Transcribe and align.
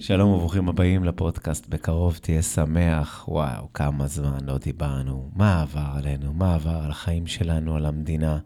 שלום 0.00 0.30
וברוכים 0.30 0.68
הבאים 0.68 1.04
לפודקאסט, 1.04 1.68
בקרוב 1.68 2.18
תהיה 2.22 2.42
שמח. 2.42 3.24
וואו, 3.28 3.72
כמה 3.74 4.06
זמן 4.06 4.38
לא 4.44 4.58
דיברנו, 4.58 5.30
מה 5.36 5.62
עבר 5.62 5.86
עלינו, 5.94 6.32
מה 6.32 6.54
עבר 6.54 6.80
על 6.84 6.90
החיים 6.90 7.26
שלנו, 7.26 7.76
על 7.76 7.86
המדינה. 7.86 8.38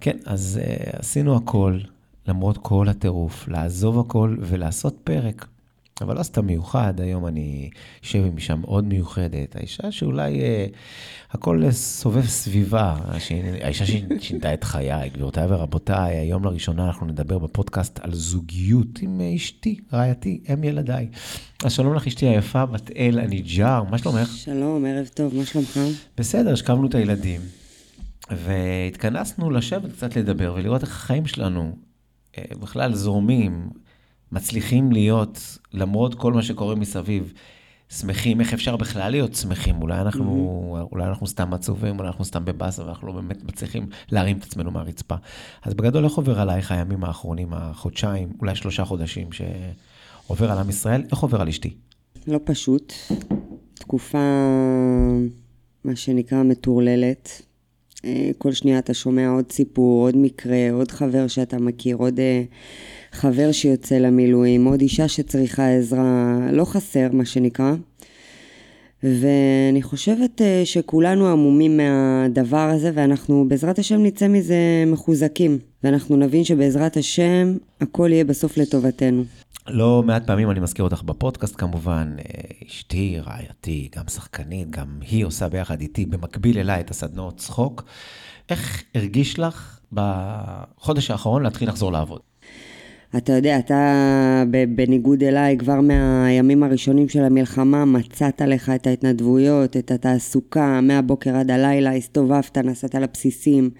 כן, 0.00 0.16
אז 0.26 0.60
uh, 0.62 0.98
עשינו 0.98 1.36
הכל, 1.36 1.78
למרות 2.28 2.58
כל 2.58 2.88
הטירוף, 2.88 3.48
לעזוב 3.48 3.98
הכל 3.98 4.36
ולעשות 4.40 4.96
פרק. 5.04 5.46
אבל 6.00 6.18
לא 6.18 6.22
סתם 6.22 6.46
מיוחד, 6.46 7.00
היום 7.00 7.26
אני 7.26 7.70
אשב 8.04 8.24
עם 8.24 8.36
אישה 8.36 8.54
מאוד 8.54 8.84
מיוחדת, 8.84 9.56
האישה 9.56 9.92
שאולי 9.92 10.40
אה, 10.40 10.66
הכל 11.30 11.62
סובב 11.70 12.26
סביבה, 12.26 12.96
האישה 13.62 13.84
ששינתה 13.86 14.54
את 14.54 14.64
חיי, 14.64 15.08
גבירותיי 15.08 15.46
ורבותיי, 15.48 16.16
היום 16.16 16.44
לראשונה 16.44 16.86
אנחנו 16.86 17.06
נדבר 17.06 17.38
בפודקאסט 17.38 17.98
על 18.02 18.14
זוגיות 18.14 18.98
עם 19.00 19.20
אשתי, 19.36 19.80
רעייתי, 19.92 20.40
אם 20.52 20.64
ילדיי. 20.64 21.08
אז 21.64 21.72
שלום 21.72 21.94
לך 21.94 22.06
אשתי 22.06 22.26
היפה, 22.26 22.66
בת 22.66 22.90
אל 22.96 23.18
הניג'אר, 23.18 23.82
מה 23.82 23.98
שלומך? 23.98 24.28
שלום, 24.36 24.84
ערב 24.84 25.06
טוב, 25.14 25.34
מה 25.34 25.44
שלומך? 25.44 25.78
בסדר, 26.18 26.52
השכבנו 26.52 26.86
את 26.86 26.94
הילדים, 26.94 27.40
והתכנסנו 28.30 29.50
לשבת 29.50 29.92
קצת 29.92 30.16
לדבר 30.16 30.54
ולראות 30.56 30.82
איך 30.82 30.90
החיים 30.90 31.26
שלנו 31.26 31.76
אה, 32.38 32.42
בכלל 32.60 32.94
זורמים. 32.94 33.68
מצליחים 34.32 34.92
להיות, 34.92 35.58
למרות 35.72 36.14
כל 36.14 36.32
מה 36.32 36.42
שקורה 36.42 36.74
מסביב, 36.74 37.32
שמחים, 37.88 38.40
איך 38.40 38.52
אפשר 38.52 38.76
בכלל 38.76 39.10
להיות 39.10 39.34
שמחים? 39.34 39.82
אולי 39.82 40.00
אנחנו, 40.00 40.76
mm-hmm. 40.78 40.92
אולי 40.92 41.04
אנחנו 41.04 41.26
סתם 41.26 41.54
עצובים, 41.54 41.98
אולי 41.98 42.08
אנחנו 42.08 42.24
סתם 42.24 42.44
בבאסה, 42.44 42.84
ואנחנו 42.84 43.06
לא 43.06 43.12
באמת 43.12 43.44
מצליחים 43.44 43.86
להרים 44.12 44.38
את 44.38 44.44
עצמנו 44.44 44.70
מהרצפה. 44.70 45.14
אז 45.62 45.74
בגדול, 45.74 46.04
איך 46.04 46.12
עובר 46.12 46.40
עלייך 46.40 46.72
הימים 46.72 47.04
האחרונים, 47.04 47.48
החודשיים, 47.52 48.32
אולי 48.40 48.54
שלושה 48.54 48.84
חודשים 48.84 49.28
שעובר 49.32 50.52
על 50.52 50.58
עם 50.58 50.68
ישראל? 50.68 51.02
איך 51.10 51.18
עובר 51.18 51.40
על 51.40 51.48
אשתי? 51.48 51.74
לא 52.26 52.40
פשוט. 52.44 52.92
תקופה, 53.74 54.18
מה 55.84 55.96
שנקרא, 55.96 56.42
מטורללת. 56.42 57.42
אה, 58.04 58.30
כל 58.38 58.52
שנייה 58.52 58.78
אתה 58.78 58.94
שומע 58.94 59.28
עוד 59.28 59.52
סיפור, 59.52 60.06
עוד 60.06 60.16
מקרה, 60.16 60.70
עוד 60.72 60.90
חבר 60.90 61.28
שאתה 61.28 61.58
מכיר, 61.58 61.96
עוד... 61.96 62.20
אה, 62.20 62.42
חבר 63.12 63.52
שיוצא 63.52 63.98
למילואים, 63.98 64.64
עוד 64.64 64.80
אישה 64.80 65.08
שצריכה 65.08 65.70
עזרה, 65.70 66.38
לא 66.52 66.64
חסר 66.64 67.08
מה 67.12 67.24
שנקרא. 67.24 67.74
ואני 69.02 69.82
חושבת 69.82 70.42
אה, 70.42 70.62
שכולנו 70.64 71.28
עמומים 71.28 71.76
מהדבר 71.76 72.70
הזה 72.74 72.90
ואנחנו 72.94 73.44
בעזרת 73.48 73.78
השם 73.78 74.02
נצא 74.02 74.28
מזה 74.28 74.84
מחוזקים 74.86 75.58
ואנחנו 75.84 76.16
נבין 76.16 76.44
שבעזרת 76.44 76.96
השם 76.96 77.56
הכל 77.80 78.08
יהיה 78.12 78.24
בסוף 78.24 78.56
לטובתנו. 78.56 79.24
לא 79.68 80.02
מעט 80.06 80.26
פעמים 80.26 80.50
אני 80.50 80.60
מזכיר 80.60 80.84
אותך 80.84 81.02
בפודקאסט 81.02 81.54
כמובן, 81.58 82.16
אה, 82.18 82.24
אשתי, 82.68 83.18
רעייתי, 83.26 83.88
גם 83.96 84.08
שחקנית, 84.08 84.70
גם 84.70 84.86
היא 85.00 85.24
עושה 85.24 85.48
ביחד 85.48 85.80
איתי 85.80 86.06
במקביל 86.06 86.58
אליי 86.58 86.80
את 86.80 86.90
הסדנאות 86.90 87.36
צחוק. 87.36 87.84
איך 88.48 88.82
הרגיש 88.94 89.38
לך 89.38 89.80
בחודש 89.92 91.10
האחרון 91.10 91.42
להתחיל 91.42 91.68
לחזור 91.68 91.92
לעבוד? 91.92 92.27
אתה 93.16 93.32
יודע, 93.32 93.58
אתה 93.58 94.44
בניגוד 94.68 95.22
אליי, 95.22 95.56
כבר 95.58 95.80
מהימים 95.80 96.62
הראשונים 96.62 97.08
של 97.08 97.24
המלחמה, 97.24 97.84
מצאת 97.84 98.40
לך 98.40 98.70
את 98.74 98.86
ההתנדבויות, 98.86 99.76
את 99.76 99.90
התעסוקה, 99.90 100.80
מהבוקר 100.80 101.36
עד 101.36 101.50
הלילה, 101.50 101.94
הסתובבת, 101.94 102.58
נסעת 102.58 102.94
לבסיסים, 102.94 103.70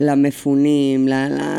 למפונים, 0.00 1.08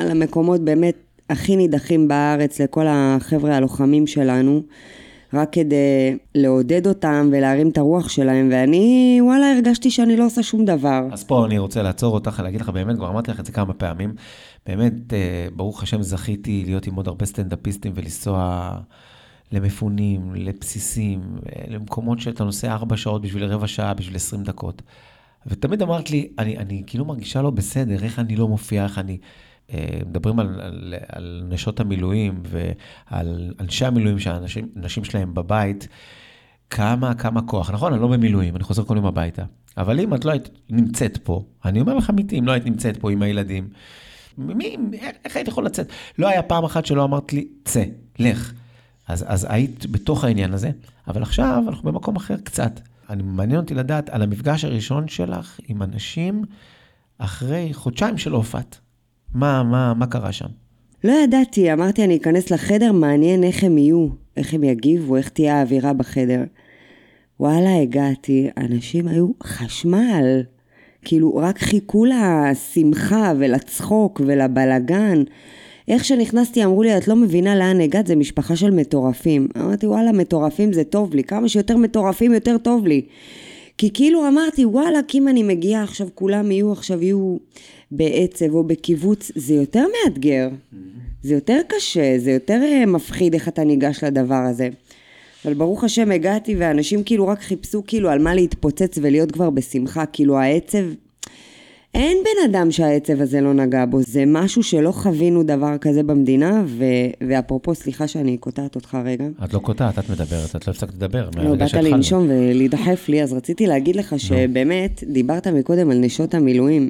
למקומות 0.09 0.61
באמת 0.61 0.95
הכי 1.29 1.55
נידחים 1.55 2.07
בארץ, 2.07 2.61
לכל 2.61 2.85
החבר'ה 2.89 3.57
הלוחמים 3.57 4.07
שלנו. 4.07 4.61
רק 5.33 5.49
כדי 5.51 6.17
לעודד 6.35 6.87
אותם 6.87 7.29
ולהרים 7.31 7.69
את 7.69 7.77
הרוח 7.77 8.09
שלהם, 8.09 8.49
ואני, 8.51 9.19
וואלה, 9.21 9.51
הרגשתי 9.51 9.91
שאני 9.91 10.17
לא 10.17 10.25
עושה 10.25 10.43
שום 10.43 10.65
דבר. 10.65 11.07
אז 11.11 11.23
פה 11.23 11.45
אני 11.45 11.57
רוצה 11.57 11.81
לעצור 11.81 12.13
אותך, 12.13 12.41
להגיד 12.43 12.61
לך 12.61 12.69
באמת, 12.69 12.95
כבר 12.95 13.09
אמרתי 13.09 13.31
לך 13.31 13.39
את 13.39 13.45
זה 13.45 13.51
כמה 13.51 13.73
פעמים, 13.73 14.13
באמת, 14.65 15.13
אה, 15.13 15.47
ברוך 15.55 15.83
השם, 15.83 16.01
זכיתי 16.01 16.63
להיות 16.65 16.87
עם 16.87 16.95
עוד 16.95 17.07
הרבה 17.07 17.25
סטנדאפיסטים 17.25 17.91
ולנסוע 17.95 18.71
למפונים, 19.51 20.35
לבסיסים, 20.35 21.21
אה, 21.45 21.63
למקומות 21.67 22.19
שאתה 22.19 22.43
נוסע 22.43 22.73
ארבע 22.73 22.97
שעות 22.97 23.21
בשביל 23.21 23.43
רבע 23.43 23.67
שעה, 23.67 23.93
בשביל 23.93 24.15
עשרים 24.15 24.43
דקות. 24.43 24.81
ותמיד 25.47 25.81
אמרת 25.81 26.11
לי, 26.11 26.29
אני, 26.39 26.57
אני 26.57 26.83
כאילו 26.87 27.05
מרגישה 27.05 27.41
לא 27.41 27.49
בסדר, 27.49 28.03
איך 28.03 28.19
אני 28.19 28.35
לא 28.35 28.47
מופיע, 28.47 28.83
איך 28.83 28.97
אני... 28.97 29.17
אה, 29.73 29.99
מדברים 30.09 30.39
על, 30.39 30.61
על, 30.61 30.93
על 31.07 31.43
נשות 31.49 31.79
המילואים 31.79 32.43
ועל 32.43 33.53
אנשי 33.59 33.85
המילואים 33.85 34.19
שהאנשים 34.19 35.03
שלהם 35.03 35.33
בבית, 35.33 35.87
כמה, 36.69 37.13
כמה 37.13 37.41
כוח. 37.41 37.71
נכון, 37.71 37.93
אני 37.93 38.01
לא 38.01 38.07
במילואים, 38.07 38.55
אני 38.55 38.63
חוזר 38.63 38.83
כל 38.83 38.95
יום 38.95 39.05
הביתה. 39.05 39.43
אבל 39.77 39.99
אם 39.99 40.13
את 40.13 40.25
לא 40.25 40.31
היית 40.31 40.49
נמצאת 40.69 41.17
פה, 41.17 41.43
אני 41.65 41.81
אומר 41.81 41.95
לך 41.95 42.09
אמיתי, 42.09 42.39
אם 42.39 42.47
לא 42.47 42.51
היית 42.51 42.65
נמצאת 42.65 42.97
פה 42.97 43.11
עם 43.11 43.21
הילדים, 43.21 43.69
מי, 44.37 44.77
איך 45.25 45.35
היית 45.35 45.47
יכול 45.47 45.65
לצאת? 45.65 45.87
לא 46.17 46.27
היה 46.27 46.43
פעם 46.43 46.63
אחת 46.63 46.85
שלא 46.85 47.03
אמרת 47.03 47.33
לי, 47.33 47.47
צא, 47.65 47.83
לך. 48.19 48.53
אז, 49.07 49.25
אז 49.27 49.47
היית 49.49 49.85
בתוך 49.85 50.23
העניין 50.23 50.53
הזה, 50.53 50.71
אבל 51.07 51.21
עכשיו 51.21 51.63
אנחנו 51.67 51.91
במקום 51.91 52.15
אחר 52.15 52.35
קצת. 52.43 52.79
אני 53.09 53.23
מעניין 53.23 53.59
אותי 53.59 53.73
לדעת 53.73 54.09
על 54.09 54.21
המפגש 54.21 54.65
הראשון 54.65 55.07
שלך 55.07 55.59
עם 55.67 55.83
אנשים 55.83 56.43
אחרי 57.17 57.69
חודשיים 57.73 58.17
של 58.17 58.31
הופעת. 58.31 58.79
מה, 59.33 59.63
מה, 59.63 59.93
מה 59.93 60.07
קרה 60.07 60.31
שם? 60.31 60.47
לא 61.03 61.11
ידעתי, 61.23 61.73
אמרתי 61.73 62.03
אני 62.03 62.17
אכנס 62.17 62.51
לחדר, 62.51 62.91
מעניין 62.91 63.43
איך 63.43 63.63
הם 63.63 63.77
יהיו, 63.77 64.07
איך 64.37 64.53
הם 64.53 64.63
יגיבו, 64.63 65.17
איך 65.17 65.29
תהיה 65.29 65.59
האווירה 65.59 65.93
בחדר. 65.93 66.43
וואלה, 67.39 67.81
הגעתי, 67.81 68.49
אנשים 68.57 69.07
היו 69.07 69.27
חשמל. 69.43 70.41
כאילו, 71.05 71.35
רק 71.35 71.59
חיכו 71.59 72.05
לשמחה 72.05 73.33
ולצחוק 73.37 74.21
ולבלגן. 74.25 75.23
איך 75.87 76.05
שנכנסתי 76.05 76.65
אמרו 76.65 76.83
לי, 76.83 76.97
את 76.97 77.07
לא 77.07 77.15
מבינה 77.15 77.55
לאן 77.55 77.81
הגעת, 77.81 78.07
זה 78.07 78.15
משפחה 78.15 78.55
של 78.55 78.71
מטורפים. 78.71 79.47
אמרתי, 79.57 79.87
וואלה, 79.87 80.11
מטורפים 80.11 80.73
זה 80.73 80.83
טוב 80.83 81.15
לי, 81.15 81.23
כמה 81.23 81.49
שיותר 81.49 81.77
מטורפים 81.77 82.33
יותר 82.33 82.57
טוב 82.57 82.87
לי. 82.87 83.01
כי 83.77 83.89
כאילו 83.93 84.27
אמרתי, 84.27 84.65
וואלה, 84.65 84.99
כי 85.07 85.17
אם 85.17 85.27
אני 85.27 85.43
מגיעה 85.43 85.83
עכשיו, 85.83 86.07
כולם 86.15 86.51
יהיו 86.51 86.71
עכשיו, 86.71 87.03
יהיו 87.03 87.37
בעצב 87.91 88.53
או 88.53 88.63
בקיבוץ, 88.63 89.31
זה 89.35 89.53
יותר 89.53 89.85
מאתגר. 90.05 90.49
זה 91.23 91.33
יותר 91.33 91.61
קשה, 91.67 92.17
זה 92.17 92.31
יותר 92.31 92.59
אה, 92.63 92.85
מפחיד 92.85 93.33
איך 93.33 93.47
אתה 93.47 93.63
ניגש 93.63 94.03
לדבר 94.03 94.43
הזה. 94.49 94.69
אבל 95.45 95.53
ברוך 95.53 95.83
השם 95.83 96.11
הגעתי 96.11 96.55
ואנשים 96.55 97.03
כאילו 97.03 97.27
רק 97.27 97.41
חיפשו 97.41 97.83
כאילו 97.87 98.09
על 98.09 98.19
מה 98.19 98.35
להתפוצץ 98.35 98.97
ולהיות 99.01 99.31
כבר 99.31 99.49
בשמחה, 99.49 100.05
כאילו 100.05 100.37
העצב, 100.37 100.83
אין 101.93 102.17
בן 102.23 102.51
אדם 102.51 102.71
שהעצב 102.71 103.21
הזה 103.21 103.41
לא 103.41 103.53
נגע 103.53 103.85
בו, 103.85 104.01
זה 104.01 104.23
משהו 104.27 104.63
שלא 104.63 104.91
חווינו 104.91 105.43
דבר 105.43 105.77
כזה 105.77 106.03
במדינה, 106.03 106.63
ו... 106.65 106.85
ואפרופו, 107.27 107.75
סליחה 107.75 108.07
שאני 108.07 108.37
קוטעת 108.37 108.75
אותך 108.75 108.97
רגע. 109.05 109.25
את 109.43 109.53
לא 109.53 109.59
קוטעת, 109.59 109.99
את 109.99 110.09
מדברת, 110.09 110.55
את 110.55 110.67
לא 110.67 110.71
הפסקת 110.71 110.93
לדבר. 110.93 111.29
לא, 111.37 111.55
באת 111.55 111.73
לנשום 111.73 112.25
ולהידחף 112.29 113.09
לי, 113.09 113.23
אז 113.23 113.33
רציתי 113.33 113.67
להגיד 113.67 113.95
לך 113.95 114.19
שבאמת, 114.19 115.03
דיברת 115.07 115.47
מקודם 115.47 115.91
על 115.91 115.97
נשות 115.97 116.33
המילואים, 116.33 116.89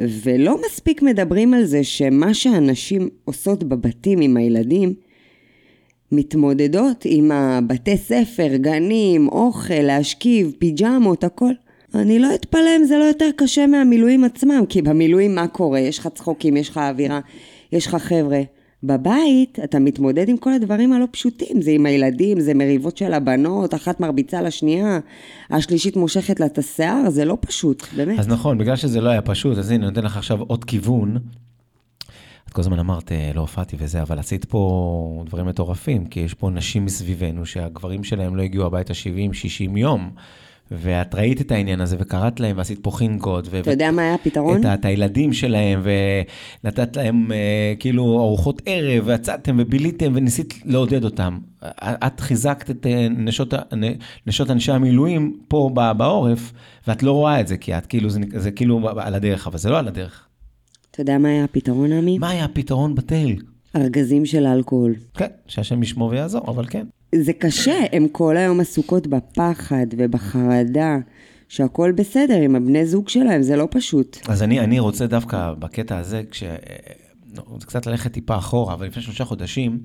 ולא 0.00 0.56
מספיק 0.66 1.02
מדברים 1.02 1.54
על 1.54 1.64
זה 1.64 1.84
שמה 1.84 2.34
שהנשים 2.34 3.08
עושות 3.24 3.64
בבתים 3.64 4.20
עם 4.20 4.36
הילדים, 4.36 4.94
מתמודדות 6.12 7.02
עם 7.04 7.32
הבתי 7.32 7.96
ספר, 7.96 8.56
גנים, 8.56 9.28
אוכל, 9.28 9.74
להשכיב, 9.74 10.52
פיג'מות, 10.58 11.24
הכל. 11.24 11.52
אני 11.94 12.18
לא 12.18 12.34
אתפלא 12.34 12.76
אם 12.76 12.84
זה 12.84 12.98
לא 12.98 13.04
יותר 13.04 13.30
קשה 13.36 13.66
מהמילואים 13.66 14.24
עצמם, 14.24 14.64
כי 14.68 14.82
במילואים 14.82 15.34
מה 15.34 15.48
קורה? 15.48 15.80
יש 15.80 15.98
לך 15.98 16.08
צחוקים, 16.14 16.56
יש 16.56 16.68
לך 16.68 16.78
אווירה, 16.78 17.20
יש 17.72 17.86
לך 17.86 17.94
חבר'ה. 17.94 18.42
בבית 18.82 19.58
אתה 19.64 19.78
מתמודד 19.78 20.28
עם 20.28 20.36
כל 20.36 20.52
הדברים 20.52 20.92
הלא 20.92 21.06
פשוטים, 21.10 21.62
זה 21.62 21.70
עם 21.70 21.86
הילדים, 21.86 22.40
זה 22.40 22.54
מריבות 22.54 22.96
של 22.96 23.12
הבנות, 23.12 23.74
אחת 23.74 24.00
מרביצה 24.00 24.42
לשנייה, 24.42 24.98
השלישית 25.50 25.96
מושכת 25.96 26.40
לה 26.40 26.46
את 26.46 26.58
השיער, 26.58 27.10
זה 27.10 27.24
לא 27.24 27.38
פשוט, 27.40 27.82
באמת. 27.96 28.18
אז 28.18 28.28
נכון, 28.28 28.58
בגלל 28.58 28.76
שזה 28.76 29.00
לא 29.00 29.10
היה 29.10 29.22
פשוט, 29.22 29.58
אז 29.58 29.70
הנה, 29.70 29.86
אני 29.86 29.94
נותן 29.94 30.06
לך 30.06 30.16
עכשיו 30.16 30.40
עוד 30.40 30.64
כיוון. 30.64 31.18
כל 32.54 32.60
הזמן 32.60 32.78
אמרת, 32.78 33.12
אה, 33.12 33.30
לא 33.34 33.40
הופעתי 33.40 33.76
וזה, 33.78 34.02
אבל 34.02 34.18
עשית 34.18 34.44
פה 34.44 35.22
דברים 35.26 35.46
מטורפים, 35.46 36.06
כי 36.06 36.20
יש 36.20 36.34
פה 36.34 36.50
נשים 36.50 36.84
מסביבנו 36.84 37.46
שהגברים 37.46 38.04
שלהם 38.04 38.36
לא 38.36 38.42
הגיעו 38.42 38.66
הביתה 38.66 38.92
70-60 38.92 39.76
יום. 39.76 40.10
ואת 40.70 41.14
ראית 41.14 41.40
את 41.40 41.52
העניין 41.52 41.80
הזה, 41.80 41.96
וקראת 41.98 42.40
להם, 42.40 42.58
ועשית 42.58 42.78
פה 42.82 42.90
חינקות. 42.90 43.48
אתה 43.60 43.70
יודע 43.70 43.90
מה 43.90 44.02
היה 44.02 44.14
הפתרון? 44.14 44.60
את, 44.60 44.66
את 44.66 44.84
הילדים 44.84 45.32
שלהם, 45.32 45.82
ונתת 46.64 46.96
להם 46.96 47.32
אה, 47.32 47.74
כאילו 47.78 48.04
ארוחות 48.04 48.62
ערב, 48.66 49.02
ויצאתם 49.06 49.56
וביליתם, 49.58 50.12
וניסית 50.14 50.60
לעודד 50.64 51.04
אותם. 51.04 51.38
את 51.82 52.20
חיזקת 52.20 52.70
את 52.70 52.86
אה, 52.86 53.06
נשות, 53.10 53.54
נשות 54.26 54.50
אנשי 54.50 54.72
המילואים 54.72 55.36
פה 55.48 55.70
בעורף, 55.96 56.52
ואת 56.88 57.02
לא 57.02 57.12
רואה 57.12 57.40
את 57.40 57.48
זה, 57.48 57.56
כי 57.56 57.78
את 57.78 57.86
כאילו, 57.86 58.10
זה, 58.10 58.20
זה 58.34 58.50
כאילו 58.50 58.88
על 58.98 59.14
הדרך, 59.14 59.46
אבל 59.46 59.58
זה 59.58 59.70
לא 59.70 59.78
על 59.78 59.88
הדרך. 59.88 60.23
אתה 60.94 61.02
יודע 61.02 61.18
מה 61.18 61.28
היה 61.28 61.44
הפתרון, 61.44 61.92
עמי? 61.92 62.18
מה 62.18 62.30
היה 62.30 62.44
הפתרון 62.44 62.94
בתל? 62.94 63.34
ארגזים 63.76 64.26
של 64.26 64.46
אלכוהול. 64.46 64.94
כן, 65.14 65.26
שהשם 65.46 65.82
ישמור 65.82 66.08
ויעזור, 66.08 66.42
אבל 66.48 66.66
כן. 66.66 66.86
זה 67.14 67.32
קשה, 67.32 67.74
הן 67.92 68.06
כל 68.12 68.36
היום 68.36 68.60
עסוקות 68.60 69.06
בפחד 69.06 69.86
ובחרדה, 69.96 70.96
שהכל 71.48 71.92
בסדר 71.92 72.40
עם 72.40 72.56
הבני 72.56 72.86
זוג 72.86 73.08
שלהם, 73.08 73.42
זה 73.42 73.56
לא 73.56 73.68
פשוט. 73.70 74.18
אז 74.28 74.42
אני, 74.42 74.60
אני 74.60 74.78
רוצה 74.78 75.06
דווקא 75.06 75.54
בקטע 75.58 75.98
הזה, 75.98 76.22
כש... 76.30 76.44
זה 77.58 77.66
קצת 77.66 77.86
ללכת 77.86 78.12
טיפה 78.12 78.36
אחורה, 78.36 78.74
אבל 78.74 78.86
לפני 78.86 79.02
שלושה 79.02 79.24
חודשים, 79.24 79.78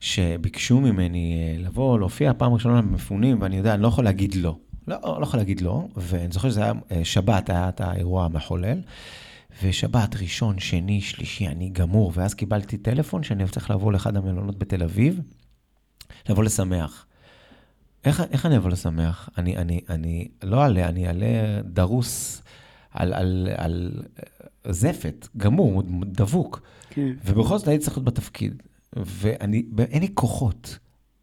שביקשו 0.00 0.80
ממני 0.80 1.38
אה, 1.38 1.62
לבוא, 1.66 1.98
להופיע 1.98 2.32
פעם 2.36 2.52
ראשונה 2.52 2.82
במפונים, 2.82 3.42
ואני 3.42 3.56
יודע, 3.56 3.74
אני 3.74 3.82
לא 3.82 3.88
יכול 3.88 4.04
להגיד 4.04 4.34
לא. 4.34 4.56
לא, 4.88 4.96
לא 5.02 5.22
יכול 5.22 5.40
להגיד 5.40 5.60
לא, 5.60 5.84
ואני 5.96 6.32
זוכר 6.32 6.50
שזה 6.50 6.62
היה 6.62 6.72
אה, 6.90 7.04
שבת, 7.04 7.50
היה 7.50 7.68
את 7.68 7.80
האירוע 7.80 8.24
המחולל, 8.24 8.78
ושבת, 9.62 10.16
ראשון, 10.16 10.58
שני, 10.58 11.00
שלישי, 11.00 11.48
אני 11.48 11.70
גמור, 11.70 12.12
ואז 12.14 12.34
קיבלתי 12.34 12.78
טלפון 12.78 13.22
שאני 13.22 13.48
צריך 13.48 13.70
לבוא 13.70 13.92
לאחד 13.92 14.16
המלונות 14.16 14.58
בתל 14.58 14.82
אביב, 14.82 15.20
לבוא 16.28 16.44
לשמח. 16.44 17.06
איך, 18.04 18.22
איך 18.30 18.46
אני 18.46 18.56
אבוא 18.56 18.70
לשמח? 18.70 19.28
אני, 19.38 19.56
אני, 19.56 19.80
אני 19.88 20.28
לא 20.42 20.62
אעלה, 20.62 20.88
אני 20.88 21.06
אעלה 21.06 21.62
דרוס 21.62 22.42
על, 22.90 23.12
על, 23.12 23.48
על 23.56 24.02
זפת, 24.68 25.28
גמור, 25.36 25.82
דבוק. 26.06 26.60
כן. 26.90 27.12
ובכל 27.24 27.58
זאת 27.58 27.68
הייתי 27.68 27.84
צריך 27.84 27.96
להיות 27.96 28.04
בתפקיד. 28.04 28.62
ואין 28.96 30.00
לי 30.00 30.08
כוחות. 30.14 30.78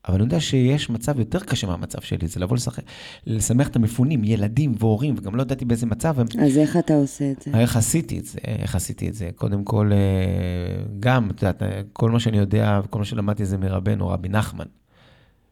אבל 0.08 0.16
אני 0.16 0.24
יודע 0.24 0.40
שיש 0.40 0.90
מצב 0.90 1.20
יותר 1.20 1.40
קשה 1.40 1.68
מהמצב 1.68 2.02
שלי, 2.02 2.28
זה 2.28 2.40
לבוא 2.40 2.56
לשחק, 2.56 2.84
לשמח 3.28 3.68
את 3.68 3.76
המפונים, 3.76 4.24
ילדים 4.24 4.74
והורים, 4.80 5.16
וגם 5.18 5.36
לא 5.36 5.42
ידעתי 5.42 5.66
באיזה 5.66 5.86
מצב 5.86 6.20
הם. 6.20 6.28
אז 6.46 6.58
איך 6.58 6.78
אתה 6.78 6.94
עושה 6.96 7.32
את 7.32 7.42
זה? 7.42 7.52
איך 7.60 7.76
עשיתי 7.76 8.20
את 8.20 8.26
זה? 8.26 8.40
איך 8.46 8.76
עשיתי 8.76 9.10
את 9.10 9.14
זה? 9.14 9.30
קודם 9.36 9.64
כל, 9.64 9.92
אה, 9.94 10.84
גם, 11.00 11.30
את 11.30 11.42
יודעת, 11.42 11.64
כל 11.94 12.12
מה 12.12 12.20
שאני 12.20 12.38
יודע, 12.38 12.82
וכל 12.84 13.00
מה 13.00 13.06
שלמדתי 13.06 13.46
זה 13.46 13.58
מרבנו, 13.58 14.08
רבי 14.08 14.30
נחמן, 14.30 14.66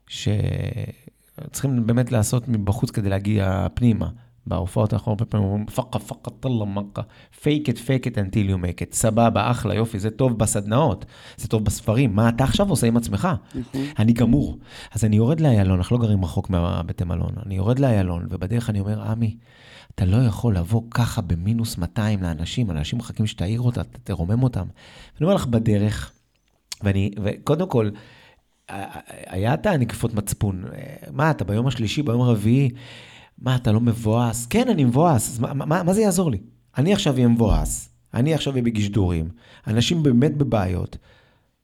שצריכים 0.07 1.87
באמת 1.87 2.11
לעשות 2.11 2.47
מבחוץ 2.47 2.91
כדי 2.91 3.09
להגיע 3.09 3.67
פנימה. 3.73 4.09
בהופעות 4.49 4.93
אנחנו 4.93 5.11
הרבה 5.11 5.25
פעמים 5.25 5.47
אומרים, 5.47 5.65
פקה 5.65 5.99
פקה 5.99 6.31
טלה 6.39 6.65
מכה, 6.65 7.01
fake 7.41 7.65
it, 7.65 7.77
fake 7.77 8.05
it 8.05 8.15
until 8.15 8.49
you 8.49 8.63
make 8.63 8.81
it. 8.81 8.95
סבבה, 8.95 9.51
אחלה, 9.51 9.75
יופי, 9.75 9.99
זה 9.99 10.11
טוב 10.11 10.37
בסדנאות, 10.37 11.05
זה 11.37 11.47
טוב 11.47 11.65
בספרים, 11.65 12.15
מה 12.15 12.29
אתה 12.29 12.43
עכשיו 12.43 12.69
עושה 12.69 12.87
עם 12.87 12.97
עצמך? 12.97 13.27
אני 13.99 14.13
גמור. 14.13 14.57
אז 14.91 15.05
אני 15.05 15.15
יורד 15.15 15.39
לאיילון, 15.39 15.77
אנחנו 15.77 15.97
לא 15.97 16.01
גרים 16.03 16.23
רחוק 16.23 16.49
מהבתי 16.49 17.03
מלון, 17.03 17.33
אני 17.45 17.55
יורד 17.55 17.79
לאיילון, 17.79 18.27
ובדרך 18.29 18.69
אני 18.69 18.79
אומר, 18.79 19.01
עמי, 19.01 19.37
אתה 19.95 20.05
לא 20.05 20.17
יכול 20.17 20.57
לבוא 20.57 20.81
ככה 20.91 21.21
במינוס 21.21 21.77
200 21.77 22.23
לאנשים, 22.23 22.71
אנשים 22.71 22.99
מחכים 22.99 23.27
שתעיר 23.27 23.61
אותה, 23.61 23.81
תרומם 23.83 24.43
אותם. 24.43 24.65
ואני 25.15 25.25
אומר 25.25 25.33
לך, 25.33 25.45
בדרך, 25.45 26.11
ואני, 26.83 27.11
וקודם 27.23 27.69
כל, 27.69 27.89
היה 29.27 29.53
את 29.53 29.65
הנקיפות 29.65 30.13
מצפון. 30.13 30.63
מה, 31.11 31.31
אתה 31.31 31.43
ביום 31.43 31.67
השלישי, 31.67 32.03
ביום 32.03 32.21
הרביעי, 32.21 32.69
מה, 33.41 33.55
אתה 33.55 33.71
לא 33.71 33.81
מבואס? 33.81 34.45
כן, 34.45 34.69
אני 34.69 34.83
מבואס, 34.83 35.29
אז 35.29 35.39
מה, 35.39 35.53
מה, 35.53 35.83
מה 35.83 35.93
זה 35.93 36.01
יעזור 36.01 36.31
לי? 36.31 36.37
אני 36.77 36.93
עכשיו 36.93 37.13
אהיה 37.13 37.27
מבואס, 37.27 37.89
אני 38.13 38.33
עכשיו 38.33 38.53
אהיה 38.53 38.63
בגישדורים, 38.63 39.29
אנשים 39.67 40.03
באמת 40.03 40.37
בבעיות. 40.37 40.97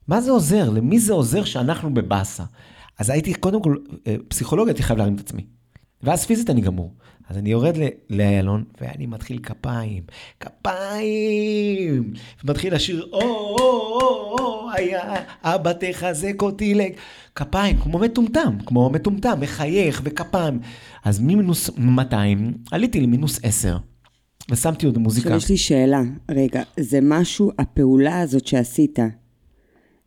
מה 0.08 0.22
זה 0.22 0.32
עוזר? 0.32 0.70
למי 0.70 1.00
זה 1.00 1.14
עוזר 1.14 1.44
שאנחנו 1.44 1.94
בבאסה? 1.94 2.44
אז 3.00 3.10
הייתי, 3.10 3.34
קודם 3.34 3.62
כל, 3.62 3.76
אה, 4.08 4.16
פסיכולוגיה, 4.28 4.72
הייתי 4.72 4.84
חייב 4.84 5.00
להרים 5.00 5.16
את 5.16 5.20
עצמי. 5.20 5.46
ואז 6.06 6.26
פיזית 6.26 6.50
אני 6.50 6.62
גמור. 6.62 6.94
אז 7.30 7.38
אני 7.38 7.52
יורד 7.52 7.78
לאיילון, 8.10 8.64
ואני 8.82 9.06
מתחיל 9.06 9.40
כפיים, 9.44 10.04
כפיים, 10.40 12.14
ומתחיל 12.44 12.76
לשיר, 12.76 13.10
או, 13.14 13.22
או, 13.22 13.60
או, 14.02 14.36
או, 14.40 14.72
היה, 14.74 15.14
אבא 15.44 15.72
תחזק 15.74 16.42
אותי 16.42 16.74
לג... 16.74 16.92
כפיים, 17.36 17.78
כמו 17.78 18.00
מטומטם, 18.00 18.58
כמו 18.66 18.90
מטומטם, 18.90 19.40
מחייך 19.40 20.02
וכפיים. 20.04 20.60
אז 21.04 21.20
ממינוס 21.20 21.70
200, 21.78 22.54
עליתי 22.72 23.02
למינוס 23.02 23.40
10, 23.44 23.78
ושמתי 24.52 24.86
עוד 24.86 24.98
מוזיקה. 24.98 25.36
עכשיו 25.36 25.38
יש 25.38 25.50
לי 25.50 25.58
שאלה, 25.58 26.02
רגע, 26.32 26.64
זה 26.80 27.00
משהו, 27.02 27.52
הפעולה 27.60 28.20
הזאת 28.20 28.48
שעשית, 28.48 29.00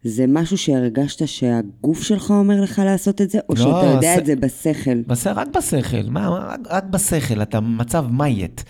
זה 0.05 0.25
משהו 0.29 0.59
שהרגשת 0.59 1.29
שהגוף 1.29 2.03
שלך 2.03 2.31
אומר 2.31 2.61
לך 2.61 2.83
לעשות 2.85 3.21
את 3.21 3.31
זה, 3.31 3.39
או 3.49 3.55
לא, 3.55 3.61
שאתה 3.61 3.87
יודע 3.87 4.15
ס... 4.15 4.19
את 4.19 4.27
זה 4.27 4.37
בשכל? 4.37 5.03
בשכל, 5.07 5.31
רק 5.31 5.49
בשכל, 5.57 6.03
מה, 6.09 6.29
רק, 6.29 6.61
רק 6.71 6.85
בשכל, 6.85 7.43
אתה 7.43 7.61
מצב 7.61 8.07
מייט. 8.11 8.61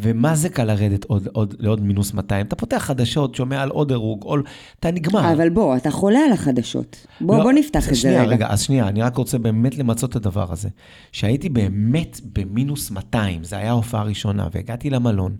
ומה 0.00 0.34
זה 0.34 0.48
קל 0.48 0.64
לרדת 0.64 1.04
עוד, 1.04 1.28
עוד, 1.32 1.54
לעוד 1.58 1.82
מינוס 1.82 2.14
200? 2.14 2.46
אתה 2.46 2.56
פותח 2.56 2.76
חדשות, 2.76 3.34
שומע 3.34 3.62
על 3.62 3.68
עוד 3.68 3.92
הרוג, 3.92 4.22
או... 4.22 4.36
אתה 4.80 4.90
נגמר. 4.90 5.32
אבל 5.32 5.48
בוא, 5.48 5.76
אתה 5.76 5.90
חולה 5.90 6.18
על 6.18 6.32
החדשות. 6.32 7.06
בוא, 7.20 7.36
לא, 7.36 7.42
בוא 7.42 7.52
נפתח 7.52 7.88
את 7.88 7.94
זה 7.94 8.10
רגע. 8.10 8.22
רגע, 8.22 8.46
אז 8.50 8.62
שנייה, 8.62 8.88
אני 8.88 9.02
רק 9.02 9.16
רוצה 9.16 9.38
באמת 9.38 9.78
למצות 9.78 10.10
את 10.10 10.16
הדבר 10.16 10.52
הזה. 10.52 10.68
שהייתי 11.12 11.48
באמת 11.48 12.20
במינוס 12.32 12.90
200, 12.90 13.44
זו 13.44 13.56
הייתה 13.56 13.70
ההופעה 13.70 14.00
הראשונה, 14.00 14.48
והגעתי 14.52 14.90
למלון, 14.90 15.36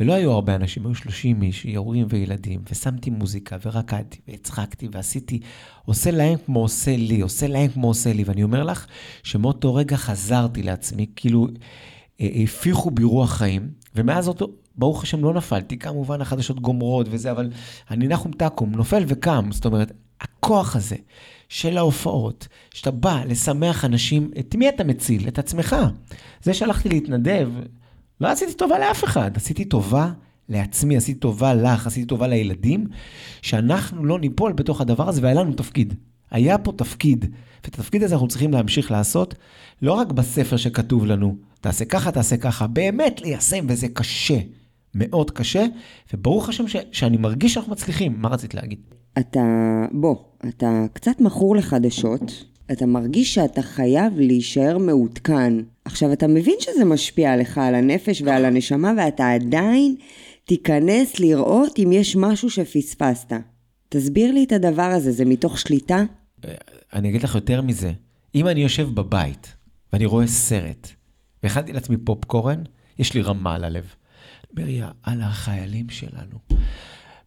ולא 0.00 0.12
היו 0.12 0.32
הרבה 0.32 0.54
אנשים, 0.54 0.86
היו 0.86 0.94
30 0.94 1.42
איש, 1.42 1.66
הורים 1.76 2.06
וילדים, 2.10 2.60
ושמתי 2.70 3.10
מוזיקה, 3.10 3.56
ורקדתי, 3.64 4.18
והצחקתי, 4.28 4.88
ועשיתי, 4.92 5.40
עושה 5.84 6.10
להם 6.10 6.38
כמו 6.46 6.60
עושה 6.60 6.96
לי, 6.96 7.20
עושה 7.20 7.46
להם 7.46 7.68
כמו 7.68 7.88
עושה 7.88 8.12
לי, 8.12 8.24
ואני 8.24 8.42
אומר 8.42 8.62
לך 8.64 8.86
שמאותו 9.22 9.74
רגע 9.74 9.96
חזרתי 9.96 10.62
לעצמי, 10.62 11.06
כאילו... 11.16 11.46
הפיחו 12.20 12.90
בי 12.90 13.04
רוח 13.04 13.32
חיים, 13.32 13.70
ומאז 13.94 14.28
אותו, 14.28 14.50
ברוך 14.76 15.02
השם, 15.02 15.24
לא 15.24 15.34
נפלתי. 15.34 15.78
כמובן, 15.78 16.20
החדשות 16.20 16.60
גומרות 16.60 17.06
וזה, 17.10 17.30
אבל 17.30 17.50
אני 17.90 18.08
נחום 18.08 18.32
תקום, 18.32 18.70
נופל 18.70 19.04
וקם. 19.08 19.48
זאת 19.50 19.66
אומרת, 19.66 19.92
הכוח 20.20 20.76
הזה 20.76 20.96
של 21.48 21.78
ההופעות, 21.78 22.48
שאתה 22.74 22.90
בא 22.90 23.22
לשמח 23.26 23.84
אנשים, 23.84 24.30
את 24.38 24.54
מי 24.54 24.68
אתה 24.68 24.84
מציל? 24.84 25.28
את 25.28 25.38
עצמך. 25.38 25.76
זה 26.42 26.54
שהלכתי 26.54 26.88
להתנדב, 26.88 27.48
לא 28.20 28.28
עשיתי 28.28 28.54
טובה 28.54 28.78
לאף 28.78 29.04
אחד, 29.04 29.30
עשיתי 29.36 29.64
טובה 29.64 30.10
לעצמי, 30.48 30.96
עשיתי 30.96 31.20
טובה 31.20 31.54
לך, 31.54 31.86
עשיתי 31.86 32.06
טובה 32.06 32.26
לילדים, 32.28 32.86
שאנחנו 33.42 34.04
לא 34.04 34.18
ניפול 34.18 34.52
בתוך 34.52 34.80
הדבר 34.80 35.08
הזה 35.08 35.22
והיה 35.22 35.34
לנו 35.34 35.52
תפקיד. 35.52 35.94
היה 36.30 36.58
פה 36.58 36.72
תפקיד, 36.72 37.24
ואת 37.64 37.74
התפקיד 37.74 38.02
הזה 38.02 38.14
אנחנו 38.14 38.28
צריכים 38.28 38.52
להמשיך 38.52 38.90
לעשות, 38.90 39.34
לא 39.82 39.92
רק 39.92 40.12
בספר 40.12 40.56
שכתוב 40.56 41.06
לנו, 41.06 41.36
תעשה 41.60 41.84
ככה, 41.84 42.12
תעשה 42.12 42.36
ככה, 42.36 42.66
באמת 42.66 43.20
ליישם, 43.20 43.66
וזה 43.68 43.88
קשה, 43.88 44.38
מאוד 44.94 45.30
קשה, 45.30 45.64
וברוך 46.14 46.48
השם 46.48 46.68
ש, 46.68 46.76
שאני 46.92 47.16
מרגיש 47.16 47.54
שאנחנו 47.54 47.72
מצליחים. 47.72 48.14
מה 48.18 48.28
רצית 48.28 48.54
להגיד? 48.54 48.78
אתה, 49.18 49.40
בוא, 49.92 50.16
אתה 50.48 50.84
קצת 50.92 51.20
מכור 51.20 51.56
לחדשות, 51.56 52.44
אתה 52.72 52.86
מרגיש 52.86 53.34
שאתה 53.34 53.62
חייב 53.62 54.18
להישאר 54.18 54.78
מעודכן. 54.78 55.52
עכשיו, 55.84 56.12
אתה 56.12 56.26
מבין 56.26 56.54
שזה 56.60 56.84
משפיע 56.84 57.32
עליך, 57.32 57.58
על 57.58 57.74
הנפש 57.74 58.22
ועל 58.22 58.44
הנשמה, 58.44 58.92
ואתה 58.96 59.30
עדיין 59.30 59.96
תיכנס 60.44 61.20
לראות 61.20 61.78
אם 61.78 61.92
יש 61.92 62.16
משהו 62.16 62.50
שפספסת. 62.50 63.32
תסביר 63.88 64.32
לי 64.32 64.44
את 64.44 64.52
הדבר 64.52 64.82
הזה, 64.82 65.12
זה 65.12 65.24
מתוך 65.24 65.58
שליטה? 65.58 66.04
אני 66.92 67.08
אגיד 67.08 67.22
לך 67.22 67.34
יותר 67.34 67.62
מזה. 67.62 67.92
אם 68.34 68.48
אני 68.48 68.60
יושב 68.60 68.88
בבית 68.94 69.54
ואני 69.92 70.06
רואה 70.06 70.26
סרט, 70.26 70.88
והכנתי 71.42 71.72
לעצמי 71.72 71.96
פופקורן, 71.96 72.62
יש 72.98 73.14
לי 73.14 73.22
רמה 73.22 73.54
על 73.54 73.64
הלב. 73.64 73.84
אומר, 74.52 74.68
יאללה, 74.68 75.26
החיילים 75.26 75.88
שלנו. 75.88 76.38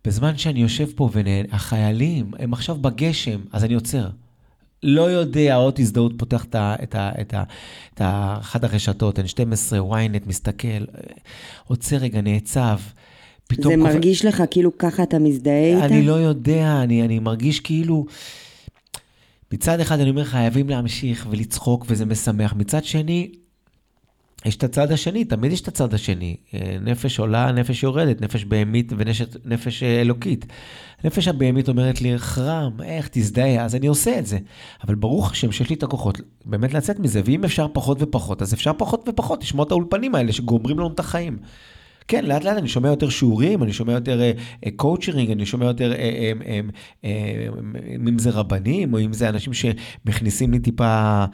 בזמן 0.05 0.37
שאני 0.37 0.61
יושב 0.61 0.87
פה 0.95 1.09
ונהנה, 1.13 1.47
החיילים, 1.51 2.31
הם 2.39 2.53
עכשיו 2.53 2.75
בגשם, 2.75 3.41
אז 3.51 3.63
אני 3.63 3.73
עוצר. 3.73 4.09
לא 4.83 5.01
יודע, 5.01 5.55
עוד 5.55 5.79
הזדהות 5.79 6.13
פותח 6.17 6.45
את, 6.45 6.55
את, 6.55 6.95
את, 7.21 7.33
את 7.93 8.01
אחת 8.41 8.63
הרשתות, 8.63 9.19
N12, 9.19 9.73
ynet, 9.73 10.27
מסתכל, 10.27 10.85
עוצר 11.67 11.95
רגע, 11.95 12.21
נעצב. 12.21 12.79
פתאום... 13.47 13.73
זה 13.73 13.77
מרגיש 13.77 14.21
קופ... 14.21 14.33
לך 14.33 14.43
כאילו 14.51 14.77
ככה 14.77 15.03
אתה 15.03 15.19
מזדהה 15.19 15.65
איתה? 15.65 15.85
אני 15.85 16.05
לא 16.05 16.13
יודע, 16.13 16.79
אני, 16.83 17.03
אני 17.03 17.19
מרגיש 17.19 17.59
כאילו... 17.59 18.05
מצד 19.51 19.79
אחד 19.79 19.99
אני 19.99 20.09
אומר, 20.09 20.23
חייבים 20.23 20.69
להמשיך 20.69 21.27
ולצחוק 21.29 21.85
וזה 21.89 22.05
משמח. 22.05 22.53
מצד 22.53 22.83
שני, 22.83 23.31
יש 24.45 24.55
את 24.55 24.63
הצד 24.63 24.91
השני, 24.91 25.25
תמיד 25.25 25.51
יש 25.51 25.61
את 25.61 25.67
הצד 25.67 25.93
השני. 25.93 26.35
אה, 26.53 26.77
נפש 26.81 27.19
עולה, 27.19 27.51
נפש 27.51 27.83
יורדת, 27.83 28.21
נפש 28.21 28.45
בהמית 28.45 28.93
ונפש 28.97 29.83
אה, 29.83 30.01
אלוקית. 30.01 30.45
נפש 31.03 31.27
הבהמית 31.27 31.69
אומרת 31.69 32.01
לי, 32.01 32.17
חרם, 32.17 32.71
איך, 32.83 33.09
תזדהה, 33.11 33.65
אז 33.65 33.75
אני 33.75 33.87
עושה 33.87 34.19
את 34.19 34.25
זה. 34.25 34.37
אבל 34.87 34.95
ברוך 34.95 35.31
השם 35.31 35.51
שיש 35.51 35.69
לי 35.69 35.75
את 35.75 35.83
הכוחות 35.83 36.21
באמת 36.45 36.73
לצאת 36.73 36.99
מזה, 36.99 37.21
ואם 37.25 37.43
אפשר 37.43 37.67
פחות 37.73 37.97
ופחות, 38.01 38.41
אז 38.41 38.53
אפשר 38.53 38.71
פחות 38.77 39.09
ופחות 39.09 39.43
לשמוע 39.43 39.65
את 39.65 39.71
האולפנים 39.71 40.15
האלה 40.15 40.33
שגומרים 40.33 40.79
לנו 40.79 40.93
את 40.93 40.99
החיים. 40.99 41.37
כן, 42.07 42.25
לאט 42.25 42.43
לאט 42.43 42.57
אני 42.57 42.67
שומע 42.67 42.89
יותר 42.89 43.09
שיעורים, 43.09 43.63
אני 43.63 43.73
שומע 43.73 43.93
יותר 43.93 44.21
קואוצ'ינג, 44.75 45.31
אני 45.31 45.45
שומע 45.45 45.65
יותר, 45.65 45.91
אה, 45.91 46.31
אה, 46.45 46.59
אה, 47.05 47.45
אם 47.95 48.19
זה 48.19 48.29
רבנים, 48.29 48.93
או 48.93 48.99
אם 48.99 49.13
זה 49.13 49.29
אנשים 49.29 49.53
שמכניסים 49.53 50.51
לי 50.51 50.59
טיפה 50.59 51.25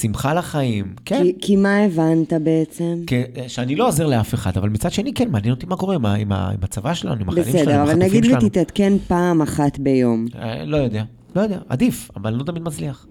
שמחה 0.00 0.34
לחיים, 0.34 0.94
כן. 1.04 1.22
כי, 1.22 1.32
כי 1.40 1.56
מה 1.56 1.78
הבנת 1.78 2.32
בעצם? 2.32 3.02
כי, 3.06 3.22
שאני 3.48 3.76
לא 3.76 3.88
עוזר 3.88 4.06
לאף 4.06 4.34
אחד, 4.34 4.56
אבל 4.56 4.68
מצד 4.68 4.92
שני, 4.92 5.12
כן, 5.14 5.30
מעניין 5.30 5.54
אותי 5.54 5.66
מה 5.66 5.76
קורה 5.76 5.94
עם, 5.94 6.06
עם, 6.06 6.32
עם 6.32 6.58
הצבא 6.62 6.94
שלנו, 6.94 7.20
עם 7.20 7.28
החיילים 7.28 7.52
שלנו, 7.52 7.64
בסדר, 7.64 7.82
אבל 7.82 7.94
נגיד 7.94 8.24
ותתעדכן 8.24 8.92
פעם 9.08 9.42
אחת 9.42 9.78
ביום. 9.78 10.26
לא 10.66 10.76
יודע, 10.76 11.02
לא 11.36 11.40
יודע, 11.40 11.58
עדיף, 11.68 12.10
אבל 12.16 12.34
לא 12.34 12.44
תמיד 12.44 12.62
מצליח. 12.62 13.06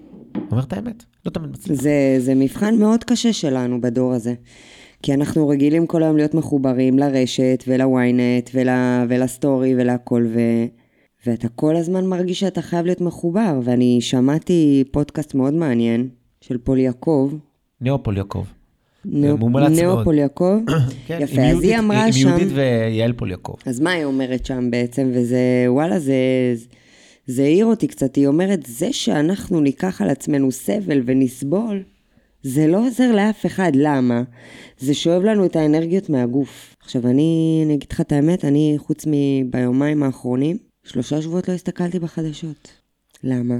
אומר 0.51 0.63
את 0.63 0.73
האמת, 0.73 1.03
לא 1.25 1.31
תמיד 1.31 1.49
מצליח. 1.49 1.81
זה, 1.81 2.15
זה 2.19 2.35
מבחן 2.35 2.75
מאוד 2.79 3.03
קשה 3.03 3.33
שלנו 3.33 3.81
בדור 3.81 4.13
הזה. 4.13 4.33
כי 5.05 5.13
אנחנו 5.13 5.47
רגילים 5.47 5.87
כל 5.87 6.03
היום 6.03 6.17
להיות 6.17 6.33
מחוברים 6.33 6.99
לרשת 6.99 7.63
ול 7.67 7.95
ynet 7.95 8.49
ול, 8.53 8.67
ולסטורי 9.09 9.75
ולהכל, 9.77 10.25
ו, 10.33 10.39
ואתה 11.27 11.49
כל 11.49 11.75
הזמן 11.75 12.05
מרגיש 12.05 12.39
שאתה 12.39 12.61
חייב 12.61 12.85
להיות 12.85 13.01
מחובר. 13.01 13.59
ואני 13.63 13.97
שמעתי 14.01 14.83
פודקאסט 14.91 15.35
מאוד 15.35 15.53
מעניין 15.53 16.07
של 16.41 16.57
פוליאקוב. 16.57 17.31
נאו 17.81 18.03
פוליאקוב. 18.03 18.45
נאו 19.05 20.03
פול 20.03 20.17
יעקב. 20.17 20.59
כן, 21.07 21.17
יפה, 21.21 21.41
אז 21.41 21.63
היא 21.63 21.79
אמרה 21.79 22.11
שם... 22.11 22.27
עם 22.27 22.37
יהודית 22.37 22.57
ויעל 22.57 23.13
פוליאקוב. 23.13 23.55
אז 23.65 23.79
מה 23.79 23.91
היא 23.91 24.05
אומרת 24.05 24.45
שם 24.45 24.71
בעצם? 24.71 25.11
וזה, 25.13 25.65
וואלה, 25.67 25.99
זה... 25.99 26.15
זה 27.27 27.43
העיר 27.43 27.65
אותי 27.65 27.87
קצת, 27.87 28.15
היא 28.15 28.27
אומרת, 28.27 28.65
זה 28.65 28.93
שאנחנו 28.93 29.59
ניקח 29.61 30.01
על 30.01 30.09
עצמנו 30.09 30.51
סבל 30.51 31.01
ונסבול, 31.05 31.83
זה 32.47 32.67
לא 32.67 32.87
עוזר 32.87 33.11
לאף 33.11 33.45
אחד, 33.45 33.71
למה? 33.75 34.23
זה 34.79 34.93
שואב 34.93 35.23
לנו 35.23 35.45
את 35.45 35.55
האנרגיות 35.55 36.09
מהגוף. 36.09 36.75
עכשיו, 36.81 37.07
אני, 37.07 37.61
אני 37.65 37.73
אגיד 37.73 37.87
לך 37.91 38.01
את 38.01 38.11
האמת, 38.11 38.45
אני, 38.45 38.75
חוץ 38.77 39.05
מביומיים 39.07 40.03
האחרונים, 40.03 40.57
שלושה 40.83 41.21
שבועות 41.21 41.47
לא 41.47 41.53
הסתכלתי 41.53 41.99
בחדשות. 41.99 42.71
למה? 43.23 43.55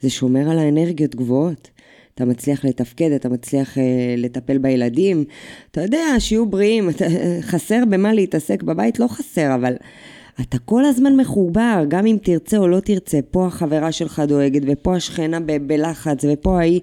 זה 0.00 0.10
שומר 0.10 0.50
על 0.50 0.58
האנרגיות 0.58 1.14
גבוהות. 1.14 1.70
אתה 2.14 2.24
מצליח 2.24 2.64
לתפקד, 2.64 3.10
אתה 3.12 3.28
מצליח 3.28 3.76
uh, 3.76 3.80
לטפל 4.16 4.58
בילדים. 4.58 5.24
אתה 5.70 5.82
יודע, 5.82 6.04
שיהיו 6.18 6.46
בריאים, 6.46 6.90
אתה, 6.90 7.04
חסר 7.40 7.82
במה 7.90 8.12
להתעסק 8.12 8.62
בבית, 8.62 9.00
לא 9.00 9.06
חסר, 9.08 9.54
אבל 9.54 9.74
אתה 10.40 10.58
כל 10.58 10.84
הזמן 10.84 11.16
מחובר, 11.16 11.84
גם 11.88 12.06
אם 12.06 12.16
תרצה 12.22 12.56
או 12.56 12.68
לא 12.68 12.80
תרצה. 12.80 13.18
פה 13.30 13.46
החברה 13.46 13.92
שלך 13.92 14.22
דואגת, 14.28 14.62
ופה 14.66 14.96
השכנה 14.96 15.40
ב- 15.40 15.66
בלחץ, 15.66 16.24
ופה 16.28 16.58
ההיא... 16.58 16.80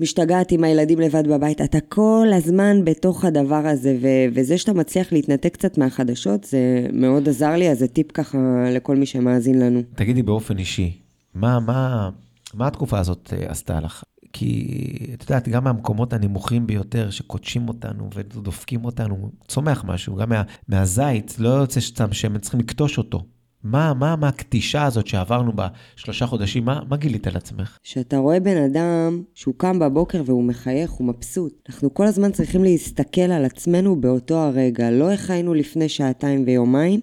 משתגעת 0.00 0.52
עם 0.52 0.64
הילדים 0.64 1.00
לבד 1.00 1.28
בבית, 1.28 1.60
אתה 1.60 1.78
כל 1.80 2.28
הזמן 2.32 2.84
בתוך 2.84 3.24
הדבר 3.24 3.66
הזה, 3.66 3.96
ו- 4.02 4.26
וזה 4.34 4.58
שאתה 4.58 4.72
מצליח 4.72 5.12
להתנתק 5.12 5.52
קצת 5.52 5.78
מהחדשות, 5.78 6.44
זה 6.44 6.86
מאוד 6.92 7.28
עזר 7.28 7.56
לי, 7.56 7.70
אז 7.70 7.78
זה 7.78 7.88
טיפ 7.88 8.12
ככה 8.12 8.38
לכל 8.74 8.96
מי 8.96 9.06
שמאזין 9.06 9.58
לנו. 9.58 9.82
תגידי 9.94 10.22
באופן 10.22 10.58
אישי, 10.58 10.98
מה, 11.34 11.60
מה, 11.60 12.10
מה 12.54 12.66
התקופה 12.66 12.98
הזאת 12.98 13.32
אה, 13.36 13.50
עשתה 13.50 13.80
לך? 13.80 14.02
כי 14.32 14.68
את 15.14 15.22
יודעת, 15.22 15.48
גם 15.48 15.64
מהמקומות 15.64 16.12
הנמוכים 16.12 16.66
ביותר 16.66 17.10
שקודשים 17.10 17.68
אותנו 17.68 18.10
ודופקים 18.14 18.84
אותנו, 18.84 19.30
צומח 19.48 19.84
משהו, 19.84 20.16
גם 20.16 20.28
מה, 20.28 20.42
מהזית, 20.68 21.36
לא 21.38 21.48
יוצא 21.48 21.80
סתם 21.80 22.12
שמן, 22.12 22.38
צריכים 22.38 22.60
לקטוש 22.60 22.98
אותו. 22.98 23.24
מה, 23.64 23.94
מה, 23.94 24.16
מה 24.16 24.28
הקטישה 24.28 24.84
הזאת 24.84 25.06
שעברנו 25.06 25.52
בשלושה 25.54 26.26
חודשים, 26.26 26.64
מה, 26.64 26.80
מה 26.88 26.96
גילית 26.96 27.26
על 27.26 27.36
עצמך? 27.36 27.78
שאתה 27.82 28.16
רואה 28.16 28.40
בן 28.40 28.56
אדם 28.56 29.22
שהוא 29.34 29.54
קם 29.56 29.78
בבוקר 29.78 30.22
והוא 30.26 30.44
מחייך, 30.44 30.90
הוא 30.90 31.06
מבסוט. 31.06 31.52
אנחנו 31.68 31.94
כל 31.94 32.06
הזמן 32.06 32.32
צריכים 32.32 32.64
להסתכל 32.64 33.20
על 33.20 33.44
עצמנו 33.44 34.00
באותו 34.00 34.38
הרגע, 34.38 34.90
לא 34.90 35.10
איך 35.10 35.30
היינו 35.30 35.54
לפני 35.54 35.88
שעתיים 35.88 36.44
ויומיים, 36.46 37.00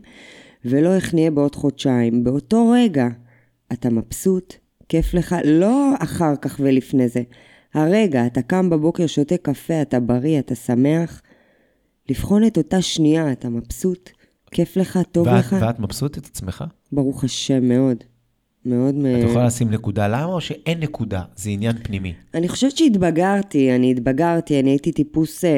ולא 0.66 0.96
איך 0.96 1.14
נהיה 1.14 1.32
בעוד 1.32 1.56
חודשיים. 1.56 2.24
באותו 2.24 2.70
רגע 2.74 3.08
אתה 3.74 3.90
מבסוט, 3.90 4.54
כיף 4.90 5.14
לך, 5.14 5.36
לא 5.46 5.94
אחר 6.00 6.36
כך 6.36 6.60
ולפני 6.60 7.08
זה. 7.08 7.22
הרגע, 7.74 8.26
אתה 8.26 8.42
קם 8.42 8.70
בבוקר, 8.70 9.08
שותה 9.08 9.38
קפה, 9.38 9.82
אתה 9.82 10.00
בריא, 10.00 10.40
אתה 10.40 10.56
שמח. 10.56 11.22
לבחון 12.10 12.48
את 12.48 12.58
אותה 12.58 12.82
שנייה, 12.82 13.32
אתה 13.32 13.50
מבסוט. 13.50 14.10
כיף 14.52 14.78
לך, 14.78 15.00
טוב 15.12 15.28
ואת, 15.28 15.40
לך. 15.40 15.56
ואת 15.62 15.80
מבסוטת 15.80 16.26
עצמך? 16.26 16.64
ברוך 16.92 17.24
השם, 17.24 17.64
מאוד. 17.64 17.98
מאוד 18.66 18.96
מ... 18.96 19.06
את 19.06 19.30
יכולה 19.30 19.46
לשים 19.46 19.70
נקודה 19.70 20.08
למה, 20.08 20.26
או 20.26 20.42
שאין 20.42 20.80
נקודה? 20.80 21.22
זה 21.36 21.50
עניין 21.50 21.78
פנימי. 21.84 22.14
אני 22.34 22.50
חושבת 22.50 22.78
שהתבגרתי, 22.78 23.76
אני 23.76 23.92
התבגרתי, 23.92 24.60
אני 24.60 24.70
הייתי 24.70 24.92
טיפוס, 24.92 25.46
אה, 25.46 25.50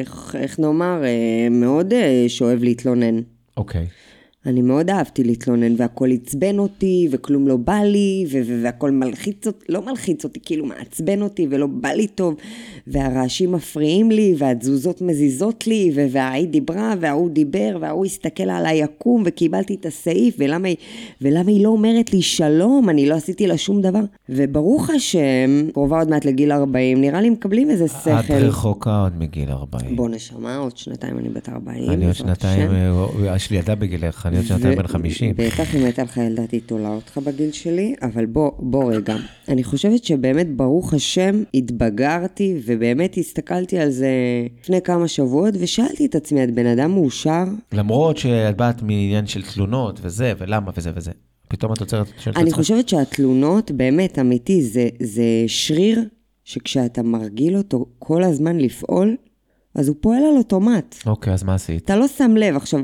איך, 0.00 0.36
איך 0.38 0.58
נאמר, 0.58 1.04
אה, 1.04 1.48
מאוד 1.50 1.92
אה, 1.92 2.24
שאוהב 2.28 2.62
להתלונן. 2.62 3.20
אוקיי. 3.56 3.86
Okay. 3.86 4.09
אני 4.46 4.62
מאוד 4.62 4.90
אהבתי 4.90 5.24
להתלונן, 5.24 5.74
והכל 5.76 6.10
עצבן 6.12 6.58
אותי, 6.58 7.08
וכלום 7.10 7.48
לא 7.48 7.56
בא 7.56 7.74
לי, 7.74 8.26
והכל 8.62 8.90
מלחיץ 8.90 9.46
אותי, 9.46 9.64
לא 9.68 9.82
מלחיץ 9.86 10.24
אותי, 10.24 10.40
כאילו 10.42 10.66
מעצבן 10.66 11.22
אותי, 11.22 11.46
ולא 11.50 11.66
בא 11.66 11.88
לי 11.88 12.06
טוב, 12.06 12.34
והרעשים 12.86 13.52
מפריעים 13.52 14.10
לי, 14.10 14.34
והתזוזות 14.38 15.02
מזיזות 15.02 15.66
לי, 15.66 15.92
וההיא 16.12 16.48
דיברה, 16.48 16.94
וההוא 17.00 17.30
דיבר, 17.30 17.78
וההוא 17.80 18.04
הסתכל 18.04 18.42
עליי 18.42 18.82
יקום, 18.82 19.22
וקיבלתי 19.26 19.74
את 19.74 19.86
הסעיף, 19.86 20.34
ולמה 20.38 20.68
ולמה 21.20 21.50
היא 21.50 21.64
לא 21.64 21.68
אומרת 21.68 22.12
לי 22.12 22.22
שלום, 22.22 22.88
אני 22.88 23.08
לא 23.08 23.14
עשיתי 23.14 23.46
לה 23.46 23.58
שום 23.58 23.80
דבר. 23.80 24.02
וברוך 24.28 24.90
השם, 24.90 25.70
קרובה 25.72 25.98
עוד 25.98 26.10
מעט 26.10 26.24
לגיל 26.24 26.52
40, 26.52 27.00
נראה 27.00 27.20
לי 27.20 27.30
מקבלים 27.30 27.70
איזה 27.70 27.88
שכל. 27.88 28.10
את 28.10 28.30
רחוקה 28.30 29.02
עוד 29.02 29.18
מגיל 29.18 29.50
40. 29.50 29.96
בוא 29.96 30.08
נשמה, 30.08 30.56
עוד 30.56 30.76
שנתיים 30.76 31.18
אני 31.18 31.28
בת 31.28 31.48
40. 31.48 31.90
אני 31.90 32.06
עוד 32.06 32.14
שנתיים, 32.14 32.70
אה, 32.70 33.36
יש 33.36 33.50
לי 33.50 33.56
ילדה 33.56 33.74
בגילך. 33.74 34.29
עוד 34.36 34.46
שנתיים 34.46 34.78
בן 34.78 34.86
50. 34.86 35.34
בטח 35.36 35.74
אם 35.74 35.84
הייתה 35.84 36.02
לך 36.02 36.16
ילדה 36.16 36.46
תתולה 36.46 36.88
אותך 36.88 37.18
בגיל 37.18 37.52
שלי, 37.52 37.94
אבל 38.02 38.26
בוא, 38.26 38.50
בוא 38.58 38.94
רגע. 38.94 39.16
אני 39.48 39.64
חושבת 39.64 40.04
שבאמת, 40.04 40.56
ברוך 40.56 40.94
השם, 40.94 41.42
התבגרתי, 41.54 42.60
ובאמת 42.66 43.16
הסתכלתי 43.18 43.78
על 43.78 43.90
זה 43.90 44.10
לפני 44.62 44.82
כמה 44.82 45.08
שבועות, 45.08 45.54
ושאלתי 45.60 46.06
את 46.06 46.14
עצמי, 46.14 46.44
את 46.44 46.54
בן 46.54 46.66
אדם 46.66 46.90
מאושר? 46.90 47.44
למרות 47.72 48.16
שאת 48.16 48.56
באת 48.56 48.82
מעניין 48.82 49.26
של 49.26 49.42
תלונות, 49.42 50.00
וזה, 50.02 50.32
ולמה, 50.38 50.70
וזה 50.76 50.90
וזה. 50.94 51.10
פתאום 51.48 51.72
את 51.72 51.80
עוצרת 51.80 52.06
שואלת 52.18 52.36
אני 52.36 52.50
חושבת 52.50 52.88
שהתלונות, 52.88 53.70
באמת, 53.70 54.18
אמיתי, 54.18 54.62
זה, 54.62 54.88
זה 55.02 55.24
שריר 55.46 56.00
שכשאתה 56.44 57.02
מרגיל 57.02 57.56
אותו 57.56 57.86
כל 57.98 58.22
הזמן 58.22 58.58
לפעול, 58.58 59.16
אז 59.74 59.88
הוא 59.88 59.96
פועל 60.00 60.22
על 60.22 60.36
אוטומט. 60.36 60.94
אוקיי, 61.06 61.32
אז 61.32 61.42
מה 61.42 61.54
עשית? 61.54 61.84
אתה 61.84 61.96
לא 61.96 62.08
שם 62.08 62.34
לב. 62.36 62.56
עכשיו, 62.56 62.80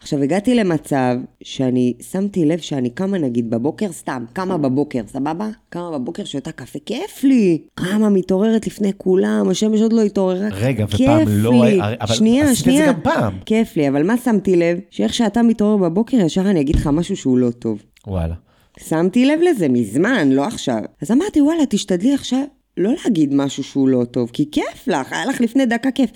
עכשיו, 0.00 0.22
הגעתי 0.22 0.54
למצב 0.54 1.16
שאני 1.42 1.94
שמתי 2.10 2.44
לב 2.44 2.58
שאני 2.58 2.90
קמה 2.90 3.18
נגיד 3.18 3.50
בבוקר, 3.50 3.92
סתם, 3.92 4.24
קמה 4.32 4.58
בבוקר, 4.58 5.00
סבבה? 5.06 5.48
קמה 5.68 5.98
בבוקר, 5.98 6.24
שותה 6.24 6.52
קפה, 6.52 6.78
כיף 6.86 7.24
לי. 7.24 7.62
קמה, 7.74 8.08
מתעוררת 8.08 8.66
לפני 8.66 8.92
כולם, 8.96 9.48
השמש 9.50 9.80
עוד 9.80 9.92
לא 9.92 10.02
התעוררה, 10.02 10.48
רגע, 10.52 10.84
ופעם 10.84 11.28
לא... 11.28 11.50
כיף 11.50 11.62
לי. 11.62 11.80
אבל 12.00 12.14
שנייה, 12.14 12.50
עשית 12.50 12.64
שנייה. 12.64 12.80
את 12.80 12.86
זה 12.86 12.92
גם 12.92 13.00
פעם. 13.02 13.38
כיף 13.46 13.76
לי, 13.76 13.88
אבל 13.88 14.02
מה 14.02 14.16
שמתי 14.16 14.56
לב? 14.56 14.78
שאיך 14.90 15.14
שאתה 15.14 15.42
מתעורר 15.42 15.76
בבוקר, 15.76 16.16
ישר 16.16 16.50
אני 16.50 16.60
אגיד 16.60 16.76
לך 16.76 16.86
משהו 16.86 17.16
שהוא 17.16 17.38
לא 17.38 17.50
טוב. 17.50 17.82
וואלה. 18.06 18.34
שמתי 18.80 19.26
לב 19.26 19.40
לזה 19.50 19.68
מזמן, 19.68 20.28
לא 20.30 20.44
עכשיו. 20.44 20.80
אז 21.02 21.10
אמרתי, 21.10 21.40
וואלה, 21.40 21.66
תשתדלי 21.66 22.14
עכשיו 22.14 22.44
לא 22.76 22.92
להגיד 23.04 23.34
משהו 23.34 23.64
שהוא 23.64 23.88
לא 23.88 24.04
טוב, 24.04 24.30
כי 24.32 24.50
כיף 24.50 24.88
לך, 24.88 25.12
היה 25.12 25.26
לך 25.26 25.40
לפני 25.40 25.66
דקה 25.66 25.90
כיף. 25.90 26.10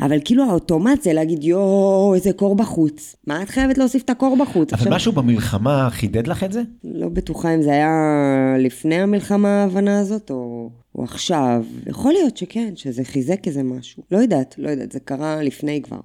אבל 0.00 0.18
כאילו 0.24 0.44
האוטומט 0.44 1.02
זה 1.02 1.12
להגיד, 1.12 1.44
יואו, 1.44 2.14
איזה 2.14 2.32
קור 2.32 2.56
בחוץ. 2.56 3.16
מה 3.26 3.42
את 3.42 3.48
חייבת 3.48 3.78
להוסיף 3.78 4.02
את 4.02 4.10
הקור 4.10 4.36
בחוץ? 4.36 4.72
אבל 4.72 4.80
עכשיו... 4.80 4.92
משהו 4.92 5.12
במלחמה 5.12 5.88
חידד 5.90 6.26
לך 6.26 6.44
את 6.44 6.52
זה? 6.52 6.62
לא 6.84 7.08
בטוחה 7.08 7.54
אם 7.54 7.62
זה 7.62 7.70
היה 7.70 7.90
לפני 8.58 8.94
המלחמה 8.94 9.48
ההבנה 9.48 10.00
הזאת, 10.00 10.30
או, 10.30 10.70
או 10.94 11.04
עכשיו. 11.04 11.64
יכול 11.86 12.12
להיות 12.12 12.36
שכן, 12.36 12.72
שזה 12.76 13.04
חיזק 13.04 13.46
איזה 13.46 13.62
משהו. 13.62 14.02
לא 14.10 14.18
יודעת, 14.18 14.54
לא 14.58 14.70
יודעת, 14.70 14.92
זה 14.92 15.00
קרה 15.00 15.42
לפני 15.42 15.82
כבר. 15.82 16.00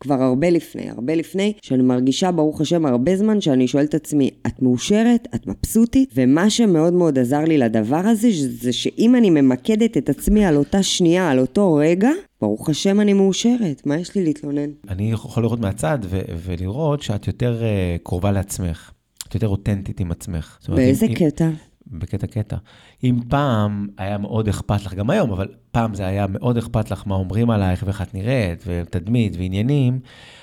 כבר 0.00 0.22
הרבה 0.22 0.50
לפני, 0.50 0.90
הרבה 0.90 1.14
לפני, 1.14 1.52
שאני 1.62 1.82
מרגישה, 1.82 2.32
ברוך 2.32 2.60
השם, 2.60 2.86
הרבה 2.86 3.16
זמן 3.16 3.40
שאני 3.40 3.68
שואלת 3.68 3.88
את 3.88 3.94
עצמי, 3.94 4.30
את 4.46 4.62
מאושרת? 4.62 5.28
את 5.34 5.46
מבסוטית? 5.46 6.10
ומה 6.14 6.50
שמאוד 6.50 6.92
מאוד 6.92 7.18
עזר 7.18 7.44
לי 7.44 7.58
לדבר 7.58 7.96
הזה, 7.96 8.28
זה 8.60 8.72
שאם 8.72 9.14
אני 9.14 9.30
ממקדת 9.30 9.96
את 9.96 10.08
עצמי 10.08 10.44
על 10.44 10.56
אותה 10.56 10.82
שנייה, 10.82 11.30
על 11.30 11.38
אותו 11.38 11.74
רגע, 11.74 12.10
ברוך 12.40 12.68
השם 12.68 13.00
אני 13.00 13.12
מאושרת, 13.12 13.86
מה 13.86 13.96
יש 13.96 14.14
לי 14.14 14.24
להתלונן? 14.24 14.70
אני 14.88 15.12
יכול 15.12 15.42
לראות 15.42 15.60
מהצד 15.60 15.98
ו- 16.02 16.20
ולראות 16.36 17.02
שאת 17.02 17.26
יותר 17.26 17.60
uh, 17.60 18.02
קרובה 18.02 18.32
לעצמך. 18.32 18.90
את 19.28 19.34
יותר 19.34 19.48
אותנטית 19.48 20.00
עם 20.00 20.10
עצמך. 20.10 20.58
באיזה 20.68 21.06
אם, 21.06 21.14
קטע? 21.14 21.48
בקטע 21.86 22.26
קטע. 22.26 22.56
אם 23.04 23.20
פעם 23.28 23.88
היה 23.98 24.18
מאוד 24.18 24.48
אכפת 24.48 24.84
לך, 24.84 24.94
גם 24.94 25.10
היום, 25.10 25.32
אבל 25.32 25.48
פעם 25.70 25.94
זה 25.94 26.06
היה 26.06 26.26
מאוד 26.26 26.58
אכפת 26.58 26.90
לך 26.90 27.02
מה 27.06 27.14
אומרים 27.14 27.50
עלייך 27.50 27.82
ואיך 27.86 28.02
את 28.02 28.14
נראית, 28.14 28.64
ותדמית 28.66 29.36
ועניינים, 29.36 30.00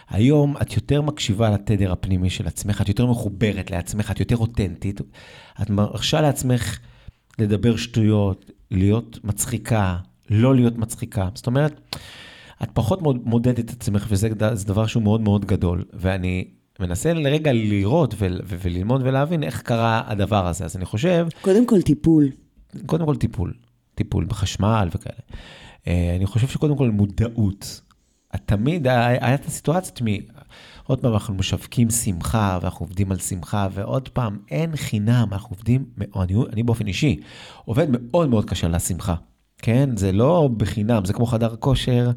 היום 0.09 0.57
את 0.61 0.73
יותר 0.75 1.01
מקשיבה 1.01 1.49
לתדר 1.49 1.91
הפנימי 1.91 2.29
של 2.29 2.47
עצמך, 2.47 2.81
את 2.81 2.87
יותר 2.87 3.05
מחוברת 3.05 3.71
לעצמך, 3.71 4.11
את 4.11 4.19
יותר 4.19 4.37
אותנטית, 4.37 5.01
את 5.61 5.69
מרשה 5.69 6.21
לעצמך 6.21 6.79
לדבר 7.39 7.75
שטויות, 7.75 8.51
להיות 8.71 9.19
מצחיקה, 9.23 9.97
לא 10.29 10.55
להיות 10.55 10.77
מצחיקה. 10.77 11.29
זאת 11.33 11.47
אומרת, 11.47 11.97
את 12.63 12.69
פחות 12.73 13.01
מודדת 13.01 13.59
את 13.59 13.69
עצמך, 13.69 14.05
וזה 14.09 14.29
דבר 14.65 14.85
שהוא 14.85 15.03
מאוד 15.03 15.21
מאוד 15.21 15.45
גדול. 15.45 15.85
ואני 15.93 16.47
מנסה 16.79 17.13
לרגע 17.13 17.53
לראות 17.53 18.13
ו- 18.13 18.27
ו- 18.45 18.55
וללמוד 18.61 19.01
ולהבין 19.03 19.43
איך 19.43 19.61
קרה 19.61 20.01
הדבר 20.05 20.47
הזה. 20.47 20.65
אז 20.65 20.75
אני 20.75 20.85
חושב... 20.85 21.27
קודם 21.41 21.67
כל 21.67 21.81
טיפול. 21.81 22.29
קודם 22.85 23.05
כל 23.05 23.15
טיפול. 23.15 23.53
טיפול 23.95 24.25
בחשמל 24.25 24.89
וכאלה. 24.95 25.19
אה, 25.87 26.13
אני 26.15 26.25
חושב 26.25 26.47
שקודם 26.47 26.77
כל 26.77 26.89
מודעות. 26.89 27.81
תמיד 28.45 28.87
היה 28.87 29.35
את 29.35 29.45
הסיטואציות 29.45 30.01
מ... 30.01 30.05
עוד 30.83 30.99
פעם, 30.99 31.13
אנחנו 31.13 31.33
משווקים 31.33 31.89
שמחה, 31.89 32.59
ואנחנו 32.61 32.85
עובדים 32.85 33.11
על 33.11 33.17
שמחה, 33.17 33.67
ועוד 33.73 34.09
פעם, 34.09 34.37
אין 34.51 34.75
חינם, 34.75 35.27
אנחנו 35.31 35.55
עובדים, 35.55 35.85
אני, 36.15 36.35
אני 36.53 36.63
באופן 36.63 36.87
אישי, 36.87 37.19
עובד 37.65 37.87
מאוד 37.89 38.29
מאוד 38.29 38.45
קשה 38.45 38.67
על 38.67 38.75
השמחה. 38.75 39.15
כן? 39.63 39.97
זה 39.97 40.11
לא 40.11 40.49
בחינם, 40.57 41.05
זה 41.05 41.13
כמו 41.13 41.25
חדר 41.25 41.55
כושר, 41.55 42.11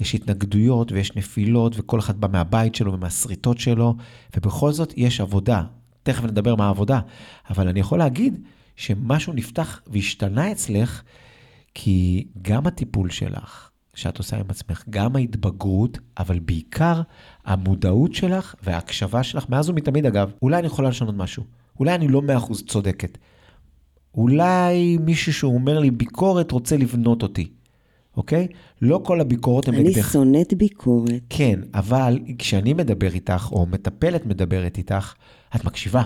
יש 0.00 0.14
התנגדויות 0.14 0.92
ויש 0.92 1.16
נפילות, 1.16 1.74
וכל 1.76 1.98
אחד 1.98 2.20
בא 2.20 2.28
מהבית 2.32 2.74
שלו 2.74 2.92
ומהשריטות 2.92 3.58
שלו, 3.58 3.94
ובכל 4.36 4.72
זאת 4.72 4.92
יש 4.96 5.20
עבודה. 5.20 5.62
תכף 6.02 6.24
נדבר 6.24 6.54
מה 6.54 6.66
העבודה, 6.66 7.00
אבל 7.50 7.68
אני 7.68 7.80
יכול 7.80 7.98
להגיד 7.98 8.40
שמשהו 8.76 9.32
נפתח 9.32 9.80
והשתנה 9.86 10.52
אצלך, 10.52 11.02
כי 11.74 12.26
גם 12.42 12.66
הטיפול 12.66 13.10
שלך, 13.10 13.70
שאת 13.94 14.18
עושה 14.18 14.36
עם 14.36 14.46
עצמך, 14.48 14.84
גם 14.90 15.16
ההתבגרות, 15.16 15.98
אבל 16.18 16.38
בעיקר 16.38 17.02
המודעות 17.44 18.14
שלך 18.14 18.54
וההקשבה 18.62 19.22
שלך, 19.22 19.48
מאז 19.48 19.70
ומתמיד 19.70 20.06
אגב, 20.06 20.30
אולי 20.42 20.58
אני 20.58 20.66
יכולה 20.66 20.88
לשנות 20.88 21.14
משהו, 21.14 21.44
אולי 21.78 21.94
אני 21.94 22.08
לא 22.08 22.22
מאה 22.22 22.36
אחוז 22.36 22.62
צודקת, 22.66 23.18
אולי 24.14 24.98
מישהו 25.00 25.32
שהוא 25.32 25.54
אומר 25.54 25.78
לי 25.78 25.90
ביקורת 25.90 26.52
רוצה 26.52 26.76
לבנות 26.76 27.22
אותי, 27.22 27.50
אוקיי? 28.16 28.48
לא 28.82 29.00
כל 29.04 29.20
הביקורות 29.20 29.68
הן 29.68 29.74
נגדך. 29.74 29.96
אני 29.96 30.02
שונאת 30.02 30.54
ביקורת. 30.54 31.22
כן, 31.30 31.60
אבל 31.74 32.18
כשאני 32.38 32.74
מדבר 32.74 33.14
איתך, 33.14 33.48
או 33.52 33.66
מטפלת 33.66 34.26
מדברת 34.26 34.78
איתך, 34.78 35.14
את 35.56 35.64
מקשיבה. 35.64 36.02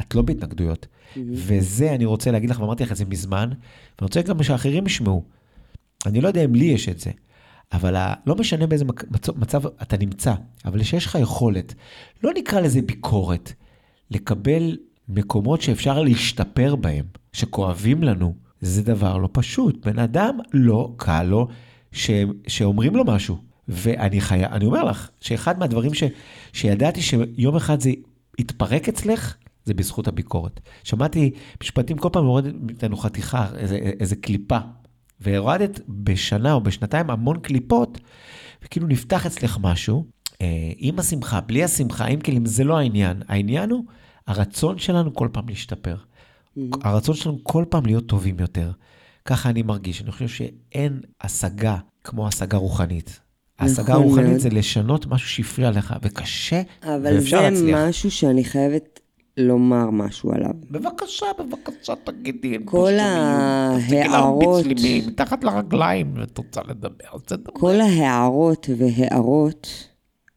את 0.00 0.14
לא 0.14 0.22
בהתנגדויות. 0.22 0.86
Mm-hmm. 0.86 1.18
וזה, 1.32 1.94
אני 1.94 2.04
רוצה 2.04 2.30
להגיד 2.30 2.50
לך, 2.50 2.60
ואמרתי 2.60 2.82
לך 2.82 2.92
את 2.92 2.96
זה 2.96 3.04
מזמן, 3.04 3.48
ואני 3.48 3.56
רוצה 4.00 4.22
גם 4.22 4.42
שאחרים 4.42 4.86
ישמעו. 4.86 5.24
אני 6.06 6.20
לא 6.20 6.28
יודע 6.28 6.44
אם 6.44 6.54
לי 6.54 6.64
יש 6.64 6.88
את 6.88 7.00
זה, 7.00 7.10
אבל 7.72 7.96
ה... 7.96 8.14
לא 8.26 8.36
משנה 8.36 8.66
באיזה 8.66 8.84
מצב, 8.84 9.38
מצב 9.38 9.66
אתה 9.66 9.96
נמצא, 9.96 10.34
אבל 10.64 10.82
שיש 10.82 11.06
לך 11.06 11.18
יכולת, 11.20 11.74
לא 12.22 12.30
נקרא 12.36 12.60
לזה 12.60 12.82
ביקורת, 12.82 13.52
לקבל 14.10 14.76
מקומות 15.14 15.62
שאפשר 15.62 16.02
להשתפר 16.02 16.76
בהם, 16.76 17.04
שכואבים 17.32 18.02
לנו, 18.02 18.34
זה 18.60 18.82
דבר 18.82 19.16
לא 19.16 19.28
פשוט. 19.32 19.86
בן 19.86 19.98
אדם 19.98 20.38
לא 20.52 20.92
קל 20.96 21.22
לו 21.22 21.48
ש... 21.92 22.10
שאומרים 22.46 22.96
לו 22.96 23.04
משהו. 23.04 23.38
ואני 23.68 24.20
חי... 24.20 24.42
אומר 24.62 24.84
לך, 24.84 25.10
שאחד 25.20 25.58
מהדברים 25.58 25.94
ש... 25.94 26.02
שידעתי 26.52 27.02
שיום 27.02 27.56
אחד 27.56 27.80
זה 27.80 27.90
יתפרק 28.38 28.88
אצלך, 28.88 29.36
זה 29.64 29.74
בזכות 29.74 30.08
הביקורת. 30.08 30.60
שמעתי 30.84 31.30
משפטים, 31.62 31.98
כל 31.98 32.08
פעם 32.12 32.24
הורדת 32.24 32.54
מאיתנו 32.60 32.96
חתיכה, 32.96 33.46
איזה, 33.56 33.76
איזה 33.76 34.16
קליפה, 34.16 34.58
והורדת 35.20 35.80
בשנה 35.88 36.52
או 36.52 36.60
בשנתיים 36.60 37.10
המון 37.10 37.38
קליפות, 37.38 37.98
וכאילו 38.64 38.86
נפתח 38.86 39.26
אצלך 39.26 39.58
משהו, 39.60 40.04
אה, 40.42 40.72
עם 40.76 40.98
השמחה, 40.98 41.40
בלי 41.40 41.64
השמחה, 41.64 42.06
עם 42.06 42.20
כלים, 42.20 42.46
זה 42.46 42.64
לא 42.64 42.78
העניין. 42.78 43.22
העניין 43.28 43.70
הוא 43.70 43.84
הרצון 44.26 44.78
שלנו 44.78 45.14
כל 45.14 45.28
פעם 45.32 45.48
להשתפר. 45.48 45.96
Mm-hmm. 45.96 46.60
הרצון 46.82 47.14
שלנו 47.14 47.38
כל 47.42 47.64
פעם 47.68 47.86
להיות 47.86 48.06
טובים 48.06 48.36
יותר. 48.40 48.70
ככה 49.24 49.50
אני 49.50 49.62
מרגיש. 49.62 50.02
אני 50.02 50.12
חושב 50.12 50.28
שאין 50.28 51.00
השגה 51.20 51.76
כמו 52.04 52.28
השגה 52.28 52.58
רוחנית. 52.58 53.20
ההשגה 53.58 53.82
נכון 53.82 53.94
הרוחנית 54.02 54.28
מאוד. 54.28 54.38
זה 54.38 54.48
לשנות 54.50 55.06
משהו 55.06 55.28
שהפריע 55.28 55.70
לך, 55.70 55.94
וקשה, 56.02 56.62
ואפשר 56.82 57.40
להצליח. 57.40 57.40
אבל 57.40 57.54
זה 57.54 57.88
משהו 57.88 58.10
שאני 58.10 58.44
חייבת 58.44 59.00
לומר 59.36 59.90
משהו 59.90 60.32
עליו. 60.32 60.50
בבקשה, 60.70 61.26
בבקשה, 61.38 61.92
תגידי. 62.04 62.58
כל 62.64 62.92
ההערות... 62.92 64.64
מתחת 65.06 65.44
לרגליים, 65.44 66.14
ואת 66.16 66.38
רוצה 66.38 66.60
לדבר, 66.68 67.18
זה 67.28 67.36
דבר. 67.36 67.52
כל 67.52 67.80
ההערות 67.80 68.68
והערות, 68.78 69.88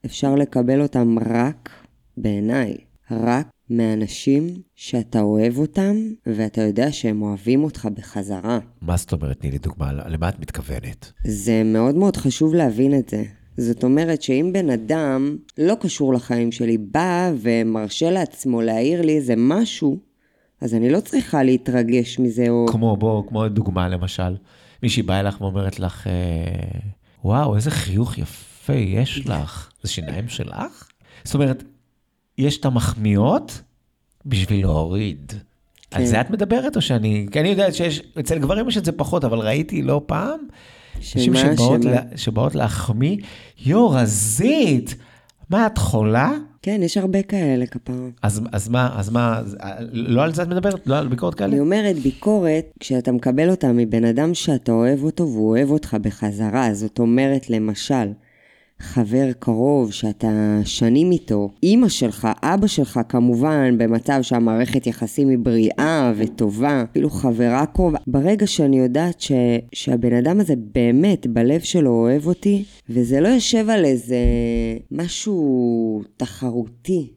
אפשר 0.06 0.36
לקבל 0.36 0.82
אותם 0.82 1.18
רק, 1.20 1.70
בעיניי, 2.18 2.78
רק 3.12 3.53
מאנשים 3.70 4.48
שאתה 4.76 5.22
אוהב 5.22 5.58
אותם, 5.58 5.96
ואתה 6.26 6.62
יודע 6.62 6.92
שהם 6.92 7.22
אוהבים 7.22 7.64
אותך 7.64 7.88
בחזרה. 7.94 8.60
מה 8.82 8.98
זאת 8.98 9.12
אומרת? 9.14 9.40
תני 9.40 9.52
לי 9.52 9.58
דוגמה, 9.58 9.94
למה 9.94 10.30
את 10.30 10.40
מתכוונת? 10.40 11.12
זה 11.28 11.64
מאוד 11.66 11.96
מאוד 11.96 12.18
חשוב 12.18 12.54
להבין 12.54 13.00
את 13.00 13.10
זה. 13.10 13.24
זאת 13.58 13.84
אומרת 13.84 14.22
שאם 14.22 14.50
בן 14.54 14.70
אדם 14.70 15.38
לא 15.58 15.76
קשור 15.82 16.14
לחיים 16.14 16.52
שלי, 16.52 16.78
בא 16.78 17.32
ומרשה 17.42 18.12
לעצמו 18.12 18.62
להעיר 18.62 19.02
לי 19.02 19.16
איזה 19.18 19.34
משהו, 19.38 19.98
אז 20.62 20.74
אני 20.74 20.90
לא 20.90 21.00
צריכה 21.00 21.44
להתרגש 21.44 22.20
מזה 22.20 22.50
או... 22.50 22.66
כמו, 22.72 22.98
בוא, 22.98 23.24
כמו 23.28 23.48
דוגמה 23.48 23.90
למשל, 23.90 24.36
מישהי 24.84 25.04
באה 25.04 25.20
אליך 25.20 25.42
ואומרת 25.42 25.80
לך, 25.80 26.08
אה, 26.08 26.80
וואו, 27.24 27.56
איזה 27.56 27.72
חיוך 27.72 28.18
יפה 28.18 28.74
יש 28.74 29.28
לך. 29.28 29.72
זה 29.84 29.90
שיניים 29.90 30.28
שלך? 30.28 30.88
זאת 31.24 31.36
אומרת, 31.36 31.64
יש 32.38 32.58
את 32.58 32.66
המחמיאות 32.66 33.62
בשביל 34.26 34.62
להוריד. 34.62 35.34
כן. 35.92 35.98
על 35.98 36.06
זה 36.06 36.22
את 36.22 36.30
מדברת 36.30 36.76
או 36.76 36.82
שאני... 36.82 37.28
כי 37.32 37.40
אני 37.40 37.50
יודעת 37.50 37.74
שיש, 37.74 38.02
אצל 38.20 38.40
גברים 38.40 38.70
יש 38.70 38.78
את 38.78 38.86
זה 38.86 38.92
פחות, 38.92 39.24
אבל 39.24 39.40
ראיתי 39.40 39.82
לא 39.82 40.02
פעם, 40.06 40.40
נשים 41.00 41.36
שבאות, 41.36 41.86
לה, 41.86 42.02
שבאות 42.16 42.56
להחמיא, 42.56 43.18
יו, 43.66 43.90
רזית, 43.90 44.96
מה, 45.50 45.68
את 45.68 45.78
חולה? 45.78 46.32
כן, 46.62 46.80
יש 46.84 46.98
הרבה 46.98 47.22
כאלה 47.22 47.66
כפרה. 47.66 47.96
אז, 48.22 48.42
אז 48.52 48.70
מה, 48.70 48.90
אז 49.00 49.10
מה, 49.10 49.42
לא 49.92 50.24
על 50.24 50.34
זה 50.34 50.44
את 50.44 50.48
מדברת? 50.48 50.88
לא 50.88 50.98
על 50.98 51.08
ביקורת 51.08 51.36
כאלה? 51.36 51.52
אני 51.52 51.60
אומרת, 51.60 51.96
ביקורת, 51.96 52.66
כשאתה 52.80 53.12
מקבל 53.12 53.50
אותה 53.50 53.72
מבן 53.72 54.06
אדם 54.06 54.34
שאתה 54.34 54.72
אוהב 54.72 55.04
אותו 55.04 55.24
והוא 55.24 55.50
אוהב 55.50 55.70
אותך 55.70 55.98
בחזרה, 56.02 56.74
זאת 56.74 57.00
אומרת, 57.00 57.50
למשל, 57.50 58.12
חבר 58.84 59.32
קרוב 59.40 59.92
שאתה 59.92 60.60
שנים 60.66 61.12
איתו, 61.12 61.50
אימא 61.64 61.90
שלך, 61.90 62.28
אבא 62.44 62.68
שלך 62.68 63.00
כמובן, 63.10 63.78
במצב 63.78 64.20
שהמערכת 64.22 64.88
יחסים 64.88 65.30
היא 65.30 65.38
בריאה 65.38 66.14
וטובה, 66.18 66.84
אפילו 66.92 67.10
חברה 67.10 67.66
קרובה. 67.66 67.98
ברגע 68.08 68.48
שאני 68.48 68.80
יודעת 68.80 69.22
ש, 69.22 69.32
שהבן 69.74 70.14
אדם 70.14 70.40
הזה 70.40 70.54
באמת 70.74 71.28
בלב 71.28 71.62
שלו 71.62 71.92
אוהב 71.92 72.28
אותי, 72.28 72.64
וזה 72.90 73.20
לא 73.20 73.28
יושב 73.28 73.70
על 73.70 73.86
איזה 73.86 74.18
משהו 74.92 76.04
תחרותי. 76.18 77.08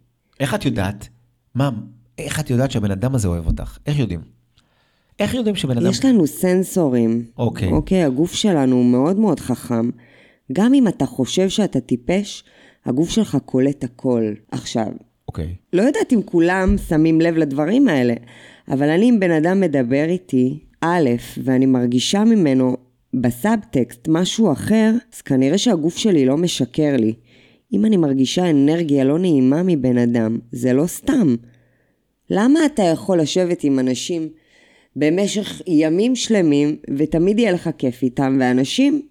איך 0.40 0.54
את 0.54 0.64
יודעת? 0.64 1.08
מה, 1.54 1.70
איך 2.18 2.40
את 2.40 2.50
יודעת 2.50 2.70
שהבן 2.70 2.90
אדם 2.90 3.14
הזה 3.14 3.28
אוהב 3.28 3.46
אותך? 3.46 3.78
איך 3.86 3.98
יודעים? 3.98 4.20
איך 5.18 5.34
יודעים 5.34 5.56
שבן 5.56 5.78
אדם... 5.78 5.90
יש 5.90 6.04
לנו 6.04 6.26
סנסורים. 6.26 7.24
אוקיי. 7.38 7.72
אוקיי, 7.72 8.04
הגוף 8.04 8.34
שלנו 8.34 8.84
מאוד 8.84 9.18
מאוד 9.18 9.40
חכם. 9.40 9.90
גם 10.52 10.74
אם 10.74 10.88
אתה 10.88 11.06
חושב 11.06 11.48
שאתה 11.48 11.80
טיפש, 11.80 12.44
הגוף 12.86 13.10
שלך 13.10 13.38
קולט 13.44 13.84
הכל. 13.84 14.32
עכשיו, 14.50 14.88
אוקיי. 15.28 15.44
Okay. 15.44 15.48
לא 15.72 15.82
יודעת 15.82 16.12
אם 16.12 16.22
כולם 16.22 16.74
שמים 16.88 17.20
לב 17.20 17.36
לדברים 17.36 17.88
האלה, 17.88 18.14
אבל 18.68 18.88
אני, 18.88 19.10
אם 19.10 19.20
בן 19.20 19.30
אדם 19.30 19.60
מדבר 19.60 20.04
איתי, 20.08 20.58
א', 20.80 21.10
ואני 21.44 21.66
מרגישה 21.66 22.24
ממנו 22.24 22.76
בסאבטקסט 23.14 24.08
משהו 24.08 24.52
אחר, 24.52 24.92
אז 25.14 25.22
כנראה 25.22 25.58
שהגוף 25.58 25.96
שלי 25.96 26.26
לא 26.26 26.36
משקר 26.36 26.96
לי. 26.96 27.14
אם 27.72 27.84
אני 27.84 27.96
מרגישה 27.96 28.50
אנרגיה 28.50 29.04
לא 29.04 29.18
נעימה 29.18 29.62
מבן 29.62 29.98
אדם, 29.98 30.38
זה 30.52 30.72
לא 30.72 30.86
סתם. 30.86 31.36
למה 32.30 32.66
אתה 32.66 32.82
יכול 32.82 33.20
לשבת 33.20 33.64
עם 33.64 33.78
אנשים 33.78 34.28
במשך 34.96 35.62
ימים 35.66 36.16
שלמים, 36.16 36.76
ותמיד 36.96 37.38
יהיה 37.38 37.52
לך 37.52 37.70
כיף 37.78 38.02
איתם, 38.02 38.36
ואנשים 38.40 39.02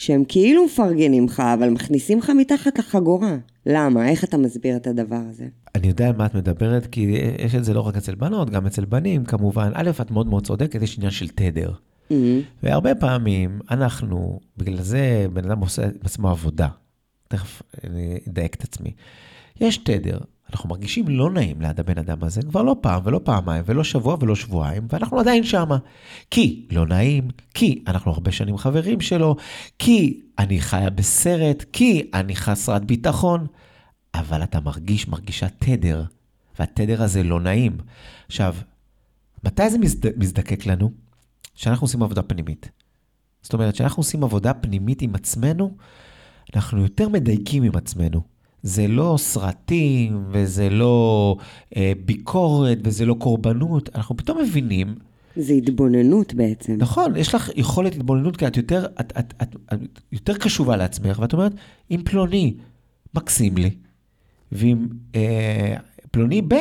שהם 0.00 0.24
כאילו 0.28 0.64
מפרגנים 0.64 1.24
לך, 1.24 1.40
אבל 1.40 1.70
מכניסים 1.70 2.18
לך 2.18 2.30
מתחת 2.30 2.78
לחגורה. 2.78 3.36
למה? 3.66 4.08
איך 4.08 4.24
אתה 4.24 4.36
מסביר 4.36 4.76
את 4.76 4.86
הדבר 4.86 5.20
הזה? 5.30 5.46
אני 5.74 5.88
יודע 5.88 6.08
על 6.08 6.16
מה 6.16 6.26
את 6.26 6.34
מדברת, 6.34 6.86
כי 6.86 7.00
יש 7.38 7.54
את 7.54 7.64
זה 7.64 7.74
לא 7.74 7.80
רק 7.80 7.96
אצל 7.96 8.14
בנות, 8.14 8.50
גם 8.50 8.66
אצל 8.66 8.84
בנים, 8.84 9.24
כמובן. 9.24 9.70
א', 9.74 9.90
את 10.00 10.10
מאוד 10.10 10.26
מאוד 10.26 10.46
צודקת, 10.46 10.82
יש 10.82 10.96
עניין 10.96 11.10
של 11.10 11.28
תדר. 11.28 11.70
Mm-hmm. 11.70 12.14
והרבה 12.62 12.94
פעמים 12.94 13.60
אנחנו, 13.70 14.40
בגלל 14.56 14.82
זה 14.82 15.26
בן 15.32 15.44
אדם 15.44 15.60
עושה 15.60 15.86
את 15.86 16.04
עצמו 16.04 16.30
עבודה. 16.30 16.68
תכף 17.28 17.62
אני 17.84 18.18
אדייק 18.28 18.54
את 18.54 18.64
עצמי. 18.64 18.92
יש 19.60 19.76
תדר, 19.76 20.18
אנחנו 20.52 20.68
מרגישים 20.68 21.08
לא 21.08 21.30
נעים 21.30 21.60
ליד 21.60 21.80
הבן 21.80 21.98
אדם 21.98 22.18
הזה 22.22 22.42
כבר 22.42 22.62
לא 22.62 22.76
פעם 22.80 23.02
ולא 23.04 23.20
פעמיים 23.24 23.62
ולא 23.66 23.84
שבוע 23.84 24.16
ולא 24.20 24.34
שבועיים, 24.34 24.86
ואנחנו 24.92 25.20
עדיין 25.20 25.44
שמה. 25.44 25.78
כי 26.30 26.66
לא 26.70 26.86
נעים, 26.86 27.28
כי 27.54 27.84
אנחנו 27.86 28.12
הרבה 28.12 28.32
שנים 28.32 28.58
חברים 28.58 29.00
שלו, 29.00 29.36
כי 29.78 30.20
אני 30.38 30.60
חיה 30.60 30.90
בסרט, 30.90 31.64
כי 31.72 32.10
אני 32.14 32.36
חסרת 32.36 32.84
ביטחון. 32.84 33.46
אבל 34.14 34.42
אתה 34.42 34.60
מרגיש, 34.60 35.08
מרגישה 35.08 35.48
תדר, 35.48 36.04
והתדר 36.58 37.02
הזה 37.02 37.22
לא 37.22 37.40
נעים. 37.40 37.76
עכשיו, 38.26 38.54
מתי 39.44 39.70
זה 39.70 39.78
מזד... 39.78 40.18
מזדקק 40.18 40.66
לנו? 40.66 40.90
כשאנחנו 41.54 41.84
עושים 41.84 42.02
עבודה 42.02 42.22
פנימית. 42.22 42.70
זאת 43.42 43.52
אומרת, 43.52 43.74
כשאנחנו 43.74 44.00
עושים 44.00 44.24
עבודה 44.24 44.54
פנימית 44.54 45.02
עם 45.02 45.14
עצמנו, 45.14 45.76
אנחנו 46.54 46.82
יותר 46.82 47.08
מדייקים 47.08 47.62
עם 47.62 47.76
עצמנו. 47.76 48.22
זה 48.62 48.88
לא 48.88 49.14
סרטים, 49.18 50.24
וזה 50.30 50.70
לא 50.70 51.36
אה, 51.76 51.92
ביקורת, 52.04 52.78
וזה 52.84 53.06
לא 53.06 53.14
קורבנות, 53.14 53.90
אנחנו 53.94 54.16
פתאום 54.16 54.38
מבינים 54.42 54.94
זה 55.36 55.52
התבוננות 55.52 56.34
בעצם. 56.34 56.76
נכון, 56.78 57.16
יש 57.16 57.34
לך 57.34 57.50
יכולת 57.56 57.94
התבוננות, 57.94 58.36
כי 58.36 58.46
את 58.46 58.56
יותר, 58.56 58.86
את, 59.00 59.12
את, 59.18 59.34
את, 59.42 59.56
את 59.72 59.78
יותר 60.12 60.38
קשובה 60.38 60.76
לעצמך, 60.76 61.18
ואת 61.18 61.32
אומרת, 61.32 61.52
אם 61.90 62.02
פלוני 62.04 62.54
מקסים 63.14 63.58
לי, 63.58 63.70
ואם 64.52 64.86
אה, 65.14 65.76
פלוני 66.10 66.42
ב', 66.42 66.54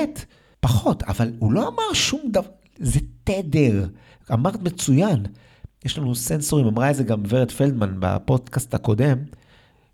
פחות, 0.59 1.03
אבל 1.03 1.31
הוא 1.39 1.53
לא 1.53 1.67
אמר 1.67 1.93
שום 1.93 2.21
דבר, 2.31 2.49
זה 2.79 2.99
תדר. 3.23 3.87
אמרת 4.33 4.63
מצוין. 4.63 5.23
יש 5.85 5.97
לנו 5.97 6.15
סנסורים, 6.15 6.67
אמרה 6.67 6.91
את 6.91 6.95
זה 6.95 7.03
גם 7.03 7.23
ורד 7.29 7.51
פלדמן 7.51 7.95
בפודקאסט 7.99 8.73
הקודם, 8.73 9.17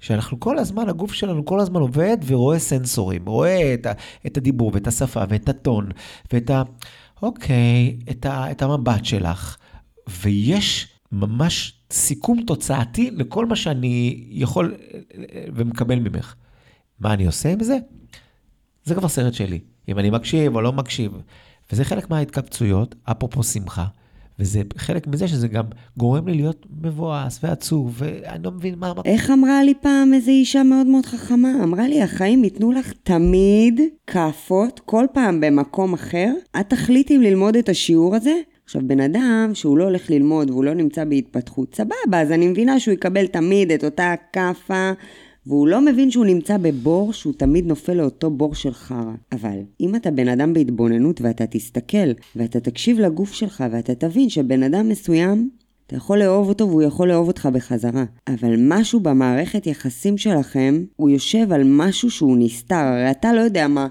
שאנחנו 0.05 0.39
כל 0.39 0.57
הזמן, 0.57 0.89
הגוף 0.89 1.13
שלנו 1.13 1.45
כל 1.45 1.59
הזמן 1.59 1.81
עובד 1.81 2.17
ורואה 2.25 2.59
סנסורים, 2.59 3.25
רואה 3.25 3.73
את, 3.73 3.85
ה, 3.85 3.91
את 4.25 4.37
הדיבור 4.37 4.71
ואת 4.73 4.87
השפה 4.87 5.23
ואת 5.29 5.49
הטון 5.49 5.89
ואת 6.33 6.49
ה... 6.49 6.63
אוקיי, 7.21 7.97
את, 8.11 8.25
ה, 8.25 8.51
את 8.51 8.61
המבט 8.61 9.05
שלך, 9.05 9.57
ויש 10.21 10.87
ממש 11.11 11.73
סיכום 11.91 12.41
תוצאתי 12.47 13.11
לכל 13.11 13.45
מה 13.45 13.55
שאני 13.55 14.23
יכול 14.29 14.75
ומקבל 15.55 15.99
ממך. 15.99 16.35
מה 16.99 17.13
אני 17.13 17.25
עושה 17.25 17.51
עם 17.51 17.63
זה? 17.63 17.77
זה 18.83 18.95
כבר 18.95 19.07
סרט 19.07 19.33
שלי. 19.33 19.59
אם 19.87 19.99
אני 19.99 20.09
מקשיב 20.09 20.55
או 20.55 20.61
לא 20.61 20.73
מקשיב. 20.73 21.11
וזה 21.71 21.85
חלק 21.85 22.09
מההתקבצויות, 22.09 22.95
אפרופו 23.03 23.43
שמחה. 23.43 23.85
וזה 24.39 24.61
חלק 24.77 25.07
מזה 25.07 25.27
שזה 25.27 25.47
גם 25.47 25.63
גורם 25.97 26.27
לי 26.27 26.33
להיות 26.33 26.65
מבואס 26.81 27.39
ועצוב, 27.43 27.95
ואני 27.97 28.43
לא 28.43 28.51
מבין 28.51 28.75
מה... 28.79 28.93
איך 29.05 29.29
אמרה 29.29 29.63
לי 29.63 29.73
פעם 29.81 30.13
איזו 30.13 30.31
אישה 30.31 30.63
מאוד 30.63 30.87
מאוד 30.87 31.05
חכמה? 31.05 31.51
אמרה 31.63 31.87
לי, 31.87 32.01
החיים 32.01 32.43
ייתנו 32.43 32.71
לך 32.71 32.93
תמיד 33.03 33.81
כאפות, 34.07 34.81
כל 34.85 35.05
פעם 35.13 35.41
במקום 35.41 35.93
אחר. 35.93 36.33
את 36.59 36.69
תחליטי 36.69 37.15
אם 37.15 37.21
ללמוד 37.21 37.55
את 37.55 37.69
השיעור 37.69 38.15
הזה. 38.15 38.35
עכשיו, 38.65 38.81
בן 38.85 38.99
אדם 38.99 39.51
שהוא 39.53 39.77
לא 39.77 39.83
הולך 39.83 40.09
ללמוד 40.09 40.49
והוא 40.49 40.63
לא 40.63 40.73
נמצא 40.73 41.03
בהתפתחות, 41.03 41.75
סבבה, 41.75 42.21
אז 42.21 42.31
אני 42.31 42.47
מבינה 42.47 42.79
שהוא 42.79 42.93
יקבל 42.93 43.27
תמיד 43.27 43.71
את 43.71 43.83
אותה 43.83 44.13
כאפה 44.33 44.91
והוא 45.47 45.67
לא 45.67 45.81
מבין 45.81 46.12
שהוא 46.12 46.25
נמצא 46.25 46.58
בבור 46.58 47.13
שהוא 47.13 47.34
תמיד 47.34 47.65
נופל 47.67 47.93
לאותו 47.93 48.29
בור 48.29 48.55
של 48.55 48.73
חרא. 48.73 49.13
אבל 49.31 49.60
אם 49.81 49.95
אתה 49.95 50.12
בן 50.12 50.27
אדם 50.27 50.53
בהתבוננות 50.53 51.21
ואתה 51.21 51.47
תסתכל 51.47 52.12
ואתה 52.36 52.60
תקשיב 52.60 52.99
לגוף 52.99 53.34
שלך 53.34 53.63
ואתה 53.71 53.95
תבין 53.95 54.29
שבן 54.29 54.63
אדם 54.63 54.89
מסוים, 54.89 55.49
אתה 55.88 55.95
יכול 55.95 56.19
לאהוב 56.19 56.49
אותו 56.49 56.69
והוא 56.69 56.81
יכול 56.81 57.08
לאהוב 57.08 57.27
אותך 57.27 57.49
בחזרה. 57.53 58.03
אבל 58.27 58.55
משהו 58.58 58.99
במערכת 58.99 59.67
יחסים 59.67 60.17
שלכם, 60.17 60.84
הוא 60.95 61.10
יושב 61.10 61.51
על 61.51 61.62
משהו 61.65 62.12
שהוא 62.12 62.38
נסתר, 62.39 62.75
הרי 62.75 63.12
אתה 63.12 63.34
לא 63.34 63.39
יודע 63.41 63.67
מה. 63.67 63.88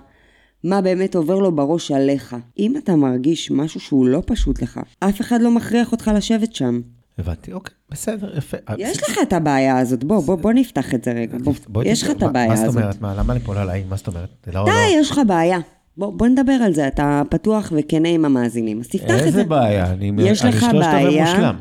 מה 0.65 0.81
באמת 0.81 1.15
עובר 1.15 1.39
לו 1.39 1.53
בראש 1.53 1.91
עליך. 1.91 2.37
אם 2.59 2.77
אתה 2.77 2.97
מרגיש 2.97 3.51
משהו 3.51 3.81
שהוא 3.81 4.07
לא 4.07 4.23
פשוט 4.27 4.63
לך, 4.63 4.81
אף 5.01 5.21
אחד 5.21 5.43
לא 5.43 5.51
מכריח 5.51 5.93
אותך 5.93 6.11
לשבת 6.15 6.55
שם. 6.55 6.81
הבנתי, 7.19 7.53
אוקיי, 7.53 7.75
בסדר, 7.91 8.39
יפה. 8.39 8.57
יש 8.79 9.03
לך 9.03 9.19
את 9.23 9.33
הבעיה 9.33 9.79
הזאת, 9.79 10.05
בוא, 10.05 10.21
בוא, 10.21 10.35
בוא 10.35 10.53
נפתח 10.53 10.95
את 10.95 11.05
זה 11.05 11.13
רגע. 11.13 11.39
בוא, 11.69 11.85
יש 11.85 12.03
לך 12.03 12.11
את 12.11 12.23
הבעיה 12.23 12.53
הזאת. 12.53 12.65
מה 12.67 12.71
זאת 12.73 12.81
אומרת? 12.81 13.01
מה, 13.01 13.15
למה 13.15 13.35
ליפול 13.35 13.57
עליי? 13.57 13.85
מה 13.89 13.97
זאת 13.97 14.07
אומרת? 14.07 14.49
לא- 14.53 14.65
די, 14.65 15.01
יש 15.01 15.11
לך 15.11 15.21
בעיה. 15.27 15.59
בוא, 15.97 16.13
בוא 16.13 16.27
נדבר 16.27 16.53
על 16.53 16.75
זה, 16.75 16.87
אתה 16.87 17.23
פתוח 17.31 17.73
וכנה 17.77 18.09
עם 18.09 18.25
המאזינים, 18.25 18.81
אז 18.81 18.89
תפתח 18.89 19.15
את 19.15 19.19
זה. 19.19 19.25
איזה 19.25 19.45
בעיה? 19.45 19.93
אני, 19.93 20.13
יש 20.23 20.45
אני 20.45 20.57
לך 20.57 20.67
בעיה, 20.73 21.53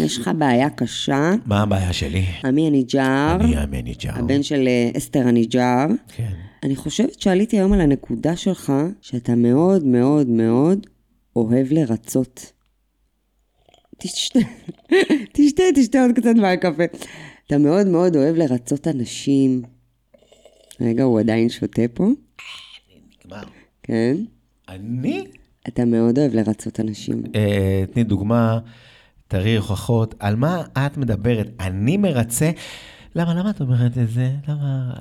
יש 0.00 0.18
לך 0.18 0.30
בעיה 0.38 0.70
קשה. 0.70 1.32
מה 1.46 1.62
הבעיה 1.62 1.92
שלי? 1.92 2.24
עמי 2.44 2.66
הניג'אר. 2.66 3.36
אני 3.40 3.56
עמי 3.56 3.76
הניג'אר. 3.76 4.18
הבן 4.18 4.42
של 4.42 4.68
אה, 4.68 4.90
אסתר 4.98 5.28
הניג'אר. 5.28 5.86
כן. 6.08 6.32
אני 6.62 6.76
חושבת 6.76 7.20
שעליתי 7.20 7.56
היום 7.56 7.72
על 7.72 7.80
הנקודה 7.80 8.36
שלך, 8.36 8.72
שאתה 9.00 9.34
מאוד 9.34 9.84
מאוד 9.84 10.26
מאוד 10.26 10.86
אוהב 11.36 11.66
לרצות. 11.70 12.52
תשתה, 14.00 14.38
תשתה, 15.34 15.62
תשתה 15.74 16.02
עוד 16.02 16.10
קצת 16.14 16.34
מהקפה. 16.36 16.84
אתה 17.46 17.58
מאוד 17.58 17.86
מאוד 17.86 18.16
אוהב 18.16 18.36
לרצות 18.36 18.88
אנשים. 18.88 19.62
רגע, 20.80 21.02
הוא 21.02 21.20
עדיין 21.20 21.48
שותה 21.48 21.82
פה. 21.94 22.08
נגמר. 23.24 23.42
כן. 23.82 24.16
אני? 24.68 25.24
אתה 25.68 25.84
מאוד 25.84 26.18
אוהב 26.18 26.34
לרצות 26.34 26.80
אנשים. 26.80 27.22
אה, 27.34 27.84
תני 27.92 28.04
דוגמה, 28.04 28.58
תראי 29.28 29.56
הוכחות. 29.56 30.14
על 30.18 30.36
מה 30.36 30.62
את 30.78 30.96
מדברת? 30.96 31.48
אני 31.60 31.96
מרצה? 31.96 32.50
למה, 33.14 33.34
למה 33.34 33.50
את 33.50 33.60
אומרת 33.60 33.98
את 33.98 34.08
זה? 34.08 34.30
למה... 34.48 34.94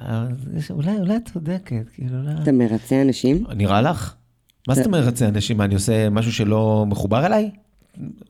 אולי, 0.70 0.98
אולי 1.00 1.16
את 1.16 1.30
צודקת, 1.34 1.90
כאילו, 1.94 2.24
לא... 2.24 2.32
אתה 2.44 2.52
מרצה 2.52 3.02
אנשים? 3.02 3.46
נראה 3.56 3.82
לך? 3.82 4.16
מה 4.68 4.76
זאת 4.76 4.86
אומרת 4.86 5.06
מרצה 5.06 5.28
אנשים? 5.28 5.58
מה, 5.58 5.66
אני 5.66 5.74
עושה 5.74 6.10
משהו 6.10 6.34
שלא 6.34 6.86
מחובר 6.88 7.26
אליי? 7.26 7.52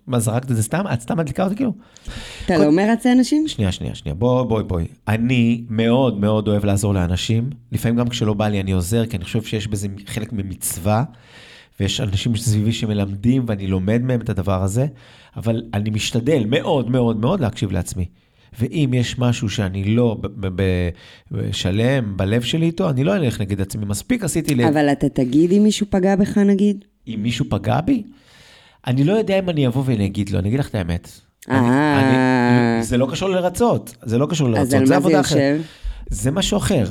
מה, 0.08 0.20
זרקת 0.20 0.52
את 0.52 0.56
זה 0.56 0.64
סתם? 0.64 0.84
את 0.94 1.02
סתם 1.02 1.18
מדליקה 1.18 1.44
אותי 1.44 1.56
כאילו? 1.56 1.74
אתה 2.46 2.58
לא 2.58 2.72
מרצה 2.72 3.12
אנשים? 3.12 3.48
שנייה, 3.48 3.72
שנייה, 3.72 3.96
שנייה. 3.96 4.16
בואי, 4.16 4.48
בואי, 4.48 4.64
בואי. 4.64 4.86
אני 5.08 5.64
מאוד 5.70 6.20
מאוד 6.20 6.48
אוהב 6.48 6.66
לעזור 6.66 6.94
לאנשים. 6.94 7.50
לפעמים 7.72 7.98
גם 7.98 8.10
כשלא 8.10 8.34
בא 8.34 8.48
לי 8.48 8.62
אני 8.62 8.72
עוזר, 8.72 9.06
כי 9.06 9.18
אני 9.18 9.24
חושב 9.24 9.44
שיש 9.44 9.68
בזה 9.68 9.88
חלק 10.06 10.34
ממצווה, 10.34 11.04
ויש 11.80 12.02
אנשים 12.02 12.36
סביבי 12.36 12.72
שמלמדים 12.72 13.44
ואני 13.48 13.68
לומד 13.68 14.02
מהם 14.02 14.22
את 14.22 14.30
הדבר 14.30 14.64
הזה, 14.64 14.88
אבל 15.38 15.64
אני 15.74 15.90
משתדל 15.90 16.44
מאוד 16.48 16.90
מאוד 16.90 17.18
מאוד 17.18 17.40
להקשיב 17.40 17.72
לעצמי. 17.72 18.06
ואם 18.60 18.90
יש 18.94 19.20
משהו 19.20 19.50
שאני 19.50 19.84
לא 19.84 20.18
שלם 21.52 22.18
בלב 22.18 22.42
שלי 22.42 22.66
איתו, 22.66 22.90
אני 22.90 23.04
לא 23.04 23.16
אלך 23.16 23.42
נגד 23.42 23.62
עצמי. 23.62 23.86
מספיק 23.86 24.24
עשיתי 24.24 24.56
לב. 24.56 24.68
אבל 24.68 24.92
אתה 24.92 25.10
תגיד 25.10 25.52
אם 25.52 25.64
מישהו 25.64 25.88
פגע 25.90 26.16
בך 26.16 26.38
נגיד? 26.38 26.86
אם 27.08 27.20
מישהו 27.24 27.46
פגע 27.50 27.82
בי? 27.82 28.04
אני 28.88 29.04
לא 29.04 29.14
יודע 29.14 29.40
אם 29.40 29.50
אני 29.50 29.68
אבוא 29.68 29.84
ואני 29.86 30.06
אגיד 30.06 30.30
לו, 30.30 30.40
אני 30.40 30.48
אגיד 30.48 30.60
לך 30.60 30.70
את 30.70 30.76
האמת. 30.76 31.10
אה. 31.50 32.80
זה 32.82 32.98
לא 32.98 33.08
קשור 33.12 33.30
לרצות, 33.30 33.96
זה 34.04 34.18
לא 34.18 34.28
קשור 34.30 34.50
לרצות, 34.50 34.88
זה 34.88 34.96
עבודה 34.96 35.20
אחרת. 35.20 35.32
אז 35.32 35.38
על 35.38 35.58
מה 35.58 35.62
זה 35.62 35.62
יושב? 35.62 35.70
זה 36.10 36.32
משהו 36.32 36.58
אחר. 36.58 36.86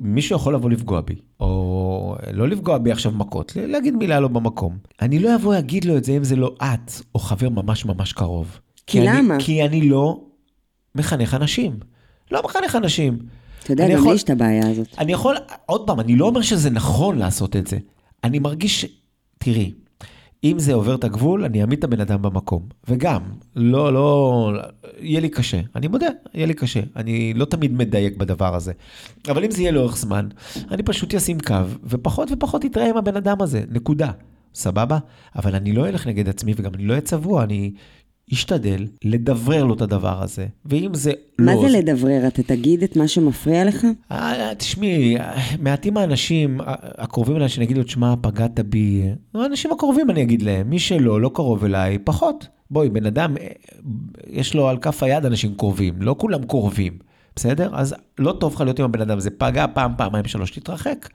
מישהו 0.00 0.36
יכול 0.36 0.54
לבוא 0.54 0.70
לפגוע 0.70 1.00
בי, 1.00 1.14
או 1.40 2.16
לא 2.32 2.48
לפגוע 2.48 2.78
בי 2.78 2.92
עכשיו 2.92 3.12
מכות, 3.12 3.52
להגיד 3.56 3.94
מילה 3.96 4.20
לא 4.20 4.28
במקום. 4.28 4.76
אני 5.02 5.18
לא 5.18 5.34
אבוא 5.34 5.54
להגיד 5.54 5.84
לו 5.84 5.96
את 5.96 6.04
זה 6.04 6.12
אם 6.12 6.24
זה 6.24 6.36
לא 6.36 6.54
את, 6.62 6.92
או 7.14 7.20
חבר 7.20 7.48
ממש 7.48 7.84
ממש 7.84 8.12
קרוב. 8.12 8.60
כי 8.86 9.00
למה? 9.00 9.34
אני, 9.34 9.44
כי 9.44 9.64
אני 9.64 9.88
לא 9.88 10.20
מחנך 10.94 11.34
אנשים. 11.34 11.78
לא 12.30 12.42
מחנך 12.44 12.76
אנשים. 12.76 13.18
אתה 13.64 13.72
יודע, 13.72 13.88
גם 13.88 14.04
לי 14.04 14.14
יש 14.14 14.22
את 14.22 14.30
הבעיה 14.30 14.70
הזאת. 14.70 14.86
אני 14.98 15.12
יכול, 15.12 15.36
עוד 15.66 15.86
פעם, 15.86 16.00
אני 16.00 16.16
לא 16.16 16.26
אומר 16.26 16.42
שזה 16.42 16.70
נכון 16.70 17.18
לעשות 17.18 17.56
את 17.56 17.66
זה. 17.66 17.78
אני 18.24 18.38
מרגיש, 18.38 18.86
תראי, 19.38 19.72
אם 20.52 20.58
זה 20.58 20.74
עובר 20.74 20.94
את 20.94 21.04
הגבול, 21.04 21.44
אני 21.44 21.60
אעמיד 21.60 21.78
את 21.78 21.84
הבן 21.84 22.00
אדם 22.00 22.22
במקום. 22.22 22.62
וגם, 22.88 23.22
לא, 23.56 23.92
לא, 23.92 24.52
יהיה 25.00 25.20
לי 25.20 25.28
קשה. 25.28 25.60
אני 25.76 25.88
מודה, 25.88 26.08
יהיה 26.34 26.46
לי 26.46 26.54
קשה. 26.54 26.80
אני 26.96 27.34
לא 27.34 27.44
תמיד 27.44 27.72
מדייק 27.72 28.16
בדבר 28.16 28.54
הזה. 28.54 28.72
אבל 29.28 29.44
אם 29.44 29.50
זה 29.50 29.62
יהיה 29.62 29.72
לאורך 29.72 29.96
זמן, 29.96 30.28
אני 30.70 30.82
פשוט 30.82 31.14
אשים 31.14 31.40
קו, 31.40 31.54
ופחות 31.84 32.28
ופחות 32.32 32.64
אתראה 32.64 32.90
עם 32.90 32.96
הבן 32.96 33.16
אדם 33.16 33.42
הזה, 33.42 33.62
נקודה. 33.70 34.10
סבבה? 34.54 34.98
אבל 35.36 35.54
אני 35.54 35.72
לא 35.72 35.88
אלך 35.88 36.06
נגד 36.06 36.28
עצמי 36.28 36.52
וגם 36.56 36.74
אני 36.74 36.84
לא 36.84 36.92
אהיה 36.92 37.00
צבוע, 37.00 37.42
אני 37.42 37.72
ישתדל 38.28 38.86
לדברר 39.04 39.64
לו 39.64 39.74
את 39.74 39.80
הדבר 39.80 40.22
הזה. 40.22 40.46
ואם 40.64 40.94
זה 40.94 41.12
מה 41.38 41.54
לא... 41.54 41.62
מה 41.62 41.68
זה 41.68 41.78
לדברר? 41.78 42.26
אתה 42.26 42.42
תגיד 42.42 42.82
את 42.82 42.96
מה 42.96 43.08
שמפריע 43.08 43.64
לך? 43.64 43.86
אה, 44.12 44.54
תשמעי, 44.58 45.16
מעטים 45.58 45.96
האנשים 45.96 46.60
הקרובים 46.98 47.36
אליי 47.36 47.48
שאני 47.48 47.64
אגיד 47.66 47.78
לו, 47.78 47.84
תשמע, 47.84 48.14
פגעת 48.20 48.60
בי. 48.60 49.02
האנשים 49.34 49.72
הקרובים 49.72 50.10
אני 50.10 50.22
אגיד 50.22 50.42
להם, 50.42 50.70
מי 50.70 50.78
שלא, 50.78 51.20
לא 51.20 51.30
קרוב 51.34 51.64
אליי, 51.64 51.98
פחות. 51.98 52.48
בואי, 52.70 52.88
בן 52.88 53.06
אדם, 53.06 53.36
אה, 53.36 53.46
יש 54.30 54.54
לו 54.54 54.68
על 54.68 54.78
כף 54.78 55.02
היד 55.02 55.24
אנשים 55.24 55.54
קרובים, 55.54 55.94
לא 56.00 56.14
כולם 56.18 56.44
קרובים, 56.44 56.98
בסדר? 57.36 57.70
אז 57.72 57.94
לא 58.18 58.32
טוב 58.32 58.54
לך 58.54 58.60
להיות 58.60 58.78
עם 58.78 58.84
הבן 58.84 59.00
אדם 59.00 59.18
הזה, 59.18 59.30
פגע 59.30 59.66
פעם, 59.74 59.92
פעמיים, 59.96 60.24
שלוש, 60.24 60.50
תתרחק. 60.50 61.08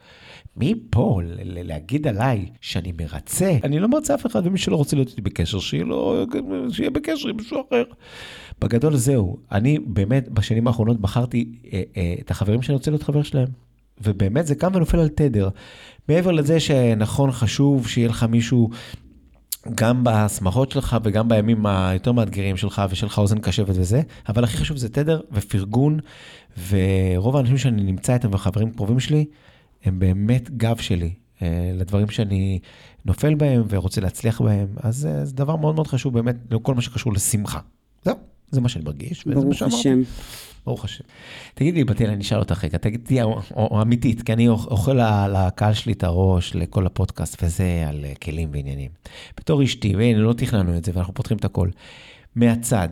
מפה 0.58 1.20
להגיד 1.44 2.08
עליי 2.08 2.46
שאני 2.62 2.92
מרצה, 2.92 3.58
אני 3.64 3.80
לא 3.80 3.88
מרצה 3.88 4.16
אף 4.16 4.26
אחד, 4.26 4.48
ומי 4.48 4.58
שלא 4.58 4.76
רוצה 4.76 4.96
להיות 4.96 5.10
איתי 5.10 5.22
בקשר, 5.22 5.60
שיהיה, 5.60 5.84
לו, 5.84 6.26
שיהיה 6.72 6.90
בקשר 6.90 7.30
עם 7.30 7.38
מישהו 7.38 7.64
אחר. 7.70 7.84
בגדול 8.62 8.96
זהו, 8.96 9.38
אני 9.52 9.80
באמת 9.80 10.30
בשנים 10.30 10.68
האחרונות 10.68 11.02
בחרתי 11.02 11.52
אה, 11.74 11.82
אה, 11.98 12.16
את 12.20 12.32
החברים 12.32 12.62
שאני 12.62 12.74
רוצה 12.74 12.92
להיות 12.92 13.04
חבר 13.04 13.24
שלהם. 13.24 13.48
ובאמת 14.04 14.48
זה 14.48 14.56
קם 14.56 14.72
ונופל 14.76 15.00
על 15.00 15.10
תדר. 15.10 15.50
מעבר 16.10 16.32
לזה 16.32 16.60
שנכון, 16.60 17.32
חשוב 17.32 17.88
שיהיה 17.88 18.10
לך 18.10 18.24
מישהו 18.24 18.70
גם 19.76 20.04
בשמחות 20.04 20.72
שלך 20.72 20.98
וגם 21.04 21.30
בימים 21.30 21.66
היותר 21.66 22.12
מאתגרים 22.12 22.58
שלך 22.58 22.82
ושל 22.90 23.06
לך 23.06 23.20
אוזן 23.20 23.40
קשבת 23.40 23.76
וזה, 23.78 24.02
אבל 24.30 24.44
הכי 24.44 24.58
חשוב 24.58 24.78
זה 24.78 24.90
תדר 24.90 25.22
ופרגון, 25.32 26.00
ורוב 26.70 27.36
האנשים 27.36 27.58
שאני 27.58 27.84
נמצא 27.84 28.14
איתם 28.14 28.30
וחברים 28.32 28.72
קרובים 28.72 29.00
שלי, 29.00 29.26
הם 29.84 30.00
באמת 30.00 30.50
גב 30.50 30.78
שלי 30.78 31.14
אה, 31.42 31.72
לדברים 31.74 32.10
שאני 32.10 32.60
נופל 33.06 33.36
בהם 33.36 33.64
ורוצה 33.70 34.02
להצליח 34.02 34.42
בהם, 34.42 34.68
אז 34.78 35.06
אה, 35.06 35.26
זה 35.26 35.34
דבר 35.34 35.56
מאוד 35.56 35.76
מאוד 35.76 35.88
חשוב 35.88 36.14
באמת 36.14 36.36
לכל 36.52 36.76
מה 36.76 36.82
שקשור 36.82 37.14
לשמחה. 37.14 37.60
זהו. 38.04 38.16
זה 38.52 38.62
מה 38.62 38.70
שאני 38.70 38.86
מרגיש. 38.86 39.26
מה 39.26 39.34
ברוך 39.36 39.54
שאמרתי. 39.54 39.76
השם. 39.76 40.02
ברוך 40.66 40.86
השם. 40.86 41.04
תגידי, 41.54 41.84
בתאל, 41.84 42.10
אני 42.10 42.22
אשאל 42.22 42.40
אותך 42.40 42.64
רגע, 42.64 42.78
תגידי, 42.78 43.22
או, 43.22 43.42
או 43.56 43.82
אמיתית, 43.82 44.22
כי 44.22 44.34
אני 44.34 44.48
אוכל 44.48 45.00
לקהל 45.28 45.74
שלי 45.74 45.94
את 45.94 46.04
הראש, 46.04 46.56
לכל 46.56 46.86
הפודקאסט 46.86 47.44
וזה, 47.44 47.86
על 47.88 48.06
אה, 48.06 48.14
כלים 48.16 48.50
ועניינים. 48.52 48.92
בתור 49.38 49.64
אשתי, 49.64 49.96
והנה, 49.96 50.20
לא 50.20 50.34
תכננו 50.34 50.78
את 50.78 50.86
זה, 50.86 50.92
ואנחנו 50.96 51.14
פותחים 51.14 51.38
את 51.38 51.46
הכל. 51.46 51.70
מהצד, 52.36 52.90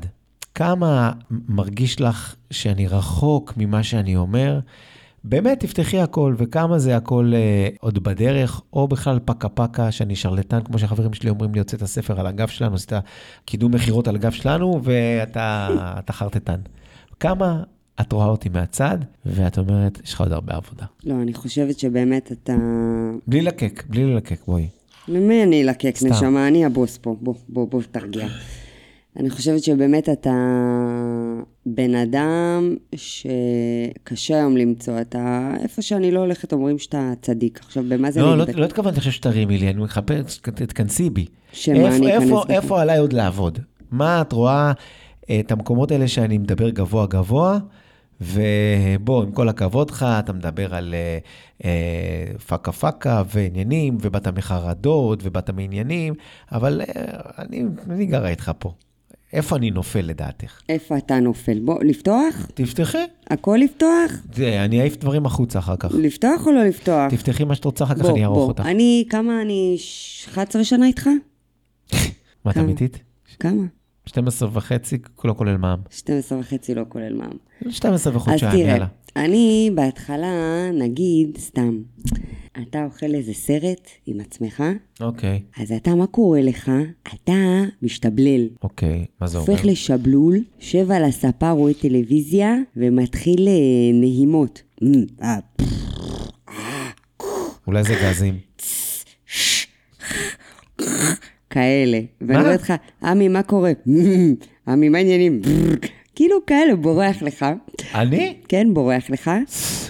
כמה 0.56 1.12
מרגיש 1.32 2.02
לך 2.02 2.36
שאני 2.52 2.88
רחוק 2.88 3.54
ממה 3.58 3.84
שאני 3.84 4.15
אומר? 4.15 4.60
באמת, 5.24 5.60
תפתחי 5.60 6.00
הכל, 6.00 6.36
וכמה 6.38 6.80
זה 6.80 6.98
הכל 6.98 7.32
אה, 7.36 7.68
עוד 7.80 8.04
בדרך, 8.04 8.62
או 8.74 8.88
בכלל 8.88 9.20
פקה 9.26 9.50
פקה, 9.50 9.92
שאני 9.92 10.16
שרלטן, 10.16 10.60
כמו 10.64 10.80
שהחברים 10.80 11.14
שלי 11.14 11.30
אומרים 11.30 11.54
לי, 11.54 11.60
הוצאת 11.60 11.82
הספר 11.82 12.20
על 12.20 12.28
הגב 12.28 12.48
שלנו, 12.48 12.76
עשית 12.76 12.92
קידום 13.46 13.72
מכירות 13.76 14.08
על 14.08 14.16
הגב 14.16 14.32
שלנו, 14.32 14.80
ואתה 14.84 15.70
אתה 16.00 16.14
חרטטן. 16.14 16.60
כמה 17.20 17.64
את 18.02 18.12
רואה 18.12 18.28
אותי 18.28 18.50
מהצד, 18.50 18.98
ואת 19.26 19.58
אומרת, 19.58 20.00
יש 20.04 20.14
לך 20.14 20.22
עוד 20.22 20.32
הרבה 20.32 20.56
עבודה. 20.56 20.86
לא, 21.04 21.14
אני 21.22 21.34
חושבת 21.34 21.80
שבאמת 21.80 22.32
אתה... 22.32 22.56
בלי 23.28 23.42
לקק, 23.42 23.84
בלי 23.88 24.06
ללקק, 24.06 24.40
בואי. 24.48 24.68
למי 25.08 25.44
אני 25.44 25.64
אלקק. 25.64 25.96
נשמה? 26.06 26.48
אני 26.48 26.66
הבוס 26.66 26.98
פה. 26.98 27.16
בוא, 27.22 27.34
בוא, 27.50 27.68
בוא, 27.68 27.82
תרגיע. 27.92 28.28
אני 29.17 29.30
חושבת 29.30 29.63
שבאמת 29.63 30.10
אתה 30.10 30.34
בן 31.65 31.95
אדם 31.95 32.76
שקשה 32.95 34.36
היום 34.36 34.58
למצוא. 34.58 35.02
אתה, 35.02 35.52
איפה 35.63 35.82
שאני 35.82 36.12
לא 36.12 36.19
הולכת, 36.19 36.54
אומרים 36.54 36.78
שאתה 36.80 37.12
צדיק. 37.22 37.60
עכשיו, 37.65 37.84
במה 37.89 38.12
זה 38.12 38.22
לא, 38.22 38.38
לא? 38.38 38.45
לא 38.54 38.65
התכוונתי 38.65 38.98
עכשיו 38.98 39.12
שתרימי 39.12 39.58
לי, 39.58 39.69
אני 39.69 39.82
מחפש, 39.82 40.38
תתכנסי 40.38 41.10
בי. 41.10 41.26
שמה 41.52 41.76
איפה- 41.76 41.95
אני 41.95 42.17
אכנס 42.17 42.24
איפה- 42.24 42.43
בך? 42.45 42.52
איפה 42.52 42.82
עליי 42.82 42.98
עוד 42.98 43.13
לעבוד? 43.13 43.60
מה 43.91 44.22
את 44.22 44.32
רואה 44.32 44.72
אה, 45.30 45.39
את 45.39 45.52
המקומות 45.52 45.91
האלה 45.91 46.08
שאני 46.08 46.38
מדבר 46.38 46.69
גבוה 46.69 47.08
גבוה, 47.08 47.58
ובוא, 48.22 49.24
עם 49.24 49.32
כל 49.32 49.50
הכבוד 49.50 49.91
לך, 49.91 50.06
אתה 50.19 50.34
מדבר 50.34 50.76
על 50.76 50.93
אה, 50.93 51.17
אה, 51.65 52.38
פקה 52.48 52.72
פקה 52.72 53.24
ועניינים, 53.34 53.98
ובאת 54.02 54.28
מחרדות, 54.28 55.19
ובאת 55.24 55.50
מעניינים, 55.50 56.13
אבל 56.52 56.82
אה, 56.82 57.04
אני, 57.39 57.63
אני 57.89 58.06
גרה 58.06 58.30
איתך 58.30 58.52
פה. 58.60 58.74
איפה 59.34 59.56
אני 59.56 59.72
נופל 59.72 60.02
לדעתך? 60.02 60.62
איפה 60.70 60.98
אתה 60.98 61.20
נופל? 61.20 61.60
בוא, 61.60 61.84
לפתוח? 61.84 62.48
תפתחי. 62.54 62.98
הכל 63.30 63.60
לפתוח? 63.63 64.12
זה, 64.36 64.65
אני 64.65 64.82
אעיף 64.82 64.98
דברים 64.98 65.26
החוצה 65.26 65.60
אחר 65.60 65.76
כך. 65.80 65.92
לפתוח 65.94 66.48
או 66.48 66.52
לא 66.52 66.63
לפתוח? 66.63 67.12
תפתחי 67.12 67.44
מה 67.44 67.56
שאת 67.56 67.65
רוצה, 67.65 67.84
אחר 67.84 67.96
כך 67.96 68.02
בוא, 68.02 68.10
אני 68.12 68.24
אערוך 68.24 68.38
בוא. 68.38 68.48
אותך. 68.48 68.65
אני, 68.65 69.06
כמה 69.10 69.42
אני... 69.42 69.76
ש- 69.78 70.28
11 70.30 70.63
שנה 70.63 70.86
איתך? 70.88 71.08
מה, 72.46 72.52
את? 72.52 72.58
אמיתית? 72.58 73.00
כמה? 73.39 73.63
12 74.06 74.50
וחצי, 74.54 74.98
לא 75.26 75.34
כולל 75.38 75.58
מע"מ. 75.58 75.80
12 75.89 76.39
וחצי 76.39 76.76
לא 76.76 76.84
כולל 76.89 77.13
מע"מ. 77.13 77.70
12 77.72 78.12
אז 78.13 78.18
וחודשיים, 78.18 78.52
תראה, 78.52 78.62
יאללה. 78.72 78.86
אני 79.15 79.72
בהתחלה, 79.76 80.28
נגיד, 80.74 81.38
סתם, 81.38 81.78
אתה 82.62 82.86
אוכל 82.86 83.15
איזה 83.15 83.34
סרט 83.34 83.89
עם 84.06 84.19
עצמך, 84.19 84.63
אוקיי, 85.02 85.41
אז 85.58 85.72
אתה, 85.72 85.95
מה 85.95 86.08
קורה 86.08 86.41
לך? 86.41 86.72
אתה 87.13 87.63
משתבלל. 87.82 88.48
אוקיי, 88.63 89.06
מה 89.22 89.28
זה 89.28 89.38
אומר? 89.38 89.52
הופך 89.52 89.65
לשבלול, 89.65 90.38
יושב 90.60 90.91
על 90.91 91.04
הספה, 91.04 91.52
רואה 91.52 91.74
טלוויזיה, 91.74 92.56
ומתחיל 92.78 93.48
אה, 93.48 93.54
נהימות. 93.93 94.62
אה, 95.22 95.39
אולי 97.67 97.84
זה 97.84 97.95
גזים. 98.04 98.38
כאלה. 101.50 102.00
ואני? 102.22 102.39
אומרת 102.39 102.62
לך, 102.62 102.74
עמי, 103.04 103.28
מה 103.28 103.43
קורה? 103.43 103.72
עמי, 104.67 104.89
מה 104.89 104.98
העניינים? 104.98 105.41
כאילו 106.20 106.46
כאלה, 106.48 106.76
בורח 106.76 107.22
לך. 107.22 107.46
אני? 107.96 108.34
כן, 108.48 108.68
בורח 108.74 109.10
לך. 109.10 109.32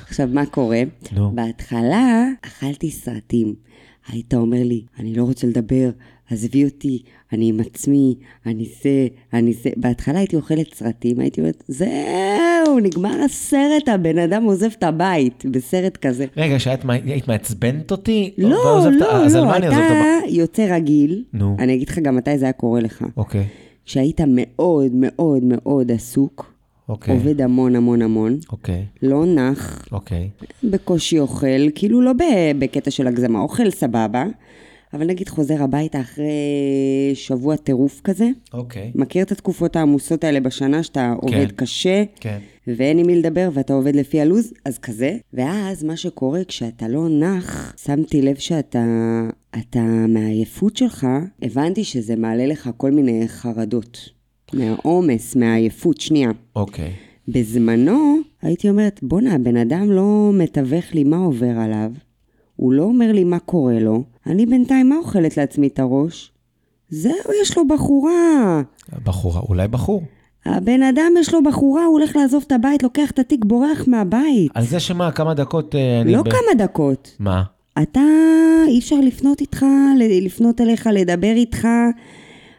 עכשיו, 0.08 0.28
מה 0.34 0.46
קורה? 0.46 0.82
נו. 1.12 1.32
בהתחלה 1.36 2.26
אכלתי 2.42 2.92
סרטים. 2.92 3.54
היית 4.08 4.34
אומר 4.34 4.64
לי, 4.64 4.82
אני 5.00 5.16
לא 5.16 5.24
רוצה 5.24 5.48
לדבר, 5.48 5.90
עזבי 6.32 6.66
אותי, 6.66 7.02
אני 7.34 7.50
עם 7.50 7.60
עצמי, 7.60 8.16
אני 8.46 8.66
זה, 8.84 9.08
אני 9.34 9.54
זה. 9.54 9.70
בהתחלה 9.78 10.20
הייתי 10.20 10.36
אוכלת 10.36 10.74
סרטים, 10.74 11.20
הייתי 11.20 11.42
אומרת, 11.42 11.64
זהו, 11.68 12.80
נגמר 12.82 13.24
הסרט, 13.26 13.88
הבן 13.88 14.18
אדם 14.18 14.44
עוזב 14.44 14.70
את 14.78 14.84
הבית, 14.84 15.46
בסרט 15.52 15.98
כזה. 15.98 16.26
רגע, 16.38 16.60
שאת 16.60 16.86
היית 16.90 17.28
מעצבנת 17.28 17.92
אותי? 17.92 18.34
לא, 18.38 18.50
לא, 18.50 18.92
לא, 19.30 19.58
את 19.58 19.64
אתה? 19.64 20.20
יוצא 20.28 20.76
רגיל, 20.76 21.24
נו. 21.34 21.56
אני 21.60 21.74
אגיד 21.74 21.90
לך 21.90 22.00
גם 22.00 22.16
מתי 22.16 22.38
זה 22.38 22.46
היה 22.46 22.54
קורה 22.54 22.82
לך. 22.82 23.06
אוקיי, 23.18 23.46
כשהיית 23.90 24.22
מאוד 24.28 24.92
מאוד 24.94 25.44
מאוד 25.44 25.92
עסוק, 25.92 26.54
אוקיי, 26.90 27.14
עובד 27.14 27.42
המון 27.42 27.76
המון 27.76 28.02
המון, 28.02 28.40
אוקיי, 28.52 28.86
לא 29.02 29.26
נח, 29.26 29.86
אוקיי. 29.92 30.30
בקושי 30.64 31.20
אוכל, 31.20 31.70
כאילו 31.76 32.02
לא 32.02 32.12
בקטע 32.60 32.92
של 32.92 33.08
הגזמה, 33.08 33.40
אוכל 33.40 33.70
סבבה, 33.70 34.26
אבל 34.94 35.08
נגיד 35.08 35.30
חוזר 35.30 35.64
הביתה 35.64 36.02
אחרי 36.02 36.32
שבוע 37.14 37.56
טירוף 37.56 38.02
כזה, 38.04 38.30
אוקיי. 38.54 38.92
מכיר 38.96 39.24
את 39.24 39.32
התקופות 39.32 39.76
העמוסות 39.76 40.24
האלה 40.24 40.40
בשנה 40.40 40.84
שאתה 40.84 41.14
עובד 41.22 41.52
קשה, 41.52 42.04
כן. 42.20 42.38
ואין 42.68 42.98
עם 42.98 43.08
מי 43.08 43.16
לדבר 43.16 43.50
ואתה 43.54 43.74
עובד 43.74 43.96
לפי 43.96 44.22
הלו"ז, 44.22 44.54
אז 44.66 44.78
כזה. 44.78 45.18
ואז 45.34 45.84
מה 45.84 45.98
שקורה 45.98 46.44
כשאתה 46.44 46.88
לא 46.88 47.10
נח, 47.10 47.76
שמתי 47.86 48.22
לב 48.22 48.36
שאתה, 48.36 48.86
אתה 49.60 49.84
מהעייפות 50.08 50.78
שלך, 50.78 51.08
הבנתי 51.42 51.84
שזה 51.84 52.16
מעלה 52.16 52.46
לך 52.46 52.70
כל 52.78 52.92
מיני 52.92 53.28
חרדות. 53.28 54.10
מהעומס, 54.54 55.36
מהעייפות, 55.36 56.02
שנייה. 56.02 56.32
אוקיי. 56.56 56.92
בזמנו 57.28 58.16
הייתי 58.42 58.70
אומרת, 58.70 59.00
בואנה, 59.04 59.36
הבן 59.36 59.58
אדם 59.58 59.92
לא 59.92 60.32
מתווך 60.34 60.94
לי 60.94 61.04
מה 61.04 61.18
עובר 61.18 61.60
עליו, 61.60 61.92
הוא 62.60 62.74
לא 62.74 62.84
אומר 62.84 63.12
לי 63.12 63.24
מה 63.24 63.40
קורה 63.40 63.80
לו, 63.80 64.04
אני 64.28 64.46
בינתיים 64.46 64.90
מה 64.90 64.96
אוכלת 64.96 65.38
לעצמי 65.38 65.68
את 65.68 65.80
הראש? 65.80 66.32
זהו, 66.90 67.14
יש 67.42 67.58
לו 67.58 67.68
בחורה. 67.68 68.62
בחורה, 69.04 69.42
אולי 69.50 69.68
בחור. 69.68 70.04
הבן 70.46 70.84
אדם 70.84 71.12
יש 71.20 71.34
לו 71.34 71.44
בחורה, 71.44 71.86
הוא 71.86 72.00
הולך 72.00 72.16
לעזוב 72.16 72.44
את 72.48 72.52
הבית, 72.52 72.84
לוקח 72.84 73.12
את 73.12 73.20
התיק, 73.20 73.46
בורח 73.46 73.88
מהבית. 73.88 74.52
על 74.54 74.64
זה 74.64 74.80
שמה, 74.80 75.12
כמה 75.12 75.34
דקות 75.34 75.76
אה, 75.76 76.02
אני... 76.02 76.12
לא 76.12 76.22
ב- 76.22 76.30
כמה 76.30 76.64
דקות. 76.66 77.16
מה? 77.20 77.44
אתה, 77.82 78.02
אי 78.68 78.80
אפשר 78.80 79.00
לפנות 79.04 79.42
איתך, 79.42 79.66
לפנות 80.22 80.62
אליך, 80.62 80.90
לדבר 80.94 81.32
איתך. 81.36 81.68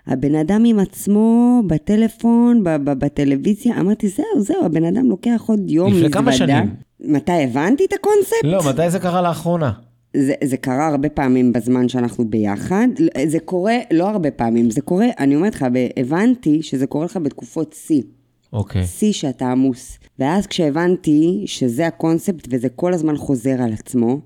הבן 0.07 0.35
אדם 0.35 0.65
עם 0.65 0.79
עצמו 0.79 1.61
בטלפון, 1.67 2.65
בטלוויזיה, 2.85 3.81
אמרתי, 3.81 4.09
זהו, 4.09 4.25
זהו, 4.39 4.65
הבן 4.65 4.85
אדם 4.85 5.11
לוקח 5.11 5.43
עוד 5.47 5.71
יום 5.71 5.89
לפני 5.89 5.99
מזוודה. 6.01 6.21
כמה 6.23 6.33
שנים? 6.33 6.75
מתי 7.01 7.45
הבנתי 7.45 7.85
את 7.85 7.93
הקונספט? 7.93 8.45
לא, 8.45 8.61
מתי 8.71 8.91
זה 8.91 8.99
קרה 8.99 9.23
לאחרונה? 9.23 9.73
זה, 10.17 10.35
זה 10.45 10.57
קרה 10.57 10.87
הרבה 10.87 11.09
פעמים 11.09 11.53
בזמן 11.53 11.89
שאנחנו 11.89 12.31
ביחד. 12.31 12.89
זה 13.27 13.39
קורה 13.41 13.77
לא 13.93 14.09
הרבה 14.09 14.31
פעמים, 14.31 14.71
זה 14.71 14.81
קורה, 14.81 15.07
אני 15.19 15.37
אומרת 15.37 15.55
לך, 15.55 15.67
הבנתי 15.97 16.63
שזה 16.63 16.87
קורה 16.87 17.05
לך 17.05 17.17
בתקופות 17.17 17.73
שיא. 17.87 18.03
אוקיי. 18.53 18.87
שיא 18.87 19.13
שאתה 19.13 19.51
עמוס. 19.51 19.99
ואז 20.19 20.47
כשהבנתי 20.47 21.43
שזה 21.47 21.87
הקונספט 21.87 22.49
וזה 22.51 22.69
כל 22.69 22.95
הזמן 22.95 23.17
חוזר 23.17 23.63
על 23.63 23.73
עצמו, 23.73 24.21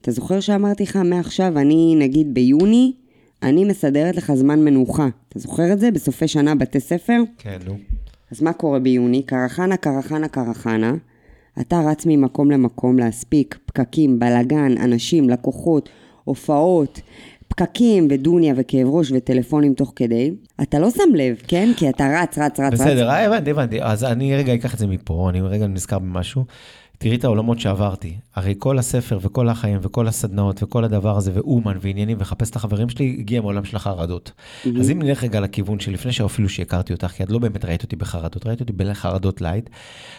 אתה 0.00 0.10
זוכר 0.10 0.40
שאמרתי 0.40 0.82
לך, 0.82 0.96
מעכשיו 0.96 1.58
אני, 1.58 1.94
נגיד 1.98 2.34
ביוני, 2.34 2.92
אני 3.42 3.64
מסדרת 3.64 4.16
לך 4.16 4.32
זמן 4.34 4.64
מנוחה. 4.64 5.08
אתה 5.28 5.38
זוכר 5.38 5.72
את 5.72 5.80
זה? 5.80 5.90
בסופי 5.90 6.28
שנה 6.28 6.54
בתי 6.54 6.80
ספר? 6.80 7.22
כן, 7.38 7.58
נו. 7.66 7.78
אז 8.30 8.42
מה 8.42 8.52
קורה 8.52 8.78
ביוני? 8.78 9.22
קרחנה, 9.22 9.76
קרחנה, 9.76 10.28
קרחנה. 10.28 10.94
אתה 11.60 11.80
רץ 11.86 12.06
ממקום 12.06 12.50
למקום 12.50 12.98
להספיק, 12.98 13.58
פקקים, 13.66 14.18
בלאגן, 14.18 14.78
אנשים, 14.78 15.30
לקוחות, 15.30 15.88
הופעות, 16.24 17.00
פקקים 17.48 18.08
ודוניה 18.10 18.54
וכאב 18.56 18.88
ראש 18.88 19.12
וטלפונים 19.12 19.74
תוך 19.74 19.92
כדי. 19.96 20.30
אתה 20.62 20.78
לא 20.78 20.90
שם 20.90 21.14
לב, 21.14 21.36
כן? 21.48 21.70
כי 21.76 21.88
אתה 21.88 22.22
רץ, 22.22 22.38
רץ, 22.38 22.60
רץ, 22.60 22.72
בסדר, 22.72 23.08
רץ. 23.08 23.10
אה, 23.10 23.26
הבנתי, 23.26 23.50
הבנתי. 23.50 23.82
אז 23.82 24.04
אני 24.04 24.36
רגע 24.36 24.54
אקח 24.54 24.74
את 24.74 24.78
זה 24.78 24.86
מפה, 24.86 25.30
אני 25.30 25.40
רגע 25.40 25.66
נזכר 25.66 25.98
במשהו. 25.98 26.44
תראי 27.02 27.16
את 27.16 27.24
העולמות 27.24 27.60
שעברתי. 27.60 28.16
הרי 28.34 28.54
כל 28.58 28.78
הספר 28.78 29.18
וכל 29.22 29.48
החיים 29.48 29.78
וכל 29.82 30.08
הסדנאות 30.08 30.62
וכל 30.62 30.84
הדבר 30.84 31.16
הזה, 31.16 31.30
ואומן 31.34 31.76
ועניינים, 31.80 32.16
וחפש 32.20 32.50
את 32.50 32.56
החברים 32.56 32.88
שלי, 32.88 33.16
הגיע 33.18 33.40
מעולם 33.40 33.64
של 33.64 33.76
החרדות. 33.76 34.32
אז 34.80 34.90
אם 34.90 35.02
נלך 35.02 35.24
רגע 35.24 35.40
לכיוון 35.40 35.80
שלפני 35.80 36.12
שאפילו 36.12 36.48
שהכרתי 36.48 36.92
אותך, 36.92 37.06
כי 37.06 37.22
את 37.22 37.30
לא 37.30 37.38
באמת 37.38 37.64
ראית 37.64 37.82
אותי 37.82 37.96
בחרדות, 37.96 38.46
ראית 38.46 38.60
אותי 38.60 38.72
בחרדות 38.72 39.40
light, 39.40 39.70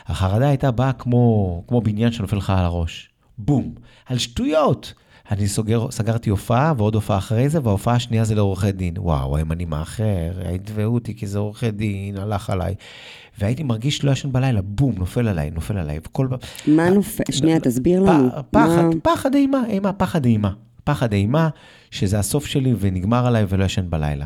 החרדה 0.05 0.47
הייתה 0.47 0.71
באה 0.71 0.93
כמו, 0.93 1.63
כמו 1.67 1.81
בניין 1.81 2.11
שנופל 2.11 2.37
לך 2.37 2.49
על 2.49 2.65
הראש. 2.65 3.09
בום. 3.37 3.73
על 4.05 4.17
שטויות. 4.17 4.93
אני 5.31 5.47
סוגר, 5.47 5.91
סגרתי 5.91 6.29
הופעה 6.29 6.73
ועוד 6.77 6.95
הופעה 6.95 7.17
אחרי 7.17 7.49
זה, 7.49 7.59
וההופעה 7.63 7.95
השנייה 7.95 8.23
זה 8.23 8.35
לעורכי 8.35 8.71
דין. 8.71 8.93
וואו, 8.97 9.39
אם 9.39 9.51
אני 9.51 9.65
מאחר, 9.65 10.31
יתבעו 10.53 10.93
אותי 10.93 11.15
כי 11.15 11.27
זה 11.27 11.39
עורכי 11.39 11.71
דין, 11.71 12.17
הלך 12.17 12.49
עליי. 12.49 12.75
והייתי 13.39 13.63
מרגיש 13.63 14.03
לא 14.03 14.11
ישן 14.11 14.31
בלילה, 14.31 14.61
בום, 14.61 14.95
נופל 14.97 15.27
עליי, 15.27 15.51
נופל 15.51 15.77
עליי. 15.77 15.99
וכל... 16.07 16.27
מה 16.67 16.89
נופל? 16.89 17.23
שנייה, 17.31 17.59
תסביר 17.59 17.99
לנו. 17.99 18.29
פחד, 18.51 18.83
פחד 19.03 19.35
אימה, 19.35 19.65
אימה, 19.69 19.93
פחד 19.93 20.25
אימה. 20.25 20.51
פחד 20.83 21.13
אימה, 21.13 21.49
שזה 21.91 22.19
הסוף 22.19 22.45
שלי 22.45 22.73
ונגמר 22.79 23.27
עליי 23.27 23.45
ולא 23.49 23.63
ישן 23.63 23.89
בלילה. 23.89 24.25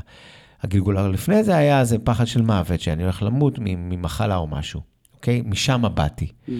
הגלגול 0.63 0.99
לפני 0.99 1.43
זה 1.43 1.55
היה 1.55 1.79
איזה 1.79 1.99
פחד 1.99 2.27
של 2.27 2.41
מוות, 2.41 2.79
שאני 2.79 3.03
הולך 3.03 3.23
למות 3.23 3.59
ממחלה 3.59 4.35
או 4.35 4.47
משהו, 4.47 4.81
אוקיי? 5.15 5.41
משם 5.45 5.83
באתי. 5.93 6.25
Mm-hmm. 6.25 6.51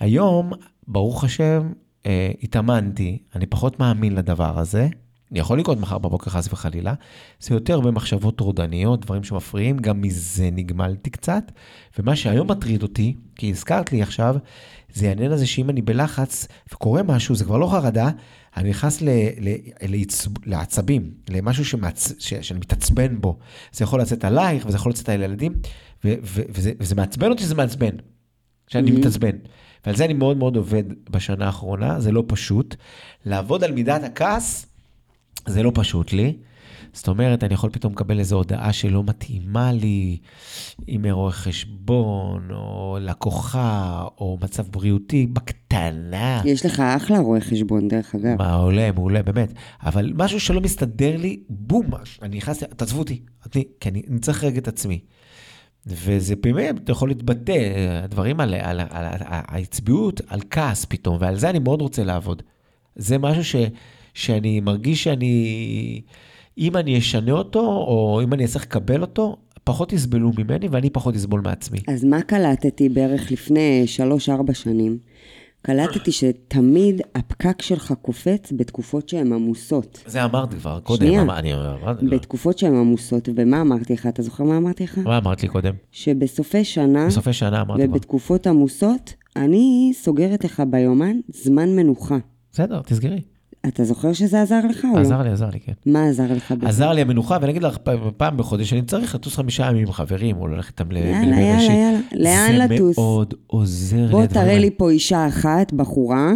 היום, 0.00 0.52
ברוך 0.88 1.24
השם, 1.24 1.72
אה, 2.06 2.30
התאמנתי, 2.42 3.18
אני 3.34 3.46
פחות 3.46 3.80
מאמין 3.80 4.14
לדבר 4.14 4.58
הזה. 4.58 4.88
יכול 5.32 5.58
לקרות 5.58 5.80
מחר 5.80 5.98
בבוקר 5.98 6.30
חס 6.30 6.48
וחלילה, 6.52 6.94
זה 7.40 7.54
יותר 7.54 7.80
במחשבות 7.80 8.36
טורדניות, 8.36 9.00
דברים 9.00 9.24
שמפריעים, 9.24 9.78
גם 9.78 10.00
מזה 10.00 10.48
נגמלתי 10.52 11.10
קצת. 11.10 11.52
ומה 11.98 12.16
שהיום 12.16 12.50
מטריד 12.50 12.82
אותי, 12.82 13.16
כי 13.36 13.50
הזכרת 13.50 13.92
לי 13.92 14.02
עכשיו, 14.02 14.36
זה 14.94 15.08
העניין 15.08 15.32
הזה 15.32 15.46
שאם 15.46 15.70
אני 15.70 15.82
בלחץ 15.82 16.48
וקורה 16.72 17.02
משהו, 17.02 17.34
זה 17.34 17.44
כבר 17.44 17.56
לא 17.58 17.66
חרדה, 17.66 18.10
אני 18.56 18.70
נכנס 18.70 19.02
ל, 19.02 19.08
ל, 19.40 19.54
לעצב, 19.82 20.30
לעצבים, 20.46 21.10
למשהו 21.28 21.64
שמצ, 21.64 22.12
ש, 22.18 22.34
שאני 22.34 22.58
מתעצבן 22.60 23.20
בו. 23.20 23.38
זה 23.72 23.84
יכול 23.84 24.00
לצאת 24.00 24.24
עלייך 24.24 24.66
וזה 24.66 24.76
יכול 24.76 24.92
לצאת 24.92 25.08
על 25.08 25.22
ילדים, 25.22 25.52
ו, 26.04 26.14
ו, 26.22 26.42
וזה, 26.50 26.72
וזה 26.80 26.94
מעצבן 26.94 27.30
אותי, 27.30 27.46
זה 27.46 27.54
מעצבן, 27.54 27.90
שאני 28.68 28.90
Mhm. 28.90 28.94
מתעצבן. 28.94 29.36
ועל 29.86 29.96
זה 29.96 30.04
אני 30.04 30.12
מאוד 30.14 30.36
מאוד 30.36 30.56
עובד 30.56 30.84
בשנה 31.10 31.46
האחרונה, 31.46 32.00
זה 32.00 32.12
לא 32.12 32.24
פשוט. 32.26 32.76
לעבוד 33.24 33.64
על 33.64 33.72
מידת 33.72 34.02
הכעס, 34.04 34.66
זה 35.46 35.62
לא 35.62 35.72
פשוט 35.74 36.12
לי. 36.12 36.36
זאת 36.92 37.08
אומרת, 37.08 37.44
אני 37.44 37.54
יכול 37.54 37.70
פתאום 37.70 37.92
לקבל 37.92 38.18
איזו 38.18 38.36
הודעה 38.36 38.72
שלא 38.72 39.04
מתאימה 39.04 39.72
לי, 39.72 40.18
אם 40.88 41.04
רואה 41.10 41.32
חשבון, 41.32 42.48
או 42.50 42.98
לקוחה, 43.00 44.04
או 44.18 44.38
מצב 44.42 44.66
בריאותי, 44.70 45.26
בקטנה. 45.26 46.42
יש 46.44 46.66
לך 46.66 46.80
אחלה 46.80 47.18
רואה 47.18 47.40
חשבון, 47.40 47.88
דרך 47.88 48.14
אגב. 48.14 48.42
מעולה, 48.42 48.92
מעולה, 48.92 49.22
באמת. 49.22 49.52
אבל 49.82 50.12
משהו 50.14 50.40
שלא 50.40 50.60
מסתדר 50.60 51.16
לי, 51.16 51.40
בום, 51.48 51.86
אני 52.22 52.36
נכנס, 52.36 52.62
תעזבו 52.62 52.98
אותי, 52.98 53.22
אני, 53.54 53.64
כי 53.80 53.88
אני, 53.88 54.02
אני 54.10 54.18
צריך 54.18 54.44
רגע 54.44 54.58
את 54.58 54.68
עצמי. 54.68 55.00
וזה 55.86 56.36
באמת, 56.36 56.74
אתה 56.84 56.92
יכול 56.92 57.08
להתבטא, 57.08 57.58
הדברים 58.04 58.40
על, 58.40 58.54
על, 58.54 58.80
על, 58.80 58.86
על 58.90 59.20
העצביות, 59.26 60.20
על 60.26 60.40
כעס 60.50 60.84
פתאום, 60.84 61.16
ועל 61.20 61.36
זה 61.36 61.50
אני 61.50 61.58
מאוד 61.58 61.80
רוצה 61.82 62.04
לעבוד. 62.04 62.42
זה 62.96 63.18
משהו 63.18 63.44
ש, 63.44 63.56
שאני 64.14 64.60
מרגיש 64.60 65.04
שאני, 65.04 66.00
אם 66.58 66.76
אני 66.76 66.98
אשנה 66.98 67.32
אותו, 67.32 67.60
או 67.60 68.20
אם 68.24 68.32
אני 68.34 68.44
אצטרך 68.44 68.62
לקבל 68.62 69.00
אותו, 69.00 69.36
פחות 69.64 69.92
יסבלו 69.92 70.30
ממני 70.38 70.68
ואני 70.70 70.90
פחות 70.90 71.14
אסבול 71.16 71.40
מעצמי. 71.40 71.78
אז 71.88 72.04
מה 72.04 72.22
קלטתי 72.22 72.88
בערך 72.88 73.32
לפני 73.32 73.84
3-4 74.28 74.54
שנים? 74.54 74.98
קלטתי 75.62 76.12
שתמיד 76.12 77.00
הפקק 77.14 77.62
שלך 77.62 77.94
קופץ 78.02 78.52
בתקופות 78.56 79.08
שהן 79.08 79.32
עמוסות. 79.32 80.02
זה 80.06 80.24
אמרתי 80.24 80.56
כבר 80.56 80.80
קודם, 80.80 81.06
שנייה. 81.06 81.22
אמר- 81.22 81.38
אני 81.38 81.54
אמרתי. 81.54 82.06
בתקופות 82.06 82.58
שהן 82.58 82.74
עמוסות, 82.74 83.28
ומה 83.36 83.60
אמרתי 83.60 83.92
לך? 83.92 84.06
אתה 84.06 84.22
זוכר 84.22 84.44
מה 84.44 84.56
אמרתי 84.56 84.84
לך? 84.84 84.98
מה 84.98 85.18
אמרת 85.18 85.42
לי 85.42 85.48
קודם? 85.48 85.74
שבסופי 85.92 86.64
שנה 86.64 87.06
בסופי 87.06 87.32
שנה 87.32 87.60
אמרתי 87.60 87.82
כבר. 87.82 87.90
ובתקופות 87.96 88.46
עמוסות, 88.46 89.14
אני 89.36 89.92
סוגרת 89.94 90.44
לך 90.44 90.62
ביומן 90.70 91.16
זמן 91.28 91.76
מנוחה. 91.76 92.18
בסדר, 92.52 92.80
תסגרי. 92.82 93.20
אתה 93.68 93.84
זוכר 93.84 94.12
שזה 94.12 94.42
עזר 94.42 94.60
לך 94.70 94.84
או 94.84 94.96
לא? 94.96 95.00
עזר 95.00 95.22
לי, 95.22 95.30
עזר 95.30 95.48
לי, 95.52 95.60
כן. 95.60 95.72
מה 95.86 96.08
עזר 96.08 96.32
לך 96.32 96.52
בזה? 96.52 96.68
עזר 96.68 96.92
לי 96.92 97.00
המנוחה, 97.00 97.38
ואני 97.40 97.50
אגיד 97.52 97.62
לך, 97.62 97.76
פעם 98.16 98.36
בחודש 98.36 98.72
אני 98.72 98.82
צריך 98.82 99.14
לטוס 99.14 99.34
חמישה 99.36 99.66
ימים 99.66 99.86
עם 99.86 99.92
חברים, 99.92 100.36
או 100.36 100.48
ללכת 100.48 100.80
איתם 100.80 100.92
ל... 100.92 100.96
יאללה, 100.96 101.20
בימי 101.20 101.40
יאללה, 101.40 101.56
ראשית. 101.56 101.70
יאללה. 101.70 102.00
לאן 102.12 102.56
לטוס? 102.56 102.96
זה 102.96 103.02
מאוד 103.02 103.34
עוזר 103.46 103.96
לי. 104.06 104.08
בוא 104.10 104.26
תראה. 104.26 104.58
לי 104.58 104.70
פה 104.76 104.90
אישה 104.90 105.28
אחת, 105.28 105.72
בחורה, 105.72 106.32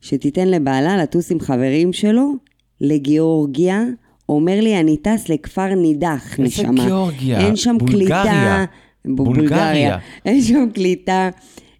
שתיתן 0.00 0.48
לבעלה 0.48 0.96
לטוס 0.96 1.32
עם 1.32 1.40
חברים 1.40 1.92
שלו 1.92 2.32
לגיאורגיה. 2.80 3.82
אומר 4.28 4.60
לי, 4.60 4.80
אני 4.80 4.96
טס 4.96 5.28
לכפר 5.28 5.74
נידח, 5.74 6.40
איזה 6.40 6.62
נשמה. 6.62 6.84
גיאורגיה? 6.84 7.40
אין 7.40 7.56
שם 7.56 7.76
בולגריה. 7.78 8.22
קליטה. 8.22 8.64
בולגריה. 9.04 9.98
אין 10.24 10.42
שם 10.42 10.66
קליטה, 10.74 11.30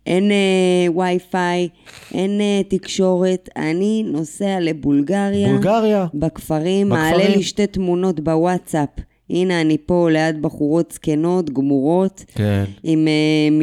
אין 0.07 0.31
אה, 0.31 0.37
וי-פיי, 0.97 1.69
אין 2.15 2.41
אה, 2.41 2.61
תקשורת. 2.69 3.49
אני 3.57 4.05
נוסע 4.07 4.61
לבולגריה. 4.61 5.49
בולגריה. 5.49 6.07
בכפרים. 6.15 6.89
מעלה 6.89 7.29
לי 7.29 7.43
שתי 7.43 7.67
תמונות 7.67 8.21
בוואטסאפ. 8.21 8.89
הנה, 9.31 9.61
אני 9.61 9.77
פה 9.87 10.09
ליד 10.11 10.43
בחורות 10.43 10.93
זקנות, 10.93 11.51
גמורות, 11.51 12.25
כן. 12.35 12.65
עם 12.83 13.07
uh, 13.07 13.11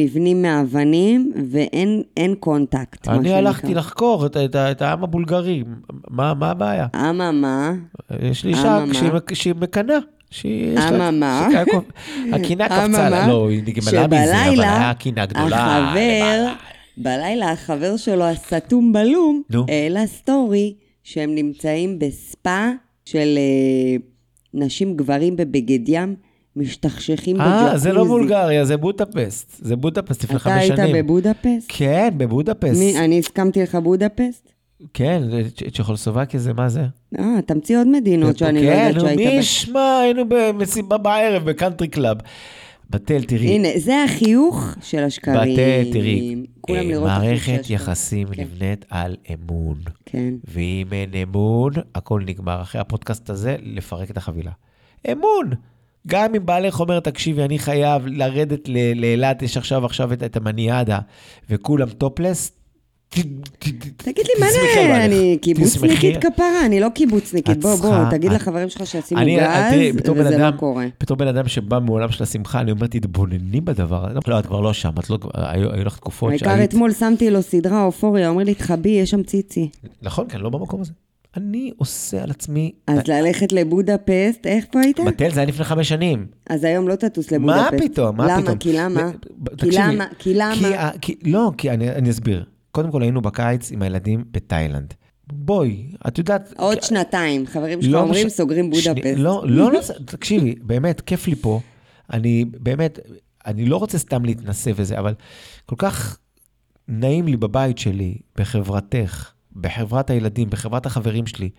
מבנים 0.02 0.42
מאבנים, 0.42 1.32
ואין 1.50 2.02
אין 2.16 2.34
קונטקט. 2.34 3.08
אני 3.08 3.16
שנקרא. 3.18 3.36
הלכתי 3.36 3.74
לחקור 3.74 4.26
את- 4.26 4.36
את 4.36 4.56
את 4.56 4.82
העם 4.82 5.04
הבולגרי. 5.04 5.64
מה 6.10 6.34
מה 6.34 6.50
הבעיה? 6.50 6.86
אממה, 6.96 7.72
יש 8.22 8.44
לי 8.44 8.50
אישה 8.50 8.84
שהיא 9.32 9.54
מקנאה. 9.60 9.98
שהיא- 10.32 10.72
יש 10.78 10.84
לה- 10.90 11.08
אממה. 11.08 11.48
הקינה 12.32 12.68
קפצה 12.68 13.08
לה. 13.10 13.28
לא, 13.28 13.50
היא 13.50 13.62
נגמלה 13.66 14.06
מזה, 14.06 14.44
אבל 14.44 14.60
היה 14.62 14.94
קינה 14.94 15.26
גדולה. 15.26 15.88
החבר. 15.88 16.52
בלילה 16.96 17.50
החבר 17.52 17.96
שלו 17.96 18.24
הסתום 18.24 18.92
בלום. 18.92 19.42
העלה 19.68 20.06
סטורי 20.06 20.74
שהם 21.02 21.34
נמצאים 21.34 21.98
בספא 21.98 22.70
של 23.04 23.38
אה, 23.38 23.96
נשים 24.54 24.96
גברים 24.96 25.36
בבגד 25.36 25.88
ים, 25.88 26.14
משתכשכים 26.56 27.36
בג'קוזי. 27.36 27.52
אה, 27.70 27.78
זה 27.78 27.92
לא 27.92 28.04
בולגריה, 28.04 28.64
זה 28.64 28.76
בודפסט. 28.76 29.52
זה 29.62 29.76
בודפסט 29.76 30.24
לפני 30.24 30.36
אתה 30.36 30.44
חמש 30.44 30.62
היית 30.62 30.76
שנים. 30.76 30.96
בבודפסט? 31.04 31.66
כן, 31.68 32.08
בבודפסט. 32.16 32.82
אני 32.98 33.18
הסכמתי 33.18 33.62
לך 33.62 33.74
בודפסט? 33.74 34.52
כן, 34.94 35.22
צ'כוסלובקיה 35.72 36.40
זה 36.40 36.52
מה 36.52 36.68
זה? 36.68 36.82
אה, 37.18 37.42
תמציא 37.46 37.78
עוד 37.78 37.88
מדינות 37.88 38.38
שאני 38.38 38.66
לא 38.66 38.70
יודעת 38.70 38.94
כן, 38.94 39.00
שהיית 39.00 39.18
נו, 39.18 39.24
מי. 39.24 39.38
ישמע, 39.38 39.98
היינו 40.02 40.22
במסיבה 40.28 40.98
בערב 40.98 41.44
בקאנטרי 41.44 41.88
קלאב. 41.88 42.16
בתל, 42.90 43.24
תראי, 43.24 43.46
הנה, 43.46 43.68
זה 43.76 44.04
החיוך 44.04 44.74
של 44.82 45.04
השקרים. 45.04 45.52
בתל, 45.52 45.92
תראי, 45.92 46.36
כולם 46.60 46.78
אה, 46.78 46.84
לראות 46.84 47.10
את 47.10 47.22
מערכת. 47.22 47.70
יחסים 47.70 48.28
כן. 48.28 48.42
נבנית 48.42 48.84
על 48.90 49.16
אמון. 49.34 49.78
כן. 50.06 50.34
ואם 50.44 50.86
אין 50.92 51.14
אמון, 51.14 51.72
הכל 51.94 52.22
נגמר. 52.26 52.62
אחרי 52.62 52.80
הפודקאסט 52.80 53.30
הזה, 53.30 53.56
לפרק 53.62 54.10
את 54.10 54.16
החבילה. 54.16 54.50
אמון! 55.12 55.50
גם 56.06 56.34
אם 56.34 56.46
בעלך 56.46 56.80
אומר, 56.80 57.00
תקשיבי, 57.00 57.42
אני 57.42 57.58
חייב 57.58 58.06
לרדת 58.06 58.68
לאילת, 58.94 59.42
יש 59.42 59.56
עכשיו 59.56 59.86
עכשיו 59.86 60.12
את, 60.12 60.22
את 60.22 60.36
המניאדה, 60.36 60.98
וכולם 61.50 61.88
טופלס, 61.88 62.52
תגיד 63.96 64.26
לי, 64.26 64.40
מה 64.40 64.46
זה? 64.52 65.04
אני. 65.04 65.38
קיבוצניקית 65.42 66.16
כפרה, 66.24 66.66
אני 66.66 66.80
לא 66.80 66.88
קיבוצניקית. 66.88 67.60
בוא, 67.60 67.74
בוא, 67.74 68.10
תגיד 68.10 68.32
לחברים 68.32 68.68
שלך 68.68 68.86
שישימו 68.86 69.20
אני- 69.20 69.36
גז, 69.36 69.96
בן 70.06 70.20
וזה 70.20 70.38
לא 70.38 70.50
קורה. 70.50 70.86
בתור 71.00 71.16
בן 71.16 71.26
אדם 71.28 71.48
שבא 71.48 71.78
מעולם 71.78 72.10
של 72.10 72.22
השמחה, 72.22 72.60
אני 72.60 72.70
אומר, 72.70 72.86
תתבונני 72.86 73.60
בדבר 73.60 74.06
הזה. 74.10 74.18
לא, 74.28 74.38
את 74.38 74.46
כבר 74.46 74.60
לא 74.60 74.72
שם, 74.72 74.90
את 74.98 75.10
לא, 75.10 75.18
היו, 75.34 75.84
לך 75.84 75.96
תקופות 75.96 76.30
העיקר 76.30 76.46
שהיית... 76.46 76.70
אתמול 76.70 76.92
שמתי 76.92 77.30
לו 77.30 77.42
סדרה 77.42 77.84
אופוריה, 77.84 78.28
אומר 78.28 78.44
לי, 78.44 78.54
תחבי, 78.54 78.88
יש 78.88 79.10
שם 79.10 79.22
ציצי. 79.22 79.68
נכון, 80.02 80.26
כן, 80.28 80.40
לא 80.40 80.50
במקום 80.50 80.80
הזה. 80.80 80.92
אני 81.36 81.70
עושה 81.76 82.22
על 82.22 82.30
עצמי... 82.30 82.72
אז 82.86 82.98
ללכת 83.08 83.52
לבודפסט, 83.52 84.46
איך 84.46 84.64
פה 84.70 84.80
היית? 84.80 85.00
בתל 85.06 85.30
זה 85.30 85.40
היה 85.40 85.46
לפני 85.48 85.64
חמש 85.64 85.88
שנים. 85.88 86.26
אז 86.50 86.64
היום 86.64 86.88
לא 86.88 86.94
תטוס 86.94 87.32
מה 87.32 87.38
לבודפסט. 87.68 87.90
פתאום? 87.92 88.16
מה 88.16 88.26
למה? 88.26 88.42
פתאום? 88.42 88.58
כי 88.58 88.72
למה? 88.72 89.10
כי 89.58 89.70
למה? 89.70 90.04
כי 90.18 90.34
למה? 90.34 90.54
כי, 90.54 90.74
ה- 90.74 90.90
כי, 91.00 91.14
לא, 91.24 91.50
כי 91.58 91.70
אני, 91.70 91.90
אני 91.90 92.10
אסביר. 92.10 92.44
קודם 92.72 92.90
כל 92.90 93.02
היינו 93.02 93.20
בקיץ 93.22 93.72
עם 93.72 93.82
הילדים 93.82 94.24
בתאילנד. 94.30 94.94
בואי, 95.32 95.86
את 96.08 96.18
יודעת... 96.18 96.52
עוד 96.56 96.78
כי- 96.78 96.86
שנתיים, 96.86 97.46
חברים 97.46 97.82
שלך 97.82 97.92
לא 97.92 98.00
אומרים, 98.00 98.26
מש- 98.26 98.32
סוגרים 98.32 98.74
שני- 98.74 98.94
בודפסט. 98.94 99.18
לא, 99.18 99.42
לא, 99.46 99.72
לא, 99.72 99.80
תקשיבי, 100.06 100.54
באמת, 100.62 101.00
כיף 101.00 101.26
לי 101.26 101.34
פה. 101.34 101.60
אני 102.12 102.44
באמת, 102.44 102.98
אני 103.46 103.66
לא 103.66 103.76
רוצה 103.76 103.98
סתם 103.98 104.24
להתנסה 104.24 104.70
וזה, 104.76 104.98
אבל 104.98 105.14
כל 105.66 105.76
כך 105.78 106.18
נעים 106.88 107.26
לי 107.26 107.36
בבית 107.36 107.78
שלי, 107.78 108.18
בחברתך, 108.36 109.30
בחברת 109.56 110.10
הילדים, 110.10 110.50
בחברת 110.50 110.86
החברים 110.86 111.26
שלי. 111.26 111.50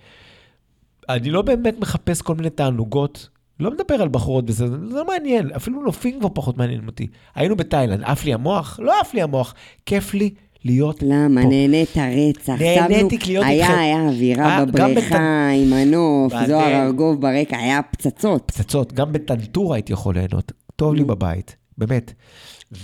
אני 1.09 1.29
לא 1.29 1.41
באמת 1.41 1.79
מחפש 1.79 2.21
כל 2.21 2.35
מיני 2.35 2.49
תענוגות. 2.49 3.29
לא 3.59 3.71
מדבר 3.71 3.95
על 4.01 4.07
בחורות 4.09 4.45
וזה, 4.47 4.67
זה 4.67 4.95
לא 4.95 5.07
מעניין, 5.07 5.51
אפילו 5.55 5.81
נופים 5.81 6.19
כבר 6.19 6.29
פחות 6.33 6.57
מעניינים 6.57 6.87
אותי. 6.87 7.07
היינו 7.35 7.55
בתאילנד, 7.55 8.01
עף 8.03 8.25
לי 8.25 8.33
המוח? 8.33 8.79
לא 8.83 8.99
עף 9.01 9.13
לי 9.13 9.21
המוח, 9.21 9.53
כיף 9.85 10.13
לי 10.13 10.33
להיות 10.65 11.03
למה? 11.03 11.41
פה. 11.41 11.47
נהנית 11.49 11.89
רצח. 11.97 12.55
נהניתי 12.61 13.17
להיות 13.27 13.45
היה, 13.45 13.65
איתכם. 13.67 13.79
היה 13.79 14.01
אווירה 14.09 14.45
אה, 14.59 14.65
בבריכה 14.65 15.17
עם 15.49 15.73
הנוף, 15.73 16.33
ואתם- 16.33 16.47
זוהר 16.47 16.85
ארגוב 16.85 17.21
ברקע, 17.21 17.57
היה 17.57 17.79
פצצות. 17.91 18.43
פצצות, 18.45 18.93
גם 18.93 19.11
בטנטורה 19.13 19.75
הייתי 19.75 19.93
יכול 19.93 20.15
ליהנות. 20.15 20.51
טוב 20.75 20.93
לי 20.93 21.03
בבית, 21.03 21.55
באמת. 21.77 22.13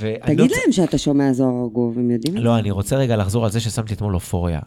לא 0.01 0.17
תגיד 0.25 0.51
להם 0.51 0.71
שאתה 0.71 0.97
שומע 0.97 1.33
זוהר 1.33 1.61
ארגוב, 1.63 1.97
הם 1.97 2.11
יודעים? 2.11 2.37
לא, 2.37 2.57
אני 2.59 2.71
רוצה 2.71 2.95
רגע 2.95 3.15
לחזור 3.15 3.45
על 3.45 3.51
זה 3.51 3.59
ששמתי 3.59 3.93
אתמול 3.93 4.15
אופוריה. 4.15 4.59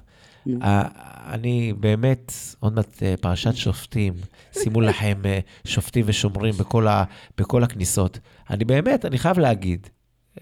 אני 1.33 1.73
באמת, 1.81 2.33
עוד 2.61 2.75
מעט 2.75 3.03
אה, 3.03 3.15
פרשת 3.21 3.57
שופטים, 3.57 4.13
שימו 4.53 4.81
לכם 4.81 5.15
אה, 5.25 5.39
שופטים 5.65 6.05
ושומרים 6.09 6.55
בכל 6.55 6.89
ה- 6.89 7.05
בכל 7.39 7.65
הכניסות. 7.65 8.19
אני 8.51 8.65
באמת, 8.65 9.05
אני 9.05 9.19
חייב 9.19 9.39
להגיד, 9.39 9.87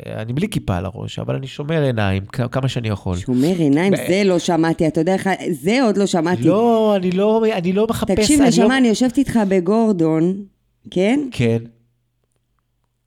אני 0.06 0.32
בלי 0.32 0.48
כיפה 0.48 0.76
על 0.76 0.84
הראש, 0.84 1.18
אבל 1.18 1.34
אני 1.34 1.46
שומר 1.46 1.82
עיניים 1.82 2.26
כמה 2.26 2.68
שאני 2.68 2.88
יכול. 2.88 3.16
שומר 3.16 3.54
עיניים, 3.58 3.92
זה 3.96 4.22
לא 4.24 4.38
שמעתי, 4.38 4.86
אתה 4.86 5.00
יודע 5.00 5.14
איך, 5.14 5.28
זה 5.50 5.82
עוד 5.82 5.96
לא 5.96 6.06
שמעתי. 6.06 6.42
לא, 6.42 6.96
אני 6.96 7.10
לא, 7.10 7.42
אני 7.52 7.72
לא 7.72 7.86
מחפש, 7.90 8.14
תקשיב, 8.14 8.40
אני 8.40 8.50
לא- 8.58 8.64
נשמה, 8.64 8.78
אני 8.78 8.88
יושבת 8.88 9.18
איתך 9.18 9.38
בגורדון, 9.48 10.44
כן? 10.90 11.20
כן, 11.32 11.58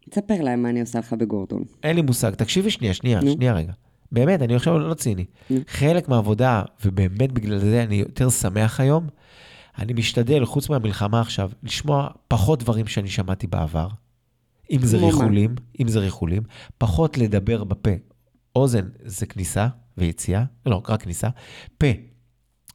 תספר 0.09 0.41
להם 0.41 0.63
מה 0.63 0.69
אני 0.69 0.81
עושה 0.81 0.99
לך 0.99 1.13
בגורדון. 1.13 1.63
אין 1.83 1.95
לי 1.95 2.01
מושג. 2.01 2.29
תקשיבי 2.33 2.69
שנייה, 2.69 2.93
שנייה, 2.93 3.19
נו. 3.21 3.31
שנייה 3.31 3.53
רגע. 3.53 3.71
באמת, 4.11 4.41
אני 4.41 4.55
עכשיו 4.55 4.79
לא 4.79 4.93
ציני. 4.93 5.25
נו. 5.49 5.59
חלק 5.67 6.09
מהעבודה, 6.09 6.61
ובאמת 6.85 7.31
בגלל 7.31 7.57
זה 7.59 7.83
אני 7.83 7.95
יותר 7.95 8.29
שמח 8.29 8.79
היום, 8.79 9.07
אני 9.79 9.93
משתדל, 9.93 10.45
חוץ 10.45 10.69
מהמלחמה 10.69 11.21
עכשיו, 11.21 11.49
לשמוע 11.63 12.07
פחות 12.27 12.59
דברים 12.63 12.87
שאני 12.87 13.09
שמעתי 13.09 13.47
בעבר. 13.47 13.87
אם 14.73 14.79
זה 14.81 14.97
כמו 14.97 15.07
מה? 15.07 15.13
ריחולים, 15.13 15.55
אם 15.79 15.87
זה 15.87 15.99
ריחולים, 15.99 16.43
פחות 16.77 17.17
לדבר 17.17 17.63
בפה. 17.63 17.91
אוזן 18.55 18.89
זה 19.05 19.25
כניסה 19.25 19.67
ויציאה, 19.97 20.43
לא, 20.65 20.81
רק 20.89 21.03
כניסה. 21.03 21.29
פה 21.77 21.87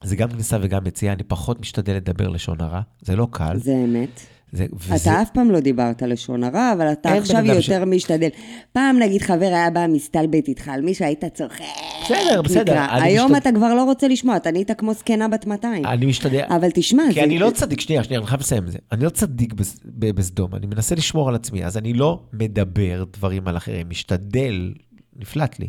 זה 0.03 0.17
גם 0.17 0.29
כניסה 0.29 0.59
וגם 0.63 0.87
יציאה, 0.87 1.13
אני 1.13 1.23
פחות 1.23 1.61
משתדל 1.61 1.93
לדבר 1.93 2.29
לשון 2.29 2.61
הרע, 2.61 2.81
זה 3.03 3.17
לא 3.17 3.29
קל. 3.31 3.59
זה 3.59 3.75
אמת. 3.85 4.21
זה, 4.53 4.67
וזה, 4.73 4.95
אתה 4.97 5.23
אף 5.23 5.31
פעם 5.31 5.51
לא 5.51 5.61
דיברת 5.61 6.03
לשון 6.03 6.45
הרע, 6.45 6.73
אבל 6.73 6.93
אתה 6.93 7.09
עכשיו 7.13 7.37
יותר 7.47 7.85
משתדל. 7.85 8.29
פעם 8.73 8.99
נגיד 8.99 9.23
חבר 9.23 9.47
היה 9.47 9.71
בא 9.71 9.87
מסתלבט 9.89 10.49
איתך 10.49 10.69
על 10.69 10.81
מישהו, 10.81 11.05
היית 11.05 11.25
צוחק. 11.35 11.61
בסדר, 12.05 12.43
בסדר, 12.43 12.77
היום 12.91 13.33
משתד- 13.33 13.37
אתה 13.41 13.59
כבר 13.59 13.75
לא 13.75 13.85
רוצה 13.85 14.09
לשמוע, 14.09 14.37
אתה 14.37 14.51
נהיית 14.51 14.71
כמו 14.79 14.95
זקנה 14.95 15.29
בת 15.29 15.47
200. 15.47 15.85
אני 15.87 16.07
משתדל, 16.07 16.43
אבל 16.49 16.69
תשמע, 16.75 17.03
כי 17.09 17.15
זה... 17.15 17.25
אני 17.25 17.39
לא 17.39 17.51
צדיק, 17.51 17.81
שנייה, 17.81 18.05
שנייה, 18.05 18.21
אני 18.21 18.27
חייב 18.27 18.41
לסיים 18.41 18.65
את 18.67 18.73
זה. 18.73 18.79
אני 18.93 19.05
לא 19.05 19.11
צדיק 19.11 19.53
בס- 19.53 19.81
בסדום, 19.99 20.55
אני 20.55 20.67
מנסה 20.67 20.95
לשמור 20.95 21.29
על 21.29 21.35
עצמי, 21.35 21.65
אז 21.65 21.77
אני 21.77 21.93
לא 21.93 22.23
מדבר 22.33 23.05
דברים 23.13 23.49
על 23.49 23.57
אחרים, 23.57 23.89
משתדל, 23.89 24.73
נפלט 25.17 25.59
לי. 25.61 25.69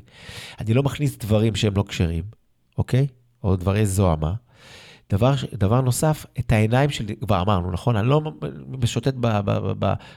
אני 0.59 0.73
לא 0.73 0.83
מכניס 0.83 1.17
דברים 1.17 1.55
שהם 1.55 1.73
לא 1.75 1.83
כשרים, 1.87 2.23
אוקיי? 2.77 3.07
או 3.43 3.55
דברי 3.55 3.85
זוהמה. 3.85 4.33
דבר, 5.09 5.33
דבר 5.53 5.81
נוסף, 5.81 6.25
את 6.39 6.51
העיניים 6.51 6.89
שלי, 6.89 7.15
כבר 7.15 7.41
אמרנו, 7.41 7.71
נכון? 7.71 7.95
אני 7.95 8.07
לא 8.07 8.21
משוטט 8.67 9.13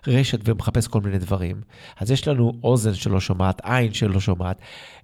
ברשת 0.07 0.38
ומחפש 0.45 0.88
כל 0.88 1.01
מיני 1.01 1.18
דברים. 1.18 1.61
אז 2.01 2.11
יש 2.11 2.28
לנו 2.28 2.53
אוזן 2.64 2.95
שלא 2.95 3.20
שומעת, 3.20 3.61
עין 3.64 3.93
שלא 3.93 4.20
שומעת, 4.20 4.59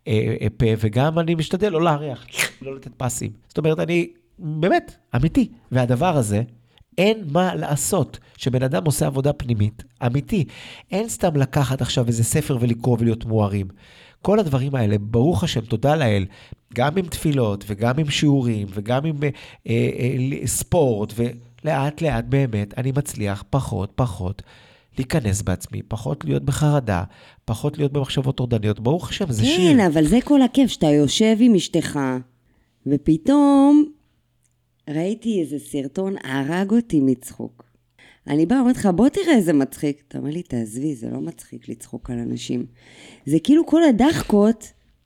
אה, 0.09 0.37
אה, 0.41 0.47
פה, 0.57 0.67
וגם 0.79 1.19
אני 1.19 1.35
משתדל 1.35 1.69
לא 1.69 1.83
להריח, 1.83 2.27
לא 2.63 2.77
לתת 2.77 2.91
פסים. 2.97 3.31
זאת 3.49 3.59
אומרת, 3.59 3.79
אני 3.79 4.09
באמת, 4.39 4.97
אמיתי. 5.17 5.49
והדבר 5.73 6.17
הזה, 6.17 6.43
אין 6.99 7.25
מה 7.33 7.55
לעשות. 7.55 8.19
כשבן 8.35 8.63
אדם 8.63 8.85
עושה 8.85 9.07
עבודה 9.07 9.33
פנימית, 9.33 9.85
אמיתי, 10.07 10.45
אין 10.91 11.09
סתם 11.09 11.37
לקחת 11.37 11.81
עכשיו 11.81 12.07
איזה 12.07 12.25
ספר 12.25 12.57
ולקרוא 12.61 12.97
ולהיות 13.01 13.25
מוארים. 13.25 13.69
כל 14.29 14.39
הדברים 14.39 14.75
האלה, 14.75 14.99
ברוך 14.99 15.45
השם, 15.45 15.61
תודה 15.61 15.97
לאל, 15.97 16.27
גם 16.75 16.99
עם 16.99 17.07
תפילות 17.07 17.65
וגם 17.69 17.99
עם 17.99 18.11
שיעורים 18.11 18.67
וגם 18.71 19.05
עם 19.05 19.17
אה, 19.23 19.29
אה, 19.69 20.17
אה, 20.41 20.47
ספורט, 20.47 21.13
ולאט 21.17 22.03
לאט 22.03 22.25
באמת 22.25 22.79
אני 22.79 22.93
מצליח 22.97 23.45
פחות 23.51 23.93
פחות 23.95 24.43
להיכנס 24.99 25.43
בעצמי, 25.43 25.83
פחות 25.83 26.25
להיות 26.25 26.43
בחרדה, 26.43 27.05
פחות 27.45 27.79
להיות 27.79 27.93
במחשבות 27.93 28.37
טורדניות. 28.37 28.81
ברוך 28.81 29.11
השם, 29.11 29.33
זה 29.33 29.45
שיר. 29.45 29.73
כן, 29.73 29.81
אבל 29.81 30.05
זה 30.05 30.19
כל 30.25 30.43
הכיף, 30.43 30.71
שאתה 30.71 30.87
יושב 30.87 31.37
עם 31.41 31.55
אשתך, 31.55 31.99
ופתאום 32.87 33.85
ראיתי 34.89 35.41
איזה 35.41 35.59
סרטון, 35.59 36.15
הרג 36.25 36.71
אותי 36.71 37.01
מצחוק. 37.01 37.68
אני 38.29 38.47
באה, 38.47 38.61
אומרת 38.61 38.77
לך, 38.77 38.89
בוא 38.95 39.09
תראה 39.09 39.35
איזה 39.35 39.53
מצחיק. 39.53 40.03
אתה 40.09 40.19
אומר 40.19 40.31
לי, 40.31 40.43
תעזבי, 40.43 40.95
זה 40.95 41.07
לא 41.13 41.21
מצחיק 41.21 41.69
לצחוק 41.69 42.11
על 42.11 42.19
אנשים. 42.19 42.65
זה 43.27 43.39
כאילו 43.45 43.67
כל 43.67 43.83
הדחקות 43.85 44.65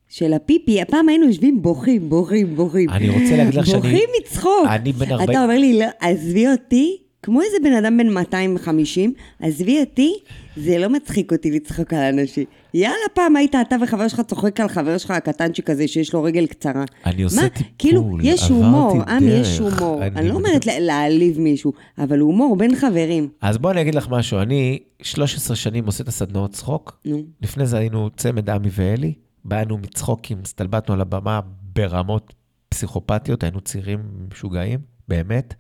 של 0.09 0.33
הפיפי, 0.33 0.83
הפעם 0.83 1.09
היינו 1.09 1.27
יושבים 1.27 1.63
בוכים, 1.63 2.09
בוכים, 2.09 2.57
בוכים. 2.57 2.91
אני 2.91 3.09
רוצה 3.09 3.37
להגיד 3.37 3.55
לך 3.55 3.67
שאני- 3.67 3.77
בוכים 3.81 4.09
מצחוק. 4.21 4.67
אני 4.69 4.93
בן 4.93 5.13
40 5.13 5.31
אתה 5.31 5.43
אומר 5.45 5.59
לי, 5.59 5.79
לא, 5.79 5.87
עזבי 6.01 6.49
אותי, 6.49 6.97
כמו 7.23 7.43
איזה 7.43 7.57
בן 7.65 7.73
אדם 7.73 7.99
בן 7.99 8.09
250, 8.09 9.13
עזבי 9.41 9.81
אותי, 9.81 10.15
זה 10.57 10.79
לא 10.79 10.89
מצחיק 10.89 11.33
אותי 11.33 11.51
לצחוק 11.51 11.93
על 11.93 12.19
אנשים. 12.19 12.45
יאללה, 12.75 12.97
פעם 13.15 13.37
היית 13.37 13.55
אתה 13.69 13.77
וחבר 13.83 14.09
שלך 14.09 14.21
צוחק 14.21 14.61
על 14.61 14.69
חבר 14.69 14.99
שלך 14.99 15.11
הקטנצ'יק 15.11 15.71
הזה 15.71 15.89
שיש 15.89 16.15
לו 16.15 16.23
רגל 16.23 16.47
קצרה. 16.47 16.85
אני 17.07 17.23
עושה 17.23 17.43
מה? 17.43 17.49
טיפול, 17.49 17.73
כאילו, 17.79 18.19
יש 18.23 18.49
הומור, 18.49 19.03
עמי, 19.09 19.31
דרך, 19.31 19.47
יש 19.47 19.59
הומור. 19.59 20.03
אני 20.03 20.17
אני 20.17 20.29
לא 20.29 20.35
אומרת 20.35 20.67
לה- 20.67 20.79
להעליב 20.81 21.41
מישהו, 21.41 21.73
אבל 21.99 22.19
הומור 22.19 22.57
בין 22.57 22.77
חברים. 22.77 23.29
אז 23.41 23.59
בואי 23.59 23.73
אני 23.73 23.81
אגיד 23.81 23.95
לך 23.95 24.09
משהו, 24.11 24.39
אני 24.39 24.79
13 25.03 25.57
שנים 25.57 25.87
עושה 25.87 26.03
את 26.03 26.09
הסדנאות 26.09 26.51
צחוק. 26.51 27.01
נו. 27.05 27.23
לפני 27.43 27.67
זה 27.67 27.79
היינו 27.79 28.11
צמד 28.17 28.51
עמי 28.51 28.69
ואלי, 28.73 29.13
באנו 29.45 29.79
מצחוקים, 29.79 30.39
הסתלבטנו 30.45 30.95
על 30.95 31.01
הבמה 31.01 31.41
ברמות 31.75 32.33
פסיכופתיות, 32.69 33.43
היינו 33.43 33.61
צעירים 33.61 33.99
משוגעים, 34.33 34.79
באמת. 35.09 35.55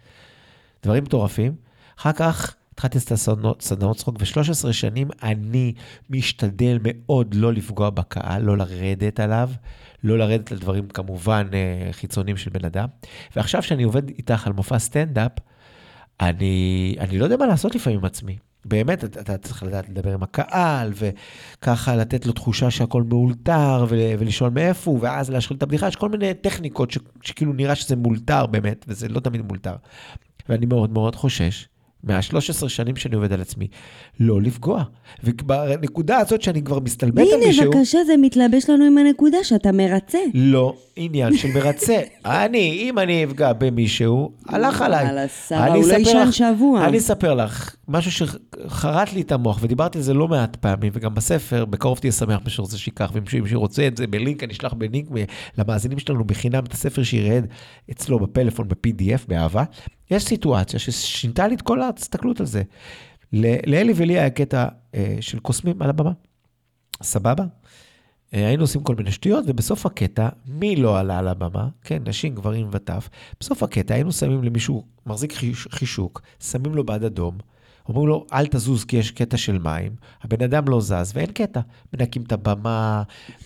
דברים 0.83 1.05
מטורפים. 1.05 1.55
אחר 1.99 2.13
כך 2.13 2.55
התחלתי 2.73 2.99
את 2.99 3.13
הסדנאות 3.13 3.63
סדנאות 3.63 3.97
צחוק, 3.97 4.17
ו-13 4.19 4.73
שנים 4.73 5.09
אני 5.23 5.73
משתדל 6.11 6.79
מאוד 6.83 7.35
לא 7.35 7.53
לפגוע 7.53 7.91
בקהל, 7.91 8.43
לא 8.43 8.57
לרדת 8.57 9.21
עליו, 9.21 9.51
לא 10.05 10.19
לרדת 10.19 10.53
על 10.53 10.59
דברים 10.59 10.89
כמובן 10.89 11.47
אה, 11.53 11.93
חיצוניים 11.93 12.37
של 12.37 12.51
בן 12.51 12.65
אדם. 12.65 12.89
ועכשיו 13.37 13.63
שאני 13.63 13.83
עובד 13.83 14.09
איתך 14.09 14.47
על 14.47 14.53
מופע 14.53 14.79
סטנדאפ, 14.79 15.33
אני, 16.21 16.97
אני 17.01 17.19
לא 17.19 17.25
יודע 17.25 17.37
מה 17.37 17.47
לעשות 17.47 17.75
לפעמים 17.75 17.99
עם 17.99 18.05
עצמי. 18.05 18.39
באמת, 18.65 19.05
אתה, 19.05 19.21
אתה 19.21 19.39
צריך 19.39 19.63
לדעת 19.63 19.89
לדבר 19.89 20.15
עם 20.15 20.23
הקהל, 20.23 20.93
וככה 20.95 21.97
לתת 21.97 22.27
לו 22.27 22.33
תחושה 22.33 22.71
שהכל 22.71 23.03
מאולתר, 23.03 23.87
ול, 23.89 23.99
ולשאול 24.19 24.51
מאיפה 24.51 24.91
הוא, 24.91 24.99
ואז 25.03 25.31
להשחיל 25.31 25.57
את 25.57 25.63
הבדיחה. 25.63 25.89
יש 25.89 25.97
כל 25.97 26.09
מיני 26.09 26.35
טכניקות 26.35 26.91
שכאילו 27.23 27.53
נראה 27.53 27.75
שזה 27.75 27.97
מאולתר 27.97 28.47
באמת, 28.47 28.85
וזה 28.89 29.09
לא 29.09 29.21
תמיד 29.21 29.47
מאולתר. 29.47 29.77
ואני 30.49 30.67
מאוד 30.67 30.93
מאוד 30.93 31.17
חושש, 31.17 31.69
מה-13 32.05 32.69
שנים 32.69 32.97
שאני 32.97 33.15
עובד 33.15 33.33
על 33.33 33.41
עצמי, 33.41 33.69
לא 34.21 34.43
לפגוע. 34.43 34.85
ובנקודה 35.25 36.19
הזאת 36.19 36.43
שאני 36.43 36.63
כבר 36.63 36.81
מסתלבט 36.81 37.19
על 37.19 37.39
הנה, 37.39 37.47
מישהו, 37.47 37.71
בבקשה, 37.71 37.99
זה 38.07 38.17
מתלבש 38.17 38.71
לנו 38.71 38.85
עם 38.85 38.99
הנקודה 38.99 39.39
שאתה 39.43 39.73
מרצה. 39.73 40.19
לא 40.35 40.77
עניין 40.97 41.37
של 41.37 41.49
מרצה. 41.55 42.01
אני, 42.27 42.59
אם 42.83 42.99
אני 42.99 43.25
אפגע 43.25 43.53
במישהו, 43.53 44.33
הלך 44.49 44.83
עליי. 44.83 45.07
על 45.07 45.19
אני 45.71 45.79
הוא 45.79 45.89
לא 46.15 46.23
לך- 46.25 46.33
שבוע. 46.33 46.85
אני 46.89 46.99
אספר 46.99 47.35
לך, 47.35 47.77
משהו 47.89 48.13
שחרט 48.13 49.13
לי 49.13 49.21
את 49.21 49.33
המוח, 49.33 49.59
ודיברתי 49.63 49.99
על 49.99 50.05
זה 50.05 50.15
לא 50.15 50.29
מעט 50.29 50.57
פעמים, 50.57 50.93
וגם 50.95 51.15
בספר, 51.15 51.65
בקרוב 51.65 51.99
תהיה 51.99 52.13
שמח 52.13 52.41
מי 52.45 52.51
שרוצה 52.51 52.79
שייקח, 52.79 53.11
ומי 53.15 53.27
שרוצה 53.51 53.87
את 53.87 53.97
זה 53.97 54.07
בלינק, 54.07 54.43
אני 54.45 54.53
אשלח 54.53 54.73
בלינק 54.73 55.09
למאזינים 55.59 55.99
שלנו 55.99 56.25
בחינם 56.25 56.65
את 56.65 56.73
הספר 56.73 57.03
שירד 57.03 57.45
אצלו 57.91 58.19
בפלאפון, 58.19 58.69
ב-PDF, 58.69 59.21
באהבה. 59.29 59.65
יש 60.11 60.25
סיטואציה 60.25 60.79
ששינתה 60.79 61.49
לי 61.49 61.55
את 61.55 61.63
כל 61.63 61.81
ההסתכלות 61.83 62.41
על 62.41 62.47
זה. 62.47 62.63
לאלי 63.67 63.93
ולי 63.97 64.19
היה 64.19 64.31
קטע 64.31 64.65
אה, 64.95 65.17
של 65.21 65.39
קוסמים 65.39 65.83
על 65.83 65.91
הבמה. 65.91 66.11
סבבה? 67.03 67.45
אה, 68.35 68.47
היינו 68.47 68.63
עושים 68.63 68.83
כל 68.83 68.95
מיני 68.95 69.13
שטויות, 69.13 69.45
ובסוף 69.49 69.87
הקטע, 69.87 70.29
מי 70.47 70.77
לא 70.77 70.99
עלה 70.99 71.19
על 71.19 71.29
הבמה? 71.29 71.69
כן, 71.83 72.03
נשים, 72.07 72.35
גברים 72.35 72.69
וטף. 72.71 73.09
בסוף 73.41 73.63
הקטע 73.63 73.95
היינו 73.95 74.13
שמים 74.13 74.45
למישהו, 74.45 74.85
מחזיק 75.07 75.33
חיש, 75.33 75.69
חישוק, 75.71 76.23
שמים 76.41 76.75
לו 76.75 76.85
בעד 76.85 77.05
אדום, 77.05 77.39
אומרים 77.89 78.09
לו, 78.09 78.27
אל 78.33 78.47
תזוז 78.47 78.85
כי 78.85 78.97
יש 78.97 79.11
קטע 79.11 79.37
של 79.37 79.59
מים, 79.59 79.93
הבן 80.23 80.45
אדם 80.45 80.69
לא 80.69 80.81
זז 80.81 81.13
ואין 81.15 81.27
קטע. 81.27 81.61
מנקים 81.93 82.23
את 82.23 82.33
הבמה, 82.33 83.03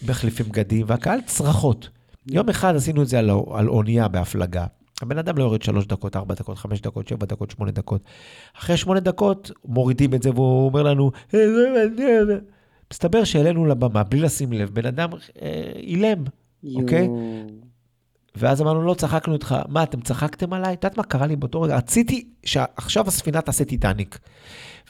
מחליפים 0.09 0.47
בגדים, 0.49 0.87
והקהל 0.89 1.21
צרחות. 1.27 1.89
יום 2.27 2.49
אחד 2.49 2.77
עשינו 2.77 3.03
את 3.03 3.09
זה 3.09 3.19
על, 3.19 3.31
על 3.51 3.69
אונייה 3.69 4.09
בהפלגה. 4.09 4.67
הבן 5.03 5.19
אדם 5.19 5.39
לא 5.39 5.45
יורד 5.45 5.63
שלוש 5.63 5.87
דקות, 5.87 6.17
ארבע 6.17 6.35
דקות, 6.35 6.59
חמש 6.59 6.81
דקות, 6.81 7.09
שבע 7.09 7.27
דקות, 7.27 7.51
שמונה 7.51 7.71
דקות. 7.71 8.01
אחרי 8.59 8.77
שמונה 8.77 9.01
דקות 9.01 9.51
מורידים 9.65 10.15
את 10.15 10.23
זה 10.23 10.31
והוא 10.31 10.67
אומר 10.67 10.83
לנו, 10.83 11.11
"אה, 11.35 11.41
מסתבר 12.93 13.25
שהעלינו 13.25 13.67
לבמה 13.67 14.03
בלי 14.03 14.21
לשים 14.21 14.53
לב, 14.53 14.71
בן 14.71 14.87
אדם 14.87 15.09
אה, 15.43 15.73
אילם, 15.77 16.25
אוקיי? 16.75 17.05
יואו. 17.05 17.47
ואז 18.37 18.63
אמרנו, 18.63 18.83
לא, 18.83 18.95
צחקנו 18.95 19.35
איתך. 19.35 19.57
מה, 19.69 19.83
אתם 19.83 20.01
צחקתם 20.01 20.53
עליי? 20.53 20.75
את 20.75 20.85
יודעת 20.85 20.99
מה 20.99 21.05
קרה 21.05 21.27
לי 21.27 21.37
באותו 21.37 21.63
רגע? 21.63 21.77
רציתי 21.77 22.29
שעכשיו 22.45 23.09
הספינה 23.09 23.41
תעשה 23.41 23.65
טיטניק. 23.65 24.19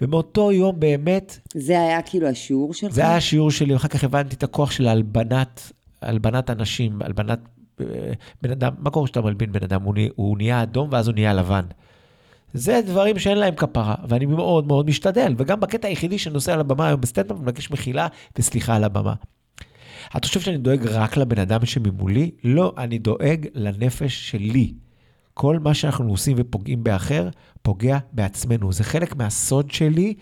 ומאותו 0.00 0.52
יום 0.52 0.80
באמת, 0.80 1.38
זה 1.54 1.80
היה 1.80 2.02
כאילו 2.02 2.26
השיעור 2.26 2.74
שלך? 2.74 2.92
זה 2.92 3.00
היה 3.00 3.16
השיעור 3.16 3.50
שלי, 3.50 3.72
ואחר 3.72 3.88
כך 3.88 4.04
הבנתי 4.04 4.36
את 4.36 4.42
הכוח 4.42 4.70
של 4.70 4.88
הלבנת, 4.88 5.72
הלבנת 6.02 6.50
אנשים, 6.50 7.02
הלבנת 7.02 7.38
אה, 7.80 7.86
בן 8.42 8.50
אדם, 8.50 8.72
מה 8.78 8.90
קורה 8.90 9.06
כשאתה 9.06 9.20
מלבין 9.20 9.52
בן 9.52 9.62
אדם? 9.62 9.82
הוא, 9.82 9.94
הוא 10.16 10.36
נהיה 10.36 10.62
אדום 10.62 10.88
ואז 10.92 11.08
הוא 11.08 11.14
נהיה 11.14 11.34
לבן. 11.34 11.64
זה 12.54 12.80
דברים 12.86 13.18
שאין 13.18 13.38
להם 13.38 13.54
כפרה, 13.54 13.94
ואני 14.08 14.26
מאוד 14.26 14.66
מאוד 14.66 14.86
משתדל. 14.86 15.34
וגם 15.38 15.60
בקטע 15.60 15.88
היחידי 15.88 16.18
שאני 16.18 16.32
נוסע 16.32 16.52
על 16.52 16.60
הבמה 16.60 16.86
היום 16.86 17.00
בסטנדאפ, 17.00 17.36
מבקש 17.40 17.70
מחילה 17.70 18.08
וסליחה 18.38 18.76
על 18.76 18.84
הבמה. 18.84 19.14
אתה 20.16 20.26
חושב 20.26 20.40
שאני 20.40 20.58
דואג 20.58 20.86
רק 20.86 21.16
לבן 21.16 21.38
אדם 21.38 21.64
שממולי? 21.64 22.30
לא, 22.44 22.74
אני 22.78 22.98
דואג 22.98 23.46
לנפש 23.54 24.30
שלי. 24.30 24.74
כל 25.34 25.58
מה 25.58 25.74
שאנחנו 25.74 26.10
עושים 26.10 26.36
ופוגעים 26.40 26.84
באחר, 26.84 27.28
פוגע 27.62 27.98
בעצמנו. 28.12 28.72
זה 28.72 28.84
חלק 28.84 29.16
מהסוד 29.16 29.70
שלי, 29.70 30.14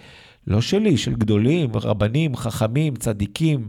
לא 0.46 0.60
שלי, 0.60 0.96
של 0.96 1.14
גדולים, 1.14 1.70
רבנים, 1.74 2.36
חכמים, 2.36 2.96
צדיקים, 2.96 3.66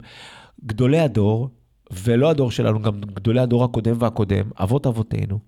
גדולי 0.66 1.00
הדור, 1.00 1.50
ולא 1.92 2.30
הדור 2.30 2.52
שלנו, 2.52 2.82
גם 2.82 3.02
גדולי 3.02 3.40
הדור 3.40 3.64
הקודם 3.64 3.96
והקודם, 4.00 4.50
אבות 4.60 4.88
אבותינו. 4.88 5.40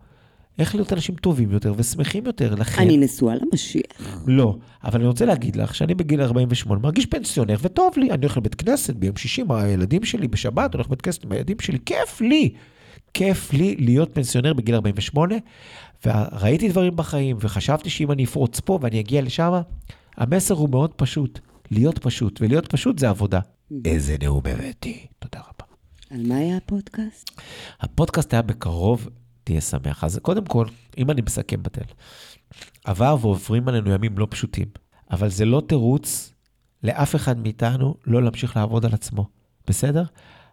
איך 0.59 0.75
להיות 0.75 0.93
אנשים 0.93 1.15
טובים 1.15 1.51
יותר 1.51 1.73
ושמחים 1.77 2.25
יותר. 2.25 2.55
לכן... 2.55 2.81
אני 2.81 2.97
נשואה 2.97 3.35
למשיח. 3.35 4.23
לא, 4.27 4.57
אבל 4.83 4.99
אני 4.99 5.07
רוצה 5.07 5.25
להגיד 5.25 5.55
לך 5.55 5.75
שאני 5.75 5.95
בגיל 5.95 6.21
48 6.21 6.81
מרגיש 6.81 7.05
פנסיונר 7.05 7.55
וטוב 7.61 7.93
לי. 7.97 8.11
אני 8.11 8.25
הולך 8.25 8.37
לבית 8.37 8.55
כנסת 8.55 8.95
ביום 8.95 9.15
שישי 9.15 9.41
עם 9.41 9.51
הילדים 9.51 10.03
שלי, 10.03 10.27
בשבת 10.27 10.73
הולך 10.73 10.87
לבית 10.87 11.01
כנסת 11.01 11.23
עם 11.23 11.31
הילדים 11.31 11.57
שלי, 11.59 11.77
כיף 11.85 12.21
לי. 12.21 12.53
כיף 13.13 13.53
לי 13.53 13.75
להיות 13.79 14.09
פנסיונר 14.13 14.53
בגיל 14.53 14.75
48, 14.75 15.35
וראיתי 16.05 16.69
דברים 16.69 16.95
בחיים, 16.95 17.37
וחשבתי 17.39 17.89
שאם 17.89 18.11
אני 18.11 18.23
אפרוץ 18.23 18.59
פה 18.59 18.79
ואני 18.81 18.99
אגיע 18.99 19.21
לשם, 19.21 19.53
המסר 20.17 20.53
הוא 20.53 20.69
מאוד 20.69 20.93
פשוט, 20.93 21.39
להיות 21.71 21.99
פשוט, 21.99 22.41
ולהיות 22.41 22.67
פשוט 22.67 22.99
זה 22.99 23.09
עבודה. 23.09 23.39
איזה 23.85 24.15
נאום 24.21 24.41
הבאתי, 24.45 25.05
תודה 25.19 25.39
רבה. 25.39 25.67
על 26.11 26.27
מה 26.27 26.35
היה 26.35 26.57
הפודקאסט? 26.57 27.31
הפודקאסט 27.79 28.33
היה 28.33 28.41
בקרוב, 28.41 29.09
תהיה 29.47 29.61
שמח. 29.61 30.03
אז 30.03 30.19
קודם 30.21 30.45
כל, 30.45 30.65
אם 30.97 31.11
אני 31.11 31.21
מסכם 31.21 31.63
בתל, 31.63 31.81
עבר 32.85 33.17
ועוברים 33.21 33.67
עלינו 33.67 33.91
ימים 33.91 34.17
לא 34.17 34.27
פשוטים, 34.29 34.67
אבל 35.11 35.29
זה 35.29 35.45
לא 35.45 35.61
תירוץ 35.67 36.33
לאף 36.83 37.15
אחד 37.15 37.39
מאיתנו 37.39 37.95
לא 38.05 38.23
להמשיך 38.23 38.57
לעבוד 38.57 38.85
על 38.85 38.93
עצמו, 38.93 39.25
בסדר? 39.67 40.03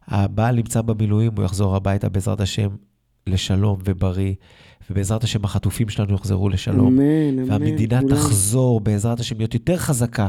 הבעל 0.06 0.56
נמצא 0.56 0.82
במילואים, 0.82 1.32
הוא 1.36 1.44
יחזור 1.44 1.76
הביתה 1.76 2.08
בעזרת 2.08 2.40
השם 2.40 2.68
לשלום 3.26 3.78
ובריא, 3.84 4.34
ובעזרת 4.90 5.24
השם 5.24 5.44
החטופים 5.44 5.88
שלנו 5.88 6.14
יחזרו 6.14 6.48
לשלום. 6.48 6.86
אמן, 6.86 7.38
אמן. 7.38 7.50
והמדינה 7.50 8.00
כולם. 8.00 8.16
תחזור 8.16 8.80
בעזרת 8.80 9.20
השם 9.20 9.38
להיות 9.38 9.54
יותר 9.54 9.76
חזקה. 9.76 10.28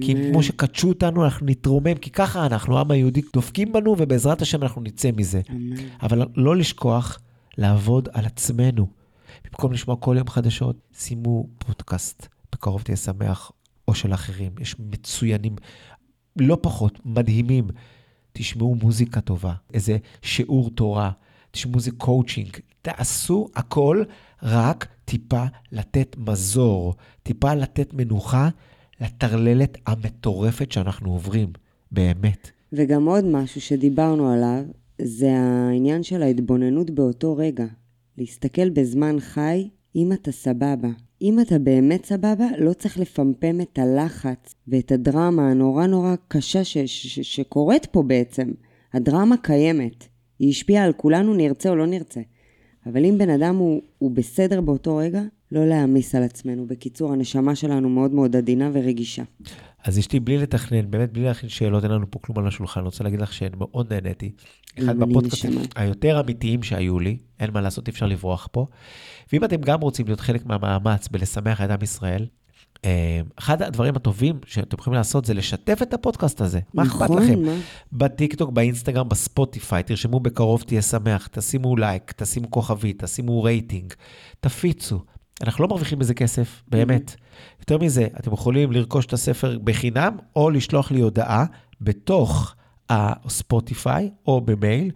כי 0.00 0.12
אמן. 0.12 0.30
כמו 0.30 0.42
שקדשו 0.42 0.88
אותנו, 0.88 1.24
אנחנו 1.24 1.46
נתרומם, 1.46 1.94
כי 1.94 2.10
ככה 2.10 2.46
אנחנו, 2.46 2.78
העם 2.78 2.90
היהודי, 2.90 3.22
דופקים 3.32 3.72
בנו, 3.72 3.94
ובעזרת 3.98 4.42
השם 4.42 4.62
אנחנו 4.62 4.82
נצא 4.82 5.10
מזה. 5.16 5.40
אמן. 5.50 5.76
אבל 6.02 6.26
לא 6.36 6.56
לשכוח 6.56 7.18
לעבוד 7.58 8.08
על 8.12 8.26
עצמנו. 8.26 8.86
במקום 9.44 9.72
לשמוע 9.72 9.96
כל 9.96 10.14
יום 10.18 10.28
חדשות, 10.28 10.76
שימו 10.96 11.46
פודקאסט, 11.58 12.26
בקרוב 12.52 12.82
תהיה 12.82 12.96
שמח, 12.96 13.52
או 13.88 13.94
של 13.94 14.14
אחרים. 14.14 14.52
יש 14.60 14.76
מצוינים, 14.78 15.56
לא 16.36 16.58
פחות, 16.62 16.98
מדהימים. 17.04 17.68
תשמעו 18.32 18.74
מוזיקה 18.74 19.20
טובה, 19.20 19.54
איזה 19.74 19.96
שיעור 20.22 20.70
תורה, 20.70 21.10
תשמעו 21.50 21.78
איזה 21.78 21.90
קואוצ'ינג. 21.90 22.56
תעשו 22.82 23.48
הכל, 23.54 24.02
רק 24.42 24.86
טיפה 25.04 25.44
לתת 25.72 26.16
מזור, 26.18 26.94
טיפה 27.22 27.54
לתת 27.54 27.94
מנוחה 27.94 28.48
לטרללת 29.00 29.78
המטורפת 29.86 30.72
שאנחנו 30.72 31.12
עוברים, 31.12 31.52
באמת. 31.92 32.50
וגם 32.72 33.06
עוד 33.06 33.24
משהו 33.24 33.60
שדיברנו 33.60 34.32
עליו, 34.32 34.62
זה 35.04 35.30
העניין 35.32 36.02
של 36.02 36.22
ההתבוננות 36.22 36.90
באותו 36.90 37.36
רגע. 37.36 37.66
להסתכל 38.18 38.70
בזמן 38.70 39.16
חי, 39.20 39.68
אם 39.96 40.12
אתה 40.12 40.32
סבבה. 40.32 40.88
אם 41.22 41.40
אתה 41.40 41.58
באמת 41.58 42.04
סבבה, 42.04 42.46
לא 42.58 42.72
צריך 42.72 42.98
לפמפם 42.98 43.60
את 43.60 43.78
הלחץ 43.78 44.54
ואת 44.68 44.92
הדרמה 44.92 45.50
הנורא 45.50 45.86
נורא 45.86 46.14
קשה 46.28 46.64
ש- 46.64 46.78
ש- 46.78 47.06
ש- 47.06 47.36
שקורית 47.36 47.86
פה 47.86 48.02
בעצם. 48.02 48.50
הדרמה 48.92 49.36
קיימת. 49.36 50.04
היא 50.38 50.50
השפיעה 50.50 50.84
על 50.84 50.92
כולנו, 50.92 51.34
נרצה 51.34 51.70
או 51.70 51.76
לא 51.76 51.86
נרצה. 51.86 52.20
אבל 52.86 53.04
אם 53.04 53.18
בן 53.18 53.30
אדם 53.30 53.56
הוא, 53.56 53.80
הוא 53.98 54.10
בסדר 54.10 54.60
באותו 54.60 54.96
רגע, 54.96 55.22
לא 55.52 55.66
להעמיס 55.66 56.14
על 56.14 56.22
עצמנו. 56.22 56.66
בקיצור, 56.66 57.12
הנשמה 57.12 57.54
שלנו 57.54 57.88
מאוד 57.88 58.12
מאוד 58.12 58.36
עדינה 58.36 58.70
ורגישה. 58.72 59.22
אז 59.84 59.98
אשתי, 59.98 60.20
בלי 60.20 60.38
לתכנן, 60.38 60.90
באמת 60.90 61.12
בלי 61.12 61.24
להכין 61.24 61.48
שאלות, 61.48 61.84
אין 61.84 61.92
לנו 61.92 62.10
פה 62.10 62.18
כלום 62.18 62.38
על 62.38 62.46
השולחן, 62.46 62.80
אני 62.80 62.84
רוצה 62.84 63.04
להגיד 63.04 63.20
לך 63.20 63.32
שאני 63.32 63.56
מאוד 63.58 63.92
נהניתי. 63.92 64.32
אחד 64.78 64.96
מהפודקאסטים. 64.96 65.50
היותר 65.76 66.20
אמיתיים 66.20 66.62
שהיו 66.62 66.98
לי, 66.98 67.18
אין 67.40 67.50
מה 67.50 67.60
לעשות, 67.60 67.88
אי 67.88 67.90
אפשר 67.90 68.06
לברוח 68.06 68.48
פה. 68.52 68.66
ואם 69.32 69.44
אתם 69.44 69.60
גם 69.60 69.80
רוצים 69.80 70.06
להיות 70.06 70.20
חלק 70.20 70.46
מהמאמץ 70.46 71.08
בלשמח 71.08 71.60
את 71.60 71.70
עם 71.70 71.82
ישראל, 71.82 72.26
אה, 72.84 73.20
אחד 73.38 73.62
הדברים 73.62 73.96
הטובים 73.96 74.38
שאתם 74.46 74.76
יכולים 74.80 74.96
לעשות 74.96 75.24
זה 75.24 75.34
לשתף 75.34 75.78
את 75.82 75.94
הפודקאסט 75.94 76.40
הזה. 76.40 76.60
מה 76.74 76.82
אכפת 76.82 77.02
נכון, 77.02 77.22
לכם? 77.22 77.42
מה? 77.42 77.52
בטיקטוק, 77.92 78.50
באינסטגרם, 78.50 79.08
בספוטיפיי, 79.08 79.82
תרשמו 79.82 80.20
בקרוב 80.20 80.62
תהיה 80.62 80.82
שמח, 80.82 81.28
תשימו 81.32 81.76
לייק, 81.76 82.12
תשימו 82.16 82.50
כוכבית, 82.50 83.04
תשימו 83.04 83.42
רייטינג, 83.42 83.92
תפיצו. 84.40 85.00
אנחנו 85.42 85.64
לא 85.64 85.68
מרוויחים 85.68 85.98
בזה 85.98 86.14
כסף, 86.14 86.62
באמת. 86.68 87.14
יותר 87.60 87.78
מזה, 87.78 88.06
אתם 88.20 88.32
יכולים 88.32 88.72
לרכוש 88.72 89.06
את 89.06 89.12
הספר 89.12 89.58
בחינם, 89.64 90.16
או 90.36 90.50
לשלוח 90.50 90.90
לי 90.90 91.00
הודעה 91.00 91.44
בתוך 91.80 92.54
הספוטיפיי 92.90 94.10
או 94.26 94.40
במייל. 94.40 94.90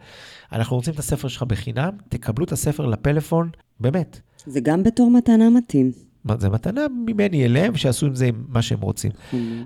אנחנו 0.52 0.76
רוצים 0.76 0.94
את 0.94 0.98
הספר 0.98 1.28
שלך 1.28 1.42
בחינם, 1.42 1.90
תקבלו 2.08 2.44
את 2.44 2.52
הספר 2.52 2.86
לפלאפון, 2.86 3.50
באמת. 3.80 4.20
זה 4.46 4.60
גם 4.60 4.82
בתור 4.82 5.10
מתנה 5.10 5.50
מתאים. 5.50 5.92
מה, 6.24 6.36
זה 6.38 6.50
מתנה 6.50 6.80
ממני 7.06 7.44
אליהם, 7.44 7.76
שיעשו 7.76 8.06
עם 8.06 8.14
זה 8.14 8.30
מה 8.48 8.62
שהם 8.62 8.80
רוצים. 8.80 9.10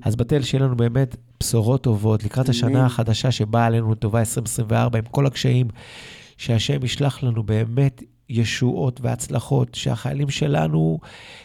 אז 0.02 0.16
בתל, 0.16 0.42
שיהיה 0.42 0.64
לנו 0.64 0.76
באמת 0.76 1.16
בשורות 1.40 1.82
טובות 1.82 2.24
לקראת 2.24 2.46
אמן. 2.46 2.50
השנה 2.50 2.86
החדשה 2.86 3.30
שבאה 3.30 3.66
עלינו 3.66 3.92
לטובה 3.92 4.20
2024, 4.20 4.98
עם 4.98 5.04
כל 5.10 5.26
הקשיים, 5.26 5.68
שהשם 6.36 6.84
ישלח 6.84 7.22
לנו 7.22 7.42
באמת 7.42 8.02
ישועות 8.30 9.00
והצלחות, 9.00 9.74
שהחיילים 9.74 10.30
שלנו 10.30 10.98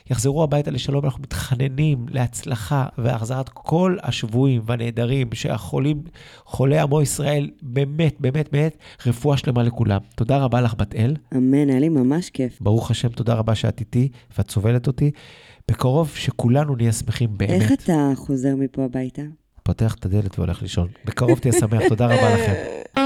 יחזרו 0.09 0.43
הביתה 0.43 0.71
לשלום. 0.71 1.05
אנחנו 1.05 1.21
מתחננים 1.21 2.05
להצלחה 2.09 2.85
והחזרת 2.97 3.49
כל 3.49 3.97
השבויים 4.03 4.61
והנעדרים, 4.65 5.27
שהחולים, 5.33 6.01
חולי 6.45 6.79
עמו 6.79 7.01
ישראל, 7.01 7.49
באמת, 7.61 8.15
באמת, 8.19 8.49
באמת, 8.51 8.77
רפואה 9.05 9.37
שלמה 9.37 9.63
לכולם. 9.63 9.99
תודה 10.15 10.37
רבה 10.37 10.61
לך, 10.61 10.73
בת 10.77 10.95
אל. 10.95 11.15
אמן, 11.35 11.69
היה 11.69 11.79
לי 11.79 11.89
ממש 11.89 12.29
כיף. 12.29 12.61
ברוך 12.61 12.91
השם, 12.91 13.09
תודה 13.09 13.33
רבה 13.33 13.55
שאת 13.55 13.79
איתי 13.79 14.09
ואת 14.37 14.51
סובלת 14.51 14.87
אותי. 14.87 15.11
בקרוב 15.71 16.11
שכולנו 16.15 16.75
נהיה 16.75 16.91
שמחים 16.91 17.29
באמת. 17.37 17.61
איך 17.61 17.71
אתה 17.71 18.11
חוזר 18.15 18.55
מפה 18.55 18.85
הביתה? 18.85 19.21
פותח 19.63 19.95
את 19.95 20.05
הדלת 20.05 20.39
והולך 20.39 20.61
לישון. 20.61 20.87
בקרוב 21.05 21.39
תהיה 21.39 21.53
שמח, 21.53 21.81
תודה 21.89 22.05
רבה 22.05 22.33
לכם. 22.33 22.53